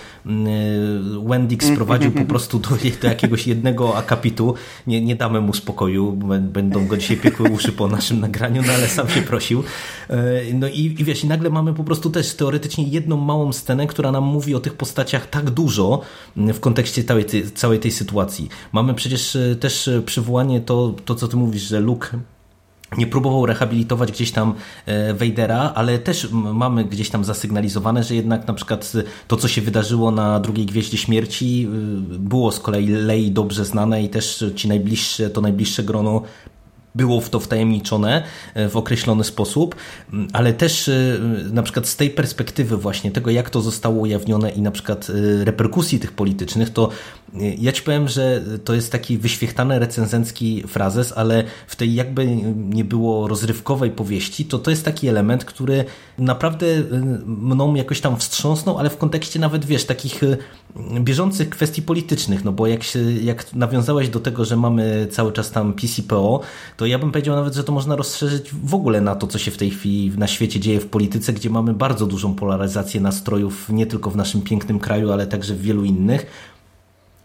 Wendig 1.27 1.63
sprowadził 1.63 2.11
po 2.11 2.25
prostu 2.25 2.59
do, 2.59 2.69
do 3.01 3.07
jakiegoś 3.07 3.47
jednego 3.47 3.97
akapitu. 3.97 4.53
Nie, 4.87 5.01
nie 5.01 5.15
damy 5.15 5.41
mu 5.41 5.53
spokoju, 5.53 6.11
będą 6.41 6.87
go 6.87 6.97
dzisiaj 6.97 7.17
piekły 7.17 7.49
uszy 7.49 7.71
po 7.71 7.87
naszym 7.87 8.19
nagraniu, 8.19 8.63
no 8.67 8.73
ale 8.73 8.87
sam 8.87 9.09
się 9.09 9.21
prosił. 9.21 9.63
No 10.53 10.67
i, 10.67 10.95
i 10.99 11.03
wiesz, 11.03 11.23
i 11.23 11.27
nagle 11.27 11.49
mamy 11.49 11.73
po 11.73 11.83
prostu 11.83 12.09
też 12.09 12.33
teoretycznie 12.33 12.83
jedną 12.83 13.17
małą 13.17 13.53
scenę, 13.53 13.87
która 13.87 14.11
nam 14.11 14.23
mówi 14.23 14.55
o 14.55 14.59
tych 14.59 14.73
postaciach 14.73 15.29
tak 15.29 15.49
dużo 15.49 16.01
w 16.35 16.59
kontekście 16.59 17.03
całej 17.03 17.25
tej, 17.25 17.51
całej 17.51 17.79
tej 17.79 17.91
sytuacji. 17.91 18.49
Mamy 18.71 18.93
przecież 18.93 19.37
też 19.59 19.89
przywołanie 20.05 20.61
to, 20.61 20.95
to 21.05 21.15
co 21.15 21.27
ty 21.27 21.37
mówisz, 21.37 21.63
że 21.63 21.79
Luke 21.79 22.19
nie 22.97 23.07
próbował 23.07 23.45
rehabilitować 23.45 24.11
gdzieś 24.11 24.31
tam 24.31 24.53
e, 24.85 25.13
Vadera, 25.13 25.71
ale 25.75 25.99
też 25.99 26.27
mamy 26.31 26.85
gdzieś 26.85 27.09
tam 27.09 27.23
zasygnalizowane, 27.23 28.03
że 28.03 28.15
jednak 28.15 28.47
na 28.47 28.53
przykład 28.53 28.93
to, 29.27 29.37
co 29.37 29.47
się 29.47 29.61
wydarzyło 29.61 30.11
na 30.11 30.39
drugiej 30.39 30.65
Gwieździe 30.65 30.97
Śmierci 30.97 31.67
y, 32.15 32.19
było 32.19 32.51
z 32.51 32.59
kolei 32.59 32.87
Lei 32.87 33.31
dobrze 33.31 33.65
znane 33.65 34.03
i 34.03 34.09
też 34.09 34.45
ci 34.55 34.67
najbliższe, 34.67 35.29
to 35.29 35.41
najbliższe 35.41 35.83
grono 35.83 36.21
było 36.95 37.21
w 37.21 37.29
to 37.29 37.39
wtajemniczone 37.39 38.23
e, 38.53 38.69
w 38.69 38.77
określony 38.77 39.23
sposób, 39.23 39.75
mm, 40.13 40.27
ale 40.33 40.53
też 40.53 40.87
e, 40.87 41.19
na 41.51 41.63
przykład 41.63 41.87
z 41.87 41.95
tej 41.95 42.09
perspektywy 42.09 42.77
właśnie 42.77 43.11
tego, 43.11 43.31
jak 43.31 43.49
to 43.49 43.61
zostało 43.61 43.95
ujawnione 43.95 44.49
i 44.49 44.61
na 44.61 44.71
przykład 44.71 45.07
e, 45.09 45.45
reperkusji 45.45 45.99
tych 45.99 46.11
politycznych, 46.11 46.69
to 46.69 46.89
ja 47.57 47.71
ci 47.71 47.81
powiem, 47.81 48.07
że 48.07 48.41
to 48.63 48.73
jest 48.73 48.91
taki 48.91 49.17
wyświechtany 49.17 49.79
recenzencki 49.79 50.63
frazes, 50.67 51.13
ale 51.15 51.43
w 51.67 51.75
tej 51.75 51.93
jakby 51.93 52.27
nie 52.55 52.85
było 52.85 53.27
rozrywkowej 53.27 53.91
powieści, 53.91 54.45
to 54.45 54.59
to 54.59 54.71
jest 54.71 54.85
taki 54.85 55.07
element, 55.07 55.45
który 55.45 55.85
naprawdę 56.17 56.65
mną 57.25 57.75
jakoś 57.75 58.01
tam 58.01 58.17
wstrząsnął, 58.17 58.77
ale 58.77 58.89
w 58.89 58.97
kontekście 58.97 59.39
nawet, 59.39 59.65
wiesz, 59.65 59.85
takich 59.85 60.21
bieżących 60.99 61.49
kwestii 61.49 61.81
politycznych, 61.81 62.43
no 62.43 62.51
bo 62.51 62.67
jak, 62.67 62.83
się, 62.83 62.99
jak 63.11 63.53
nawiązałeś 63.53 64.09
do 64.09 64.19
tego, 64.19 64.45
że 64.45 64.55
mamy 64.55 65.07
cały 65.11 65.33
czas 65.33 65.51
tam 65.51 65.73
PCPO, 65.73 66.41
to 66.77 66.84
ja 66.85 66.99
bym 66.99 67.11
powiedział 67.11 67.35
nawet, 67.35 67.53
że 67.53 67.63
to 67.63 67.71
można 67.71 67.95
rozszerzyć 67.95 68.49
w 68.63 68.75
ogóle 68.75 69.01
na 69.01 69.15
to, 69.15 69.27
co 69.27 69.37
się 69.37 69.51
w 69.51 69.57
tej 69.57 69.71
chwili 69.71 70.11
na 70.17 70.27
świecie 70.27 70.59
dzieje 70.59 70.79
w 70.79 70.87
polityce, 70.87 71.33
gdzie 71.33 71.49
mamy 71.49 71.73
bardzo 71.73 72.05
dużą 72.05 72.35
polaryzację 72.35 73.01
nastrojów 73.01 73.69
nie 73.69 73.85
tylko 73.85 74.09
w 74.09 74.15
naszym 74.15 74.41
pięknym 74.41 74.79
kraju, 74.79 75.11
ale 75.11 75.27
także 75.27 75.53
w 75.53 75.61
wielu 75.61 75.83
innych. 75.83 76.25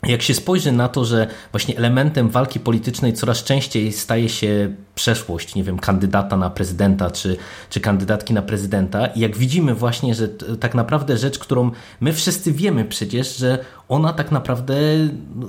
Jak 0.07 0.23
się 0.23 0.35
spojrzy 0.35 0.73
na 0.73 0.89
to, 0.89 1.05
że 1.05 1.27
właśnie 1.53 1.77
elementem 1.77 2.29
walki 2.29 2.61
politycznej 2.61 3.13
coraz 3.13 3.45
częściej 3.45 3.93
staje 3.93 4.29
się 4.29 4.75
przeszłość, 4.95 5.55
nie 5.55 5.65
wiem, 5.65 5.79
kandydata 5.79 6.37
na 6.37 6.51
prezydenta 6.51 7.11
czy, 7.11 7.37
czy 7.71 7.81
kandydatki 7.81 8.35
na 8.35 8.43
prezydenta, 8.43 9.07
i 9.07 9.21
jak 9.21 9.37
widzimy 9.37 9.75
właśnie, 9.75 10.15
że 10.15 10.29
tak 10.61 10.75
naprawdę 10.75 11.19
rzecz, 11.19 11.39
którą 11.39 11.71
my 12.01 12.13
wszyscy 12.13 12.53
wiemy 12.53 12.85
przecież, 12.85 13.37
że 13.37 13.59
ona 13.89 14.13
tak 14.13 14.33
naprawdę 14.33 14.75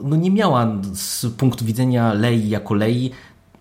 no, 0.03 0.15
nie 0.15 0.31
miała 0.31 0.67
z 0.93 1.25
punktu 1.25 1.65
widzenia 1.65 2.13
Lei 2.13 2.49
jako 2.49 2.73
Lei 2.73 3.11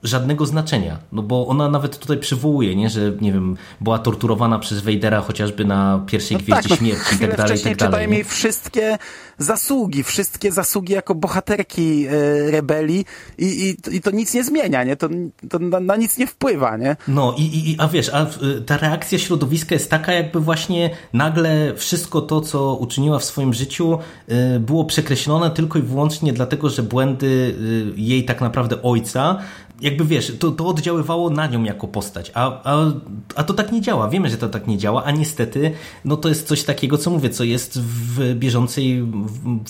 żadnego 0.03 0.46
znaczenia, 0.46 0.98
no 1.12 1.22
bo 1.22 1.46
ona 1.46 1.68
nawet 1.68 1.98
tutaj 1.98 2.18
przywołuje, 2.18 2.76
nie, 2.76 2.90
że 2.90 3.12
nie 3.20 3.32
wiem, 3.32 3.57
była 3.80 3.98
torturowana 3.98 4.59
przez 4.59 4.80
Wejdera 4.80 5.20
chociażby 5.20 5.64
na 5.64 6.05
pierwszej 6.07 6.36
no 6.36 6.42
gwieździe 6.42 6.68
tak, 6.68 6.70
no, 6.70 6.76
śmierci 6.76 7.14
i 7.14 7.18
tak 7.18 7.36
dalej, 7.36 7.59
i 7.59 7.62
tak 7.76 7.90
dalej. 7.90 8.11
jej 8.11 8.24
wszystkie 8.24 8.98
zasługi, 9.38 10.03
wszystkie 10.03 10.53
zasługi 10.53 10.92
jako 10.92 11.14
bohaterki 11.14 12.07
e, 12.07 12.51
rebelii 12.51 13.05
i, 13.38 13.44
i, 13.46 13.96
i 13.96 14.01
to 14.01 14.11
nic 14.11 14.34
nie 14.34 14.44
zmienia, 14.44 14.84
nie? 14.84 14.96
To, 14.96 15.09
to 15.51 15.59
na, 15.59 15.80
na, 15.80 15.96
nic 15.96 16.18
nie 16.18 16.26
wpływa, 16.26 16.76
nie? 16.76 16.96
No 17.09 17.34
i, 17.38 17.70
i 17.70 17.76
a 17.78 17.88
wiesz, 17.88 18.11
a 18.14 18.26
ta 18.66 18.76
reakcja 18.76 19.18
środowiska 19.18 19.74
jest 19.74 19.90
taka, 19.90 20.12
jakby 20.12 20.40
właśnie 20.40 20.90
nagle 21.12 21.74
wszystko 21.76 22.20
to, 22.20 22.40
co 22.40 22.74
uczyniła 22.74 23.18
w 23.18 23.24
swoim 23.24 23.55
życiu 23.55 23.98
e, 24.28 24.61
było 24.61 24.84
przekreślone 24.84 25.51
tylko 25.51 25.78
i 25.78 25.82
wyłącznie 25.82 26.32
dlatego, 26.32 26.68
że 26.70 26.82
błędy 26.82 27.55
e, 27.96 28.01
jej 28.01 28.24
tak 28.24 28.40
naprawdę 28.40 28.82
ojca 28.82 29.38
jakby 29.81 30.05
wiesz, 30.05 30.33
to, 30.39 30.51
to 30.51 30.66
oddziaływało 30.66 31.31
na 31.31 31.47
nią 31.47 31.64
jako 31.64 31.89
postać, 31.89 32.31
a, 32.35 32.62
a, 32.64 32.93
a 33.35 33.45
to 33.45 33.55
tak 33.55 33.72
nie 33.72 33.81
działa. 33.81 34.09
Wiemy, 34.09 34.31
że 34.31 34.37
to 34.37 34.49
tak 34.49 34.66
nie 34.66 34.78
działa, 34.78 35.05
a 35.05 35.11
niestety 35.11 35.72
no 36.05 36.16
to 36.16 36.28
jest 36.28 36.47
coś 36.47 36.64
takiego, 36.64 36.99
co 36.99 37.11
mówię, 37.11 37.31
co 37.31 37.45
jest 37.45 37.81
w 37.81 38.35
bieżącej 38.35 39.07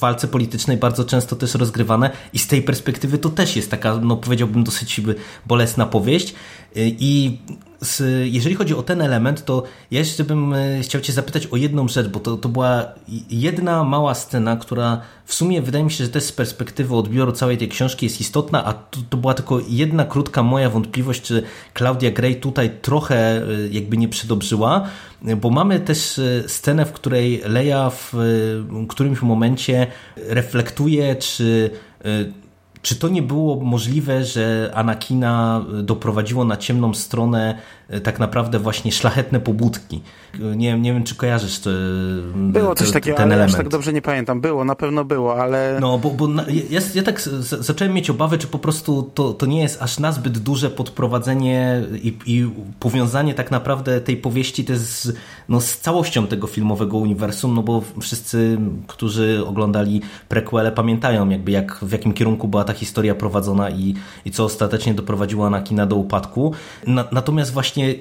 walce 0.01 0.29
politycznej 0.29 0.77
bardzo 0.77 1.05
często 1.05 1.37
też 1.37 1.55
rozgrywane 1.55 2.11
i 2.33 2.39
z 2.39 2.47
tej 2.47 2.63
perspektywy 2.63 3.19
to 3.19 3.29
też 3.29 3.57
jest 3.57 3.71
taka, 3.71 3.97
no 3.97 4.17
powiedziałbym, 4.17 4.65
dosyć 4.65 5.01
bolesna 5.47 5.87
powieść 5.87 6.35
i 6.77 7.39
z, 7.81 8.03
jeżeli 8.33 8.55
chodzi 8.55 8.75
o 8.75 8.83
ten 8.83 9.03
element, 9.03 9.45
to 9.45 9.63
ja 9.91 9.99
jeszcze 9.99 10.25
bym 10.25 10.55
e, 10.55 10.81
chciał 10.81 11.01
Cię 11.01 11.13
zapytać 11.13 11.47
o 11.47 11.57
jedną 11.57 11.89
rzecz, 11.89 12.09
bo 12.09 12.21
to, 12.21 12.37
to 12.37 12.49
była 12.49 12.87
jedna 13.31 13.85
mała 13.85 14.15
scena, 14.15 14.57
która 14.57 15.01
w 15.25 15.35
sumie 15.35 15.63
wydaje 15.63 15.85
mi 15.85 15.91
się, 15.91 16.05
że 16.05 16.11
też 16.11 16.25
z 16.25 16.33
perspektywy 16.33 16.97
odbioru 16.97 17.33
całej 17.33 17.59
tej 17.59 17.69
książki 17.69 18.07
jest 18.07 18.21
istotna, 18.21 18.65
a 18.65 18.73
to, 18.73 19.01
to 19.11 19.17
była 19.17 19.35
tylko 19.35 19.61
jedna 19.69 20.05
krótka 20.05 20.43
moja 20.43 20.71
wątpliwość, 20.71 21.23
czy 21.23 21.43
Claudia 21.79 22.11
Gray 22.11 22.37
tutaj 22.37 22.71
trochę 22.83 23.17
e, 23.17 23.47
jakby 23.71 23.97
nie 23.97 24.09
przedobrzyła, 24.09 24.87
bo 25.37 25.51
mamy 25.51 25.81
też 25.81 26.19
e, 26.19 26.49
scenę, 26.49 26.85
w 26.85 26.93
której 26.93 27.43
Leia 27.45 27.91
w 27.91 28.13
którymś 28.89 29.23
momencie 29.23 29.87
reflektuje, 30.17 31.17
czy 31.17 31.71
czy 32.83 32.97
to 32.97 33.09
nie 33.09 33.23
było 33.23 33.65
możliwe, 33.65 34.25
że 34.25 34.71
Anakina 34.75 35.65
doprowadziło 35.83 36.45
na 36.45 36.57
ciemną 36.57 36.95
stronę 36.95 37.59
e, 37.89 38.01
tak 38.01 38.19
naprawdę 38.19 38.59
właśnie 38.59 38.93
szlachetne 38.93 39.41
pobudki? 39.41 40.03
Nie, 40.57 40.79
nie 40.79 40.93
wiem, 40.93 41.05
czy 41.05 41.15
kojarzysz 41.15 41.59
te, 41.59 41.71
Było 42.35 42.75
coś 42.75 42.87
te, 42.89 42.93
takiego, 42.93 43.17
ten 43.17 43.25
ale 43.25 43.35
element. 43.35 43.57
tak 43.57 43.69
dobrze 43.69 43.93
nie 43.93 44.03
pamiętam. 44.03 44.41
Było, 44.41 44.65
na 44.65 44.75
pewno 44.75 45.05
było, 45.05 45.43
ale... 45.43 45.79
No, 45.81 45.99
bo, 45.99 46.11
bo 46.11 46.29
ja, 46.71 46.81
ja 46.95 47.03
tak 47.03 47.21
z, 47.21 47.49
zacząłem 47.49 47.95
mieć 47.95 48.11
obawy, 48.11 48.39
czy 48.39 48.47
po 48.47 48.59
prostu 48.59 49.11
to, 49.15 49.33
to 49.33 49.47
nie 49.47 49.63
jest 49.63 49.83
aż 49.83 49.99
nazbyt 49.99 50.39
duże 50.39 50.71
podprowadzenie 50.71 51.83
i, 52.03 52.17
i 52.27 52.51
powiązanie 52.81 53.35
tak 53.35 53.51
naprawdę 53.51 54.01
tej 54.01 54.17
powieści 54.17 54.67
jest 54.69 55.13
no, 55.49 55.61
z 55.61 55.79
całością 55.79 56.27
tego 56.27 56.47
filmowego 56.47 56.97
uniwersum, 56.97 57.55
no 57.55 57.63
bo 57.63 57.83
wszyscy, 58.01 58.59
którzy 58.87 59.47
oglądali 59.47 60.01
prequele 60.29 60.73
pamiętają 60.73 61.29
jakby 61.29 61.51
jak, 61.51 61.79
w 61.83 61.93
jakim 61.93 62.13
kierunku 62.13 62.49
była 62.49 62.65
ta 62.65 62.70
historia 62.73 63.15
prowadzona 63.15 63.71
i, 63.71 63.95
i 64.25 64.31
co 64.31 64.45
ostatecznie 64.45 64.95
doprowadziło 64.95 65.47
Anakina 65.47 65.87
do 65.87 65.97
upadku. 65.97 66.55
Na, 66.87 67.05
natomiast 67.13 67.53
właśnie 67.53 67.95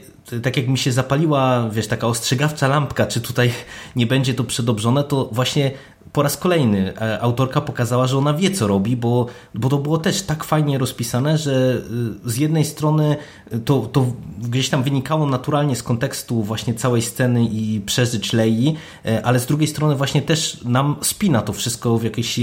tak 0.43 0.57
jak 0.57 0.67
mi 0.67 0.77
się 0.77 0.91
zapaliła, 0.91 1.69
wiesz, 1.69 1.87
taka 1.87 2.07
ostrzegawcza 2.07 2.67
lampka, 2.67 3.05
czy 3.05 3.21
tutaj 3.21 3.51
nie 3.95 4.05
będzie 4.05 4.33
to 4.33 4.43
przedobrzone, 4.43 5.03
to 5.03 5.29
właśnie 5.31 5.71
po 6.13 6.23
raz 6.23 6.37
kolejny 6.37 6.93
e, 7.01 7.21
autorka 7.21 7.61
pokazała, 7.61 8.07
że 8.07 8.17
ona 8.17 8.33
wie, 8.33 8.51
co 8.51 8.67
robi, 8.67 8.97
bo, 8.97 9.25
bo 9.53 9.69
to 9.69 9.77
było 9.77 9.97
też 9.97 10.21
tak 10.21 10.43
fajnie 10.43 10.77
rozpisane, 10.77 11.37
że 11.37 11.81
y, 12.25 12.29
z 12.29 12.37
jednej 12.37 12.65
strony 12.65 13.17
to, 13.65 13.79
to 13.91 14.05
gdzieś 14.41 14.69
tam 14.69 14.83
wynikało 14.83 15.25
naturalnie 15.25 15.75
z 15.75 15.83
kontekstu 15.83 16.43
właśnie 16.43 16.73
całej 16.73 17.01
sceny 17.01 17.43
i 17.43 17.81
przeżyć 17.85 18.33
Lei, 18.33 18.75
e, 19.05 19.25
ale 19.25 19.39
z 19.39 19.45
drugiej 19.45 19.67
strony 19.67 19.95
właśnie 19.95 20.21
też 20.21 20.63
nam 20.63 20.95
spina 21.01 21.41
to 21.41 21.53
wszystko 21.53 21.97
w 21.97 22.03
jakieś 22.03 22.39
e, 22.39 22.41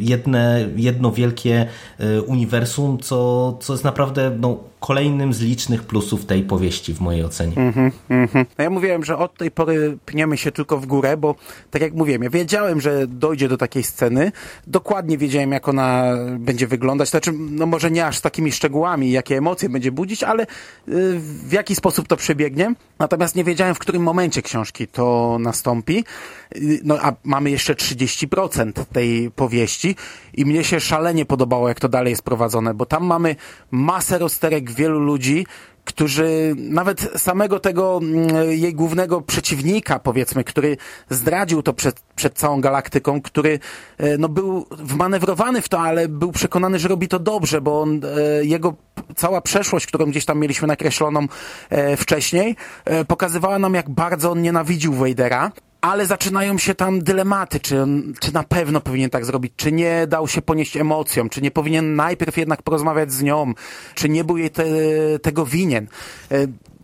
jedne, 0.00 0.68
jedno 0.76 1.12
wielkie 1.12 1.66
uniwersum, 2.26 2.98
co, 2.98 3.52
co 3.60 3.72
jest 3.72 3.84
naprawdę 3.84 4.36
no, 4.40 4.69
kolejnym 4.80 5.32
z 5.32 5.40
licznych 5.40 5.82
plusów 5.82 6.26
tej 6.26 6.42
powieści 6.42 6.94
w 6.94 7.00
mojej 7.00 7.24
ocenie. 7.24 7.54
Mm-hmm, 7.56 7.90
mm-hmm. 8.10 8.46
No 8.58 8.64
ja 8.64 8.70
mówiłem, 8.70 9.04
że 9.04 9.18
od 9.18 9.34
tej 9.38 9.50
pory 9.50 9.98
pniemy 10.06 10.36
się 10.36 10.52
tylko 10.52 10.78
w 10.78 10.86
górę, 10.86 11.16
bo 11.16 11.34
tak 11.70 11.82
jak 11.82 11.94
mówiłem, 11.94 12.22
ja 12.22 12.30
wiedziałem, 12.30 12.80
że 12.80 13.06
dojdzie 13.06 13.48
do 13.48 13.56
takiej 13.56 13.82
sceny. 13.82 14.32
Dokładnie 14.66 15.18
wiedziałem, 15.18 15.52
jak 15.52 15.68
ona 15.68 16.04
będzie 16.38 16.66
wyglądać. 16.66 17.08
Znaczy, 17.08 17.32
no 17.32 17.66
może 17.66 17.90
nie 17.90 18.06
aż 18.06 18.20
takimi 18.20 18.52
szczegółami, 18.52 19.10
jakie 19.10 19.36
emocje 19.36 19.68
będzie 19.68 19.92
budzić, 19.92 20.22
ale 20.22 20.42
y, 20.42 20.46
w 21.48 21.52
jaki 21.52 21.74
sposób 21.74 22.08
to 22.08 22.16
przebiegnie. 22.16 22.74
Natomiast 22.98 23.36
nie 23.36 23.44
wiedziałem, 23.44 23.74
w 23.74 23.78
którym 23.78 24.02
momencie 24.02 24.42
książki 24.42 24.88
to 24.88 25.36
nastąpi. 25.40 26.04
Y, 26.56 26.80
no 26.84 26.98
a 27.02 27.12
mamy 27.24 27.50
jeszcze 27.50 27.74
30% 27.74 28.84
tej 28.92 29.30
powieści 29.30 29.96
i 30.34 30.44
mnie 30.44 30.64
się 30.64 30.80
szalenie 30.80 31.24
podobało, 31.24 31.68
jak 31.68 31.80
to 31.80 31.88
dalej 31.88 32.10
jest 32.10 32.22
prowadzone, 32.22 32.74
bo 32.74 32.86
tam 32.86 33.04
mamy 33.04 33.36
masę 33.70 34.18
rozterek 34.18 34.69
wielu 34.74 35.00
ludzi, 35.00 35.46
którzy 35.84 36.54
nawet 36.56 37.00
samego 37.16 37.60
tego 37.60 38.00
jej 38.48 38.74
głównego 38.74 39.20
przeciwnika, 39.20 39.98
powiedzmy, 39.98 40.44
który 40.44 40.76
zdradził 41.10 41.62
to 41.62 41.72
przed, 41.72 42.00
przed 42.16 42.34
całą 42.34 42.60
galaktyką, 42.60 43.22
który 43.22 43.58
no, 44.18 44.28
był 44.28 44.66
wmanewrowany 44.70 45.62
w 45.62 45.68
to, 45.68 45.80
ale 45.80 46.08
był 46.08 46.32
przekonany, 46.32 46.78
że 46.78 46.88
robi 46.88 47.08
to 47.08 47.18
dobrze, 47.18 47.60
bo 47.60 47.80
on, 47.80 48.00
jego 48.42 48.74
cała 49.16 49.40
przeszłość, 49.40 49.86
którą 49.86 50.06
gdzieś 50.06 50.24
tam 50.24 50.38
mieliśmy 50.38 50.68
nakreśloną 50.68 51.26
wcześniej, 51.96 52.56
pokazywała 53.08 53.58
nam, 53.58 53.74
jak 53.74 53.90
bardzo 53.90 54.30
on 54.30 54.42
nienawidził 54.42 54.92
Vadera 54.92 55.52
ale 55.80 56.06
zaczynają 56.06 56.58
się 56.58 56.74
tam 56.74 57.02
dylematy, 57.02 57.60
czy, 57.60 57.86
czy 58.20 58.34
na 58.34 58.42
pewno 58.42 58.80
powinien 58.80 59.10
tak 59.10 59.24
zrobić, 59.24 59.52
czy 59.56 59.72
nie 59.72 60.06
dał 60.06 60.28
się 60.28 60.42
ponieść 60.42 60.76
emocjom, 60.76 61.28
czy 61.28 61.42
nie 61.42 61.50
powinien 61.50 61.96
najpierw 61.96 62.36
jednak 62.36 62.62
porozmawiać 62.62 63.12
z 63.12 63.22
nią, 63.22 63.52
czy 63.94 64.08
nie 64.08 64.24
był 64.24 64.36
jej 64.36 64.50
te, 64.50 64.64
tego 65.22 65.46
winien. 65.46 65.88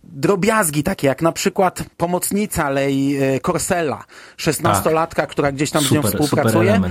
Drobiazgi 0.03 0.83
takie, 0.83 1.07
jak 1.07 1.21
na 1.21 1.31
przykład 1.31 1.83
pomocnica 1.97 2.69
Lei 2.69 3.17
Corsella, 3.41 4.03
szesnastolatka, 4.37 5.21
tak. 5.21 5.29
która 5.29 5.51
gdzieś 5.51 5.71
tam 5.71 5.83
super, 5.83 6.01
z 6.01 6.05
nią 6.05 6.11
współpracuje. 6.11 6.81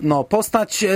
No, 0.00 0.24
postać, 0.24 0.82
yy, 0.82 0.90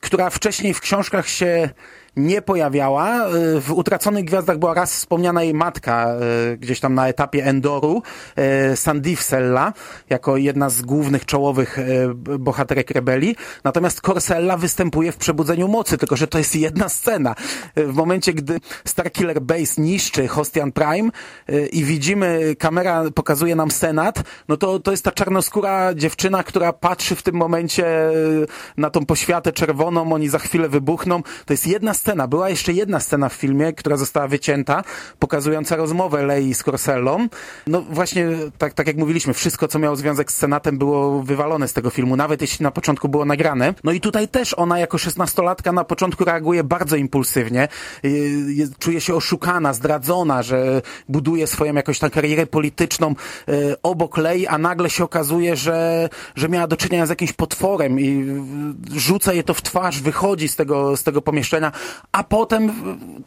która 0.00 0.30
wcześniej 0.30 0.74
w 0.74 0.80
książkach 0.80 1.28
się 1.28 1.70
nie 2.18 2.42
pojawiała. 2.42 3.26
W 3.60 3.72
Utraconych 3.72 4.24
Gwiazdach 4.24 4.58
była 4.58 4.74
raz 4.74 4.92
wspomniana 4.92 5.42
jej 5.42 5.54
matka 5.54 6.06
gdzieś 6.58 6.80
tam 6.80 6.94
na 6.94 7.08
etapie 7.08 7.44
Endoru, 7.44 8.02
Sandif 8.74 9.22
Sella, 9.22 9.72
jako 10.10 10.36
jedna 10.36 10.70
z 10.70 10.82
głównych 10.82 11.26
czołowych 11.26 11.78
bohaterek 12.38 12.90
rebelii. 12.90 13.36
Natomiast 13.64 14.00
Corsella 14.00 14.56
występuje 14.56 15.12
w 15.12 15.16
Przebudzeniu 15.16 15.68
Mocy, 15.68 15.98
tylko 15.98 16.16
że 16.16 16.26
to 16.26 16.38
jest 16.38 16.56
jedna 16.56 16.88
scena. 16.88 17.34
W 17.76 17.94
momencie, 17.94 18.32
gdy 18.32 18.60
Starkiller 18.84 19.40
Base 19.40 19.82
niszczy 19.82 20.28
Hostian 20.28 20.72
Prime 20.72 21.10
i 21.72 21.84
widzimy, 21.84 22.54
kamera 22.58 23.04
pokazuje 23.14 23.56
nam 23.56 23.70
Senat, 23.70 24.22
no 24.48 24.56
to, 24.56 24.80
to 24.80 24.90
jest 24.90 25.04
ta 25.04 25.12
czarnoskóra 25.12 25.94
dziewczyna, 25.94 26.42
która 26.42 26.72
patrzy 26.72 27.16
w 27.16 27.22
tym 27.22 27.34
momencie 27.34 27.86
na 28.76 28.90
tą 28.90 29.06
poświatę 29.06 29.52
czerwoną, 29.52 30.12
oni 30.12 30.28
za 30.28 30.38
chwilę 30.38 30.68
wybuchną. 30.68 31.22
To 31.22 31.52
jest 31.52 31.66
jedna 31.66 31.94
scena 31.94 32.07
scena. 32.08 32.28
Była 32.28 32.48
jeszcze 32.48 32.72
jedna 32.72 33.00
scena 33.00 33.28
w 33.28 33.32
filmie, 33.32 33.72
która 33.72 33.96
została 33.96 34.28
wycięta, 34.28 34.84
pokazująca 35.18 35.76
rozmowę 35.76 36.26
Lei 36.26 36.54
z 36.54 36.62
Corsellą. 36.62 37.28
No 37.66 37.80
właśnie, 37.80 38.28
tak, 38.58 38.74
tak 38.74 38.86
jak 38.86 38.96
mówiliśmy, 38.96 39.34
wszystko, 39.34 39.68
co 39.68 39.78
miało 39.78 39.96
związek 39.96 40.32
z 40.32 40.36
Senatem 40.36 40.78
było 40.78 41.22
wywalone 41.22 41.68
z 41.68 41.72
tego 41.72 41.90
filmu, 41.90 42.16
nawet 42.16 42.40
jeśli 42.40 42.62
na 42.62 42.70
początku 42.70 43.08
było 43.08 43.24
nagrane. 43.24 43.74
No 43.84 43.92
i 43.92 44.00
tutaj 44.00 44.28
też 44.28 44.54
ona 44.54 44.78
jako 44.78 44.98
szesnastolatka 44.98 45.72
na 45.72 45.84
początku 45.84 46.24
reaguje 46.24 46.64
bardzo 46.64 46.96
impulsywnie. 46.96 47.68
Czuje 48.78 49.00
się 49.00 49.14
oszukana, 49.14 49.72
zdradzona, 49.72 50.42
że 50.42 50.82
buduje 51.08 51.46
swoją 51.46 51.74
jakąś 51.74 51.98
tam 51.98 52.10
karierę 52.10 52.46
polityczną 52.46 53.14
obok 53.82 54.16
Lei, 54.16 54.46
a 54.46 54.58
nagle 54.58 54.90
się 54.90 55.04
okazuje, 55.04 55.56
że, 55.56 56.08
że 56.34 56.48
miała 56.48 56.66
do 56.66 56.76
czynienia 56.76 57.06
z 57.06 57.10
jakimś 57.10 57.32
potworem 57.32 58.00
i 58.00 58.26
rzuca 58.96 59.32
je 59.32 59.42
to 59.42 59.54
w 59.54 59.62
twarz, 59.62 60.00
wychodzi 60.02 60.48
z 60.48 60.56
tego, 60.56 60.96
z 60.96 61.02
tego 61.02 61.22
pomieszczenia, 61.22 61.72
a 62.12 62.24
potem 62.24 62.72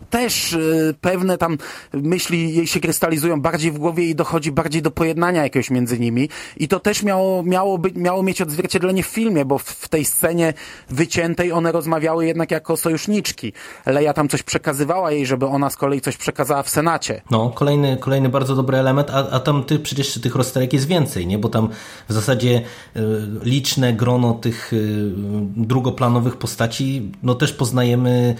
też 0.09 0.57
pewne 1.01 1.38
tam 1.38 1.57
myśli 1.93 2.55
jej 2.55 2.67
się 2.67 2.80
krystalizują 2.80 3.41
bardziej 3.41 3.72
w 3.72 3.78
głowie 3.78 4.09
i 4.09 4.15
dochodzi 4.15 4.51
bardziej 4.51 4.82
do 4.82 4.91
pojednania 4.91 5.43
jakiegoś 5.43 5.69
między 5.69 5.99
nimi 5.99 6.30
i 6.57 6.67
to 6.67 6.80
też 6.80 7.03
miało, 7.03 7.43
miało, 7.43 7.78
być, 7.78 7.95
miało 7.95 8.24
mieć 8.24 8.41
odzwierciedlenie 8.41 9.03
w 9.03 9.07
filmie, 9.07 9.45
bo 9.45 9.57
w 9.57 9.89
tej 9.89 10.05
scenie 10.05 10.53
wyciętej 10.89 11.51
one 11.51 11.72
rozmawiały 11.72 12.26
jednak 12.26 12.51
jako 12.51 12.78
sojuszniczki. 12.78 13.53
Leja 13.86 14.13
tam 14.13 14.30
coś 14.30 14.43
przekazywała 14.43 15.11
jej, 15.11 15.26
żeby 15.26 15.45
ona 15.45 15.69
z 15.69 15.78
kolei 15.78 16.01
coś 16.01 16.17
przekazała 16.17 16.63
w 16.63 16.69
Senacie. 16.69 17.22
No, 17.32 17.49
kolejny, 17.49 17.97
kolejny 17.97 18.30
bardzo 18.30 18.55
dobry 18.55 18.78
element, 18.78 19.09
a, 19.09 19.30
a 19.30 19.39
tam 19.39 19.63
ty, 19.63 19.80
przecież 19.80 20.22
tych 20.22 20.36
rozterek 20.36 20.74
jest 20.74 20.88
więcej, 20.88 21.28
nie? 21.28 21.38
Bo 21.38 21.49
tam 21.49 21.69
w 22.09 22.13
zasadzie 22.13 22.61
y, 22.95 23.01
liczne 23.43 23.93
grono 23.93 24.34
tych 24.34 24.74
y, 24.74 25.11
drugoplanowych 25.55 26.38
postaci, 26.38 27.11
no 27.24 27.36
też 27.36 27.53
poznajemy 27.53 28.36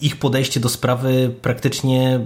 ich 0.00 0.16
podejście 0.16 0.60
do 0.60 0.68
sprawy 0.68 1.34
praktycznie 1.42 2.20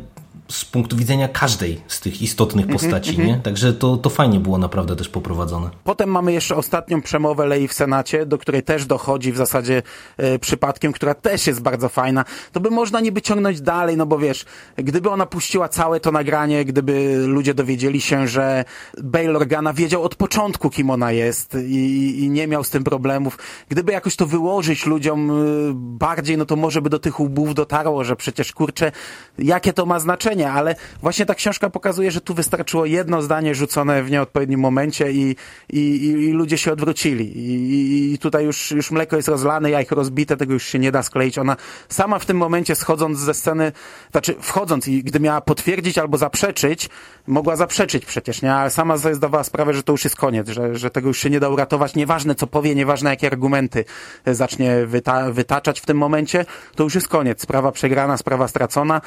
z 0.49 0.65
punktu 0.65 0.97
widzenia 0.97 1.29
każdej 1.29 1.81
z 1.89 2.01
tych 2.01 2.23
istotnych 2.23 2.67
postaci, 2.67 3.19
nie? 3.19 3.41
Także 3.43 3.73
to, 3.73 3.97
to 3.97 4.11
fajnie 4.11 4.41
było 4.41 4.59
naprawdę 4.59 4.97
też 4.97 5.09
poprowadzone. 5.09 5.71
Potem 5.85 6.11
mamy 6.11 6.33
jeszcze 6.33 6.57
ostatnią 6.57 7.03
przemowę 7.03 7.47
Lei 7.47 7.69
w 7.69 7.73
Senacie, 7.73 8.27
do 8.27 8.39
której 8.39 8.63
też 8.63 8.87
dochodzi 8.87 9.33
w 9.33 9.37
zasadzie 9.37 9.83
e, 10.17 10.39
przypadkiem, 10.39 10.93
która 10.93 11.15
też 11.15 11.47
jest 11.47 11.63
bardzo 11.63 11.89
fajna. 11.89 12.25
To 12.53 12.61
by 12.61 12.71
można 12.71 13.01
niby 13.01 13.23
ciągnąć 13.23 13.61
dalej, 13.61 13.97
no 13.97 14.07
bo 14.07 14.19
wiesz, 14.19 14.45
gdyby 14.77 15.11
ona 15.11 15.27
puściła 15.27 15.69
całe 15.69 16.01
to 16.01 16.13
nagranie, 16.13 16.65
gdyby 16.65 17.17
ludzie 17.27 17.55
dowiedzieli 17.55 18.01
się, 18.01 18.29
że 18.29 18.65
Bail 19.03 19.37
Organa 19.37 19.73
wiedział 19.73 20.03
od 20.03 20.15
początku, 20.15 20.71
kim 20.71 20.91
ona 20.91 21.13
jest 21.13 21.55
i, 21.55 22.25
i 22.25 22.31
nie 22.31 22.47
miał 22.47 22.65
z 22.65 22.71
tym 22.71 22.85
problemów, 22.85 23.39
gdyby 23.69 23.93
jakoś 23.93 24.17
to 24.17 24.27
wyłożyć 24.27 24.87
ludziom 24.87 25.31
e, 25.31 25.35
bardziej, 25.75 26.39
no 26.39 26.47
to 26.47 26.57
może 26.57 26.83
by 26.83 26.91
do 26.91 26.99
tych 26.99 27.21
łbów 27.21 27.55
dotarło, 27.55 28.05
że 28.05 28.17
przecież 28.17 28.53
kurczę, 28.53 28.93
jakie 29.39 29.73
to 29.73 29.87
ma 29.87 30.01
znaczenie, 30.01 30.34
ale 30.43 30.75
właśnie 31.03 31.27
ta 31.27 31.35
książka 31.35 31.71
pokazuje, 31.71 32.11
że 32.11 32.21
tu 32.21 32.35
wystarczyło 32.35 32.87
jedno 32.87 33.23
zdanie 33.23 33.55
rzucone 33.55 34.03
w 34.03 34.11
nieodpowiednim 34.11 34.61
momencie 34.61 35.13
i, 35.13 35.37
i, 35.71 36.03
i 36.03 36.33
ludzie 36.33 36.59
się 36.59 36.73
odwrócili. 36.73 37.39
I, 37.39 38.13
I, 38.15 38.19
tutaj 38.19 38.45
już, 38.45 38.71
już 38.71 38.91
mleko 38.91 39.17
jest 39.17 39.29
rozlane, 39.29 39.71
jajko 39.71 39.95
rozbite, 39.95 40.37
tego 40.37 40.53
już 40.53 40.65
się 40.65 40.79
nie 40.79 40.93
da 40.93 41.03
skleić. 41.03 41.39
Ona 41.39 41.57
sama 41.89 42.19
w 42.19 42.27
tym 42.27 42.37
momencie 42.37 42.75
schodząc 42.75 43.19
ze 43.19 43.35
sceny, 43.35 43.73
znaczy 44.13 44.35
wchodząc 44.41 44.89
i 44.89 45.05
gdy 45.05 45.21
miała 45.21 45.41
potwierdzić 45.41 45.99
albo 45.99 46.19
zaprzeczyć, 46.19 46.89
mogła 47.27 47.57
zaprzeczyć 47.57 48.07
przecież, 48.07 48.43
nie? 48.43 48.55
Ale 48.55 48.71
sama 48.71 48.99
sobie 48.99 49.15
zdawała 49.15 49.45
sprawę, 49.45 49.75
że 49.75 49.83
to 49.83 49.93
już 49.93 50.05
jest 50.05 50.17
koniec, 50.17 50.49
że, 50.49 50.77
że 50.77 50.91
tego 50.91 51.09
już 51.09 51.19
się 51.19 51.31
nie 51.31 51.41
da 51.41 51.49
uratować. 51.49 51.95
Nieważne 51.95 52.35
co 52.35 52.47
powie, 52.47 52.75
nieważne 52.75 53.11
jakie 53.11 53.27
argumenty 53.27 53.85
zacznie 54.27 54.87
wyta 54.87 55.33
wytaczać 55.33 55.81
w 55.81 55.87
tym 55.87 55.97
momencie, 55.97 56.47
to 56.75 56.85
już 56.85 56.95
jest 56.95 57.09
koniec. 57.09 57.43
Sprawa 57.43 57.73
przegrana, 57.73 58.17
sprawa 58.17 58.49
stracona. 58.49 59.01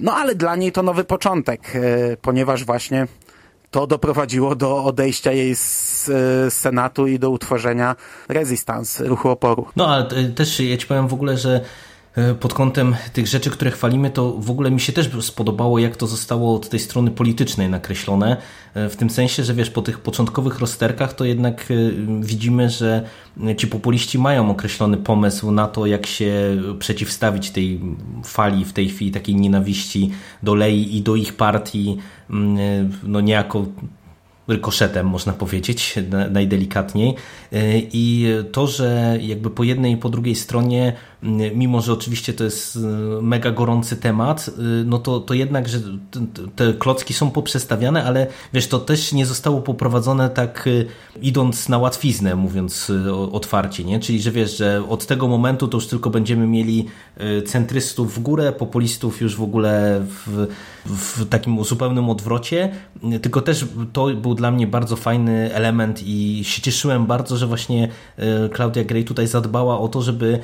No 0.00 0.14
ale 0.14 0.34
dla 0.34 0.56
niej 0.60 0.72
to 0.72 0.82
nowy 0.82 1.04
początek, 1.04 1.72
ponieważ 2.22 2.64
właśnie 2.64 3.06
to 3.70 3.86
doprowadziło 3.86 4.54
do 4.54 4.84
odejścia 4.84 5.32
jej 5.32 5.56
z, 5.56 6.04
z 6.04 6.54
Senatu 6.54 7.06
i 7.06 7.18
do 7.18 7.30
utworzenia 7.30 7.96
Resistance, 8.28 9.04
ruchu 9.04 9.28
oporu. 9.28 9.66
No 9.76 9.88
ale 9.88 10.28
też 10.28 10.60
ja 10.60 10.76
ci 10.76 10.86
powiem 10.86 11.08
w 11.08 11.14
ogóle, 11.14 11.36
że 11.36 11.60
E, 11.60 11.89
pod 12.40 12.54
kątem 12.54 12.96
tych 13.12 13.26
rzeczy, 13.26 13.50
które 13.50 13.70
chwalimy, 13.70 14.10
to 14.10 14.32
w 14.32 14.50
ogóle 14.50 14.70
mi 14.70 14.80
się 14.80 14.92
też 14.92 15.10
spodobało, 15.20 15.78
jak 15.78 15.96
to 15.96 16.06
zostało 16.06 16.54
od 16.54 16.68
tej 16.68 16.80
strony 16.80 17.10
politycznej 17.10 17.68
nakreślone. 17.68 18.36
E, 18.74 18.88
w 18.88 18.96
tym 18.96 19.10
sensie, 19.10 19.44
że 19.44 19.54
wiesz, 19.54 19.70
po 19.70 19.82
tych 19.82 20.00
początkowych 20.00 20.58
rozterkach 20.58 21.14
to 21.14 21.24
jednak 21.24 21.70
e, 21.70 21.74
widzimy, 22.20 22.70
że 22.70 23.04
ci 23.56 23.66
populiści 23.66 24.18
mają 24.18 24.50
określony 24.50 24.96
pomysł 24.96 25.50
na 25.50 25.68
to, 25.68 25.86
jak 25.86 26.06
się 26.06 26.32
przeciwstawić 26.78 27.50
tej 27.50 27.80
fali 28.24 28.64
w 28.64 28.72
tej 28.72 28.88
chwili 28.88 29.10
takiej 29.10 29.34
nienawiści 29.34 30.10
do 30.42 30.54
Lei 30.54 30.96
i 30.96 31.02
do 31.02 31.16
ich 31.16 31.36
partii, 31.36 31.96
mm, 32.30 32.58
no 33.02 33.20
niejako 33.20 33.66
rykoszetem, 34.48 35.06
można 35.06 35.32
powiedzieć, 35.32 35.94
najdelikatniej. 36.30 37.14
I 37.92 38.26
to, 38.52 38.66
że 38.66 39.18
jakby 39.20 39.50
po 39.50 39.64
jednej 39.64 39.92
i 39.92 39.96
po 39.96 40.08
drugiej 40.08 40.34
stronie 40.34 40.92
mimo 41.54 41.80
że 41.80 41.92
oczywiście 41.92 42.32
to 42.32 42.44
jest 42.44 42.76
e, 42.76 42.78
mega 43.22 43.50
gorący 43.50 43.96
temat, 43.96 44.48
e, 44.48 44.62
no 44.84 44.98
to, 44.98 45.20
to 45.20 45.34
jednak, 45.34 45.68
że 45.68 45.78
te 46.56 46.72
klocki 46.72 47.14
są 47.14 47.30
poprzestawiane, 47.30 48.04
ale 48.04 48.26
wiesz, 48.52 48.68
to 48.68 48.78
też 48.78 49.12
nie 49.12 49.26
zostało 49.26 49.60
poprowadzone 49.60 50.30
tak 50.30 50.68
e, 50.68 50.70
idąc 51.22 51.68
na 51.68 51.78
łatwiznę, 51.78 52.36
mówiąc 52.36 52.92
otwarcie, 53.32 53.84
nie? 53.84 54.00
Czyli, 54.00 54.22
że 54.22 54.30
wiesz, 54.30 54.56
że 54.56 54.84
od 54.88 55.06
tego 55.06 55.28
momentu 55.28 55.68
to 55.68 55.76
już 55.76 55.86
tylko 55.86 56.10
będziemy 56.10 56.46
mieli 56.46 56.86
centrystów 57.46 58.14
w 58.14 58.20
górę, 58.20 58.52
populistów 58.52 59.20
już 59.20 59.36
w 59.36 59.42
ogóle 59.42 60.00
w, 60.26 60.46
w 60.84 61.28
takim 61.28 61.64
zupełnym 61.64 62.10
odwrocie, 62.10 62.72
tylko 63.22 63.42
też 63.42 63.66
to 63.92 64.06
był 64.06 64.34
dla 64.34 64.50
mnie 64.50 64.66
bardzo 64.66 64.96
fajny 64.96 65.54
element 65.54 66.02
i 66.04 66.44
się 66.44 66.62
cieszyłem 66.62 67.06
bardzo, 67.06 67.36
że 67.36 67.46
właśnie 67.46 67.88
Claudia 68.56 68.84
Gray 68.84 69.04
tutaj 69.04 69.26
zadbała 69.26 69.78
o 69.78 69.88
to, 69.88 70.02
żeby 70.02 70.38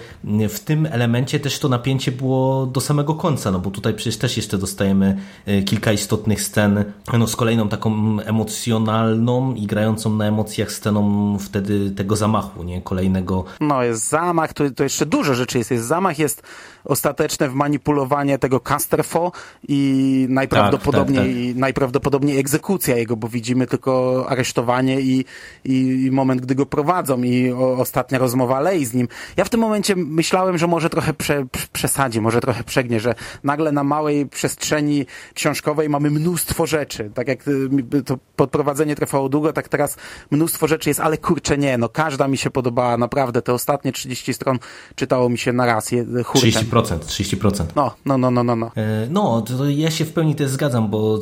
w 0.48 0.65
tym 0.66 0.86
elemencie 0.86 1.40
też 1.40 1.58
to 1.58 1.68
napięcie 1.68 2.12
było 2.12 2.66
do 2.66 2.80
samego 2.80 3.14
końca, 3.14 3.50
no 3.50 3.58
bo 3.58 3.70
tutaj 3.70 3.94
przecież 3.94 4.16
też 4.16 4.36
jeszcze 4.36 4.58
dostajemy 4.58 5.16
e, 5.46 5.62
kilka 5.62 5.92
istotnych 5.92 6.42
scen 6.42 6.84
no 7.18 7.26
z 7.26 7.36
kolejną 7.36 7.68
taką 7.68 8.20
emocjonalną 8.20 9.54
i 9.54 9.66
grającą 9.66 10.16
na 10.16 10.26
emocjach 10.26 10.72
sceną 10.72 11.36
wtedy 11.38 11.90
tego 11.90 12.16
zamachu, 12.16 12.62
nie? 12.62 12.82
Kolejnego. 12.82 13.44
No 13.60 13.82
jest 13.82 14.08
zamach, 14.08 14.52
to, 14.52 14.70
to 14.70 14.82
jeszcze 14.82 15.06
dużo 15.06 15.34
rzeczy 15.34 15.58
jest. 15.58 15.70
Jest 15.70 15.86
zamach, 15.86 16.18
jest 16.18 16.42
ostateczne 16.86 17.48
wmanipulowanie 17.48 18.38
tego 18.38 18.60
Casterfo 18.60 19.32
i 19.68 20.26
najprawdopodobniej, 20.30 21.34
tak, 21.34 21.44
tak, 21.44 21.52
tak. 21.52 21.56
najprawdopodobniej 21.56 22.38
egzekucja 22.38 22.96
jego, 22.96 23.16
bo 23.16 23.28
widzimy 23.28 23.66
tylko 23.66 24.24
aresztowanie 24.28 25.00
i, 25.00 25.24
i, 25.64 26.04
i 26.06 26.10
moment, 26.10 26.40
gdy 26.40 26.54
go 26.54 26.66
prowadzą 26.66 27.22
i 27.22 27.52
o, 27.52 27.72
ostatnia 27.78 28.18
rozmowa 28.18 28.60
Lei 28.60 28.84
z 28.84 28.94
nim. 28.94 29.08
Ja 29.36 29.44
w 29.44 29.48
tym 29.48 29.60
momencie 29.60 29.96
myślałem, 29.96 30.58
że 30.58 30.66
może 30.66 30.90
trochę 30.90 31.14
prze, 31.14 31.46
przesadzi, 31.72 32.20
może 32.20 32.40
trochę 32.40 32.64
przegnie, 32.64 33.00
że 33.00 33.14
nagle 33.44 33.72
na 33.72 33.84
małej 33.84 34.26
przestrzeni 34.26 35.06
książkowej 35.34 35.88
mamy 35.88 36.10
mnóstwo 36.10 36.66
rzeczy. 36.66 37.10
Tak 37.14 37.28
jak 37.28 37.48
y, 37.48 38.02
to 38.04 38.18
podprowadzenie 38.36 38.96
trwało 38.96 39.28
długo, 39.28 39.52
tak 39.52 39.68
teraz 39.68 39.96
mnóstwo 40.30 40.66
rzeczy 40.66 40.90
jest, 40.90 41.00
ale 41.00 41.18
kurczę 41.18 41.58
nie, 41.58 41.78
no 41.78 41.88
każda 41.88 42.28
mi 42.28 42.36
się 42.38 42.50
podobała, 42.50 42.96
naprawdę. 42.96 43.42
Te 43.42 43.52
ostatnie 43.52 43.92
30 43.92 44.34
stron 44.34 44.58
czytało 44.94 45.28
mi 45.28 45.38
się 45.38 45.52
na 45.52 45.66
raz, 45.66 45.90
hurtem. 46.24 46.66
30%, 46.82 46.98
30%. 46.98 47.64
No, 47.76 47.92
no, 48.04 48.18
no, 48.18 48.30
no, 48.30 48.44
no. 48.44 48.56
No, 48.56 48.70
e, 48.76 49.06
no 49.10 49.42
to 49.42 49.68
ja 49.68 49.90
się 49.90 50.04
w 50.04 50.12
pełni 50.12 50.34
też 50.34 50.50
zgadzam, 50.50 50.90
bo 50.90 51.20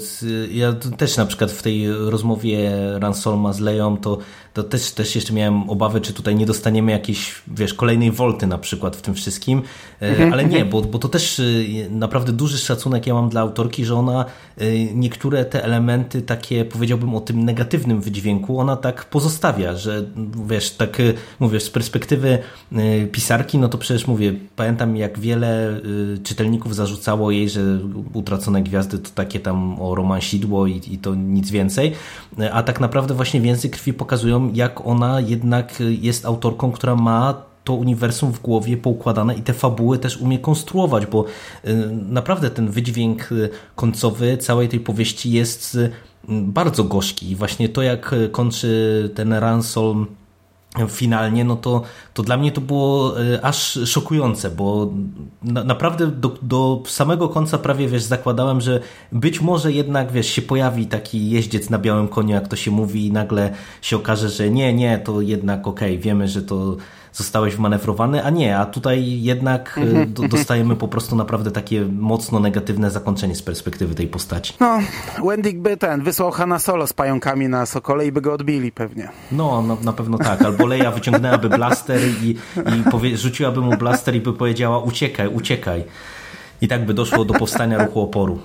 ja 0.51 0.73
też 0.73 1.17
na 1.17 1.27
przykład 1.27 1.51
w 1.51 1.63
tej 1.63 1.93
rozmowie 1.93 2.73
Ransolma 2.99 3.53
z 3.53 3.61
Leją 3.61 3.97
to 3.97 4.19
to 4.55 4.63
też, 4.63 4.91
też 4.91 5.15
jeszcze 5.15 5.33
miałem 5.33 5.71
obawy, 5.71 6.01
czy 6.01 6.13
tutaj 6.13 6.35
nie 6.35 6.47
dostaniemy 6.47 6.93
jakiejś, 6.93 7.43
wiesz, 7.49 7.75
kolejnej 7.75 8.11
wolty 8.11 8.47
na 8.47 8.59
przykład 8.59 8.97
w 8.97 9.03
tym 9.03 9.15
wszystkim, 9.15 9.63
e, 10.03 10.09
mhm, 10.09 10.33
ale 10.33 10.45
nie, 10.45 10.57
mhm. 10.57 10.71
bo, 10.71 10.83
bo 10.83 10.99
to 10.99 11.09
też 11.09 11.41
e, 11.41 11.43
naprawdę 11.91 12.33
duży 12.33 12.59
szacunek 12.59 13.07
ja 13.07 13.15
mam 13.15 13.29
dla 13.29 13.41
autorki, 13.41 13.85
że 13.85 13.95
ona 13.95 14.25
e, 14.59 14.85
niektóre 14.85 15.45
te 15.45 15.65
elementy 15.65 16.23
takie, 16.23 16.65
powiedziałbym 16.65 17.15
o 17.15 17.21
tym 17.21 17.45
negatywnym 17.45 18.01
wydźwięku, 18.01 18.61
ona 18.61 18.77
tak 18.77 19.05
pozostawia, 19.05 19.77
że 19.77 20.05
wiesz, 20.47 20.71
tak 20.71 21.03
mówię, 21.41 21.61
z 21.61 21.71
perspektywy 21.71 22.39
pisarki, 23.13 23.59
no 23.59 23.69
to 23.69 23.79
przecież 23.79 24.07
mówię, 24.07 24.35
pamiętam 24.57 24.97
jak 24.97 25.19
wiele 25.19 25.81
czytelników 26.25 26.75
zarzucało 26.75 27.31
jej, 27.31 27.49
że 27.49 27.61
Utracone 28.13 28.63
Gwiazdy 28.63 28.99
to 28.99 29.11
takie 29.15 29.41
tam 29.41 29.83
o 29.83 29.95
romansidło 29.95 30.67
i, 30.67 30.81
i 30.91 30.99
to 30.99 31.15
nic 31.15 31.51
więcej, 31.51 31.93
a 32.53 32.63
tak 32.63 32.81
naprawdę 32.81 33.15
właśnie 33.15 33.41
więcej 33.41 33.71
krwi 33.71 33.93
pokazują 33.93 34.44
jak 34.55 34.87
ona 34.87 35.21
jednak 35.21 35.83
jest 36.01 36.27
autorką, 36.27 36.73
która 36.73 36.97
ma 36.97 37.35
to 37.65 37.75
uniwersum 37.75 38.33
w 38.33 38.41
głowie 38.41 38.77
poukładane 38.77 39.35
i 39.35 39.43
te 39.43 39.53
fabuły 39.53 39.99
też 39.99 40.17
umie 40.17 40.39
konstruować, 40.39 41.07
bo 41.07 41.25
y, 41.25 41.75
naprawdę 42.09 42.51
ten 42.51 42.69
wydźwięk 42.69 43.33
y, 43.33 43.49
końcowy 43.77 44.37
całej 44.37 44.69
tej 44.69 44.81
powieści 44.81 45.31
jest 45.31 45.75
y, 45.75 45.91
bardzo 46.29 46.85
gorzki. 46.85 47.31
I 47.31 47.37
właśnie 47.37 47.69
to, 47.69 47.83
jak 47.83 48.15
kończy 48.33 49.11
ten 49.15 49.33
Ransom 49.33 50.07
finalnie, 50.89 51.45
no 51.45 51.57
to, 51.57 51.83
to 52.15 52.23
dla 52.23 52.37
mnie 52.37 52.53
to 52.53 52.61
było 52.61 53.21
e, 53.21 53.45
aż 53.45 53.79
szokujące, 53.87 54.51
bo 54.51 54.93
na, 55.43 55.65
naprawdę 55.65 56.07
do, 56.07 56.39
do 56.43 56.83
samego 56.87 57.29
końca 57.29 57.59
prawie, 57.59 57.89
wiesz, 57.89 58.03
zakładałem, 58.03 58.61
że 58.61 58.81
być 59.13 59.41
może 59.41 59.73
jednak, 59.73 60.13
wiesz, 60.13 60.27
się 60.27 60.43
pojawi 60.43 60.87
taki 60.87 61.31
jeździec 61.31 61.71
na 61.71 61.79
białym 61.79 62.09
koniu, 62.09 62.35
jak 62.35 62.49
to 62.49 62.57
się 62.57 62.71
mówi 62.71 63.07
i 63.07 63.13
nagle 63.13 63.55
się 63.83 63.97
okaże, 63.97 64.29
że 64.29 64.51
nie, 64.51 64.75
nie, 64.75 64.99
to 64.99 65.21
jednak 65.21 65.67
okej, 65.67 65.93
okay, 65.93 66.03
wiemy, 66.03 66.29
że 66.29 66.43
to 66.43 66.77
zostałeś 67.15 67.57
wmanewrowany, 67.57 68.25
a 68.25 68.31
nie, 68.31 68.59
a 68.59 68.67
tutaj 68.67 69.23
jednak 69.23 69.79
e, 69.79 69.81
mhm. 69.81 70.29
dostajemy 70.29 70.77
po 70.77 70.89
prostu 70.89 71.17
naprawdę 71.17 71.51
takie 71.51 71.85
mocno 71.85 72.41
negatywne 72.41 72.91
zakończenie 72.91 73.35
z 73.35 73.43
perspektywy 73.43 73.95
tej 73.95 74.09
postaci. 74.09 74.55
No, 74.61 74.79
Wendy 75.25 75.53
by 75.53 75.77
ten, 75.77 76.03
wysłał 76.03 76.31
Hanna 76.31 76.59
Solo 76.59 76.87
z 76.87 76.93
pająkami 76.93 77.49
na 77.49 77.67
Sokole 77.67 78.07
i 78.07 78.13
by 78.13 78.21
go 78.21 78.33
odbili 78.33 78.73
pewnie. 78.73 79.09
No, 79.33 79.63
no 79.63 79.77
na 79.83 79.93
pewno 79.93 80.19
tak, 80.19 80.43
albo 80.43 80.67
Leia 80.67 80.91
wyciągnęłaby 80.91 81.49
blaster 81.49 82.01
i, 82.23 82.31
i 82.57 82.91
powie, 82.91 83.17
rzuciłaby 83.17 83.61
mu 83.61 83.77
blaster 83.77 84.15
i 84.15 84.21
by 84.21 84.33
powiedziała 84.33 84.79
uciekaj, 84.79 85.29
uciekaj. 85.29 85.85
I 86.61 86.69
tak 86.69 86.87
by 86.87 86.95
doszło 86.95 87.25
do 87.25 87.35
powstania 87.35 87.85
ruchu 87.85 88.01
oporu. 88.01 88.39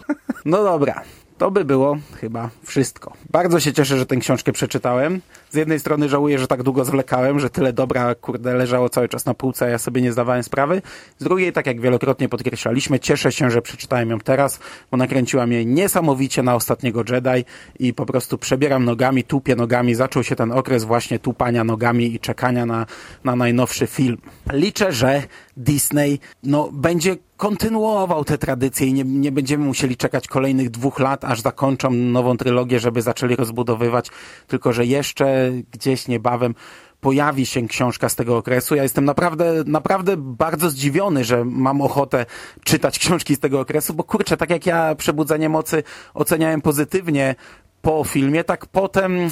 No 0.45 0.63
dobra, 0.63 1.01
to 1.39 1.51
by 1.51 1.65
było 1.65 1.97
chyba 2.15 2.49
wszystko. 2.63 3.13
Bardzo 3.29 3.59
się 3.59 3.73
cieszę, 3.73 3.97
że 3.97 4.05
tę 4.05 4.17
książkę 4.17 4.51
przeczytałem. 4.51 5.21
Z 5.49 5.55
jednej 5.55 5.79
strony 5.79 6.09
żałuję, 6.09 6.39
że 6.39 6.47
tak 6.47 6.63
długo 6.63 6.85
zwlekałem, 6.85 7.39
że 7.39 7.49
tyle 7.49 7.73
dobra, 7.73 8.15
kurde, 8.15 8.53
leżało 8.53 8.89
cały 8.89 9.09
czas 9.09 9.25
na 9.25 9.33
półce, 9.33 9.65
a 9.65 9.69
ja 9.69 9.77
sobie 9.77 10.01
nie 10.01 10.11
zdawałem 10.11 10.43
sprawy. 10.43 10.81
Z 11.17 11.23
drugiej, 11.23 11.53
tak 11.53 11.67
jak 11.67 11.81
wielokrotnie 11.81 12.29
podkreślaliśmy, 12.29 12.99
cieszę 12.99 13.31
się, 13.31 13.51
że 13.51 13.61
przeczytałem 13.61 14.09
ją 14.09 14.19
teraz, 14.19 14.59
bo 14.91 14.97
nakręciła 14.97 15.47
mnie 15.47 15.65
niesamowicie 15.65 16.43
na 16.43 16.55
ostatniego 16.55 17.03
Jedi 17.09 17.45
i 17.79 17.93
po 17.93 18.05
prostu 18.05 18.37
przebieram 18.37 18.85
nogami, 18.85 19.23
tupię 19.23 19.55
nogami. 19.55 19.95
Zaczął 19.95 20.23
się 20.23 20.35
ten 20.35 20.51
okres 20.51 20.83
właśnie 20.83 21.19
tupania 21.19 21.63
nogami 21.63 22.15
i 22.15 22.19
czekania 22.19 22.65
na, 22.65 22.85
na 23.23 23.35
najnowszy 23.35 23.87
film. 23.87 24.17
Liczę, 24.51 24.91
że 24.91 25.23
Disney 25.57 26.19
no, 26.43 26.69
będzie 26.73 27.17
kontynuował 27.39 28.25
te 28.25 28.37
tradycje 28.37 28.87
i 28.87 28.93
nie, 28.93 29.03
nie 29.03 29.31
będziemy 29.31 29.65
musieli 29.65 29.97
czekać 29.97 30.27
kolejnych 30.27 30.69
dwóch 30.69 30.99
lat, 30.99 31.25
aż 31.25 31.41
zakończą 31.41 31.91
nową 31.91 32.37
trylogię, 32.37 32.79
żeby 32.79 33.01
zaczęli 33.01 33.35
rozbudowywać, 33.35 34.07
tylko 34.47 34.73
że 34.73 34.85
jeszcze 34.85 35.51
gdzieś 35.71 36.07
niebawem 36.07 36.55
pojawi 37.01 37.45
się 37.45 37.67
książka 37.67 38.09
z 38.09 38.15
tego 38.15 38.37
okresu. 38.37 38.75
Ja 38.75 38.83
jestem 38.83 39.05
naprawdę, 39.05 39.63
naprawdę 39.65 40.17
bardzo 40.17 40.69
zdziwiony, 40.69 41.23
że 41.23 41.45
mam 41.45 41.81
ochotę 41.81 42.25
czytać 42.63 42.99
książki 42.99 43.35
z 43.35 43.39
tego 43.39 43.59
okresu, 43.59 43.93
bo 43.93 44.03
kurczę, 44.03 44.37
tak 44.37 44.49
jak 44.49 44.65
ja 44.65 44.95
Przebudzenie 44.95 45.49
Mocy 45.49 45.83
oceniałem 46.13 46.61
pozytywnie 46.61 47.35
po 47.81 48.03
filmie, 48.03 48.43
tak 48.43 48.65
potem 48.65 49.29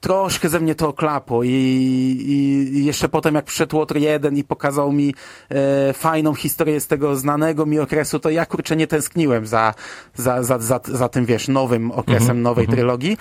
troszkę 0.00 0.48
ze 0.48 0.60
mnie 0.60 0.74
to 0.74 0.88
oklapo 0.88 1.42
i, 1.42 1.48
i, 1.48 2.84
jeszcze 2.84 3.08
potem 3.08 3.34
jak 3.34 3.44
przyszedł 3.44 3.76
Łotr 3.76 3.96
1 3.96 4.36
i 4.36 4.44
pokazał 4.44 4.92
mi 4.92 5.14
e, 5.48 5.92
fajną 5.92 6.34
historię 6.34 6.80
z 6.80 6.86
tego 6.86 7.16
znanego 7.16 7.66
mi 7.66 7.78
okresu, 7.78 8.18
to 8.18 8.30
ja 8.30 8.46
kurczę 8.46 8.76
nie 8.76 8.86
tęskniłem 8.86 9.46
za, 9.46 9.74
za, 10.14 10.42
za, 10.42 10.58
za, 10.58 10.80
za 10.84 11.08
tym, 11.08 11.24
wiesz, 11.24 11.48
nowym 11.48 11.90
okresem 11.90 12.30
mm 12.30 12.36
-hmm, 12.36 12.42
nowej 12.42 12.66
-hmm. 12.66 12.70
trylogii, 12.70 13.16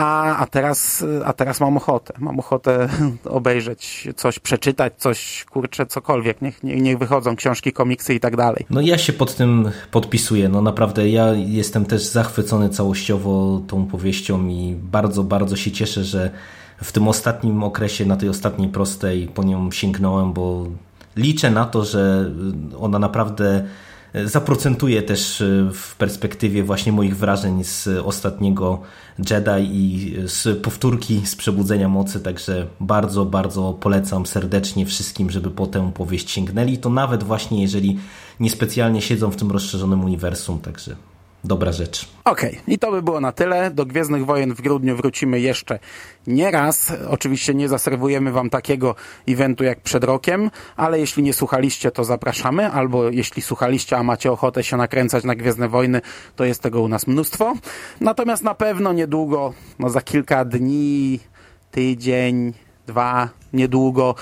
a, 0.00 0.36
a, 0.36 0.46
teraz, 0.46 1.04
a 1.24 1.32
teraz 1.32 1.60
mam 1.60 1.76
ochotę. 1.76 2.14
Mam 2.18 2.38
ochotę 2.38 2.88
obejrzeć 3.24 4.08
coś, 4.16 4.38
przeczytać 4.38 4.92
coś, 4.96 5.44
kurczę, 5.44 5.86
cokolwiek. 5.86 6.42
Niech, 6.42 6.62
niech 6.62 6.98
wychodzą 6.98 7.36
książki, 7.36 7.72
komiksy 7.72 8.14
i 8.14 8.20
tak 8.20 8.36
dalej. 8.36 8.66
No 8.70 8.80
ja 8.80 8.98
się 8.98 9.12
pod 9.12 9.36
tym 9.36 9.70
podpisuję. 9.90 10.48
No 10.48 10.62
naprawdę 10.62 11.08
ja 11.08 11.32
jestem 11.32 11.84
też 11.84 12.02
zachwycony 12.02 12.68
całościowo 12.68 13.62
tą 13.66 13.86
powieścią 13.86 14.46
i 14.48 14.76
bardzo, 14.82 15.24
bardzo 15.24 15.56
się 15.56 15.70
cieszę, 15.70 16.04
że 16.04 16.30
w 16.82 16.92
tym 16.92 17.08
ostatnim 17.08 17.62
okresie, 17.62 18.06
na 18.06 18.16
tej 18.16 18.28
ostatniej 18.28 18.68
prostej 18.68 19.28
po 19.28 19.42
nią 19.42 19.70
sięgnąłem, 19.70 20.32
bo 20.32 20.66
liczę 21.16 21.50
na 21.50 21.64
to, 21.64 21.84
że 21.84 22.30
ona 22.78 22.98
naprawdę 22.98 23.64
zaprocentuje 24.24 25.02
też 25.02 25.40
e, 25.40 25.70
w 25.72 25.96
perspektywie 25.96 26.64
właśnie 26.64 26.92
moich 26.92 27.16
wrażeń 27.16 27.64
z 27.64 27.88
ostatniego 27.88 28.80
Jedi 29.30 29.76
i 29.76 30.14
z 30.26 30.62
powtórki 30.62 31.22
z 31.26 31.36
Przebudzenia 31.36 31.88
Mocy, 31.88 32.20
także 32.20 32.66
bardzo, 32.80 33.24
bardzo 33.24 33.72
polecam 33.72 34.26
serdecznie 34.26 34.86
wszystkim, 34.86 35.30
żeby 35.30 35.50
po 35.50 35.66
tę 35.66 35.92
powieść 35.94 36.30
sięgnęli, 36.30 36.78
to 36.78 36.90
nawet 36.90 37.22
właśnie 37.22 37.62
jeżeli 37.62 37.98
niespecjalnie 38.40 39.02
siedzą 39.02 39.30
w 39.30 39.36
tym 39.36 39.50
rozszerzonym 39.50 40.04
uniwersum, 40.04 40.58
także 40.58 40.96
dobra 41.44 41.72
rzecz. 41.72 42.08
Okej, 42.24 42.60
i 42.66 42.78
to 42.78 42.90
by 42.90 43.02
było 43.02 43.20
na 43.20 43.32
tyle. 43.32 43.70
Do 43.70 43.86
Gwiezdnych 43.86 44.26
Wojen 44.26 44.54
w 44.54 44.60
grudniu 44.60 44.96
wrócimy 44.96 45.40
jeszcze 45.40 45.78
nie 46.26 46.50
raz. 46.50 46.92
Oczywiście 47.08 47.54
nie 47.54 47.68
zaserwujemy 47.68 48.32
wam 48.32 48.50
takiego 48.50 48.94
eventu 49.28 49.64
jak 49.64 49.80
przed 49.80 50.04
rokiem, 50.04 50.50
ale 50.76 51.00
jeśli 51.00 51.22
nie 51.22 51.32
słuchaliście, 51.32 51.90
to 51.90 52.04
zapraszamy, 52.04 52.72
albo 52.72 53.10
jeśli 53.10 53.42
słuchaliście, 53.42 53.96
a 53.96 54.02
macie 54.02 54.32
ochotę 54.32 54.64
się 54.64 54.76
nakręcać 54.76 55.24
na 55.24 55.34
Gwiezdne 55.34 55.68
Wojny, 55.68 56.00
to 56.36 56.44
jest 56.44 56.62
tego 56.62 56.82
u 56.82 56.88
nas 56.88 57.06
mnóstwo. 57.06 57.54
Natomiast 58.00 58.42
na 58.42 58.54
pewno 58.54 58.92
niedługo, 58.92 59.52
no 59.78 59.90
za 59.90 60.00
kilka 60.00 60.44
dni, 60.44 61.20
tydzień, 61.70 62.52
dwa, 62.86 63.28
niedługo 63.52 64.14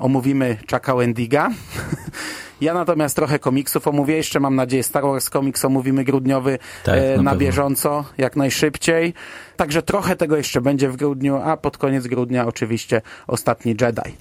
omówimy 0.00 0.56
Chucka 0.70 0.94
Wendiga. 0.94 1.50
Ja 2.60 2.74
natomiast 2.74 3.16
trochę 3.16 3.38
komiksów 3.38 3.88
omówię, 3.88 4.16
jeszcze 4.16 4.40
mam 4.40 4.54
nadzieję 4.54 4.82
Star 4.82 5.02
Wars 5.02 5.30
Comics 5.30 5.64
omówimy 5.64 6.04
grudniowy 6.04 6.58
Tak, 6.84 6.98
e, 6.98 7.16
na 7.16 7.22
na 7.22 7.36
bieżąco, 7.36 8.04
jak 8.18 8.36
najszybciej. 8.36 9.14
Także 9.56 9.82
trochę 9.82 10.16
tego 10.16 10.36
jeszcze 10.36 10.60
będzie 10.60 10.88
w 10.88 10.96
grudniu, 10.96 11.36
a 11.36 11.56
pod 11.56 11.78
koniec 11.78 12.06
grudnia 12.06 12.46
oczywiście 12.46 13.02
ostatni 13.26 13.76
Jedi. 13.80 14.16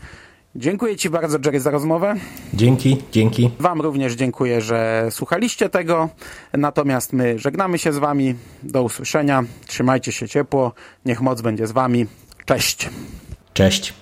Dziękuję 0.56 0.96
Ci 0.96 1.10
bardzo, 1.10 1.38
Jerry, 1.46 1.60
za 1.60 1.72
rozmowę. 1.72 2.16
Dzięki, 2.54 2.98
dzięki. 3.12 3.52
Wam 3.60 3.82
również 3.82 4.14
dziękuję, 4.14 4.62
że 4.62 5.08
słuchaliście 5.12 5.70
tego. 5.70 6.10
Natomiast 6.54 7.14
my 7.14 7.40
żegnamy 7.40 7.78
się 7.78 7.94
z 7.94 7.98
Wami. 7.98 8.36
Do 8.64 8.84
usłyszenia. 8.84 9.44
Trzymajcie 9.68 10.12
się 10.12 10.28
ciepło. 10.28 10.74
Niech 11.06 11.22
moc 11.22 11.42
będzie 11.42 11.68
z 11.68 11.72
Wami. 11.72 12.06
Cześć. 12.46 12.90
Cześć. 13.54 13.94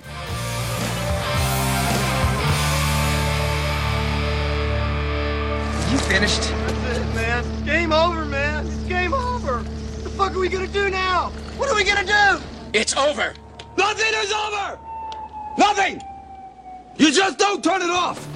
Finished? 6.04 6.42
That's 6.42 6.98
it, 6.98 7.16
man. 7.16 7.66
Game 7.66 7.94
over, 7.94 8.26
man. 8.26 8.66
It's 8.68 8.76
game 8.84 9.14
over. 9.14 9.60
What 9.60 10.04
the 10.04 10.10
fuck 10.10 10.36
are 10.36 10.40
we 10.40 10.50
gonna 10.50 10.68
do 10.68 10.90
now? 10.90 11.30
What 11.58 11.70
are 11.70 11.76
we 11.76 11.84
gonna 11.84 12.06
do? 12.06 12.44
It's 12.74 12.96
over. 12.96 13.34
Nothing 13.78 14.14
is 14.16 14.32
over. 14.32 14.80
Nothing. 15.58 16.02
You 16.98 17.12
just 17.12 17.38
don't 17.38 17.64
turn 17.64 17.82
it 17.82 17.90
off. 17.90 18.28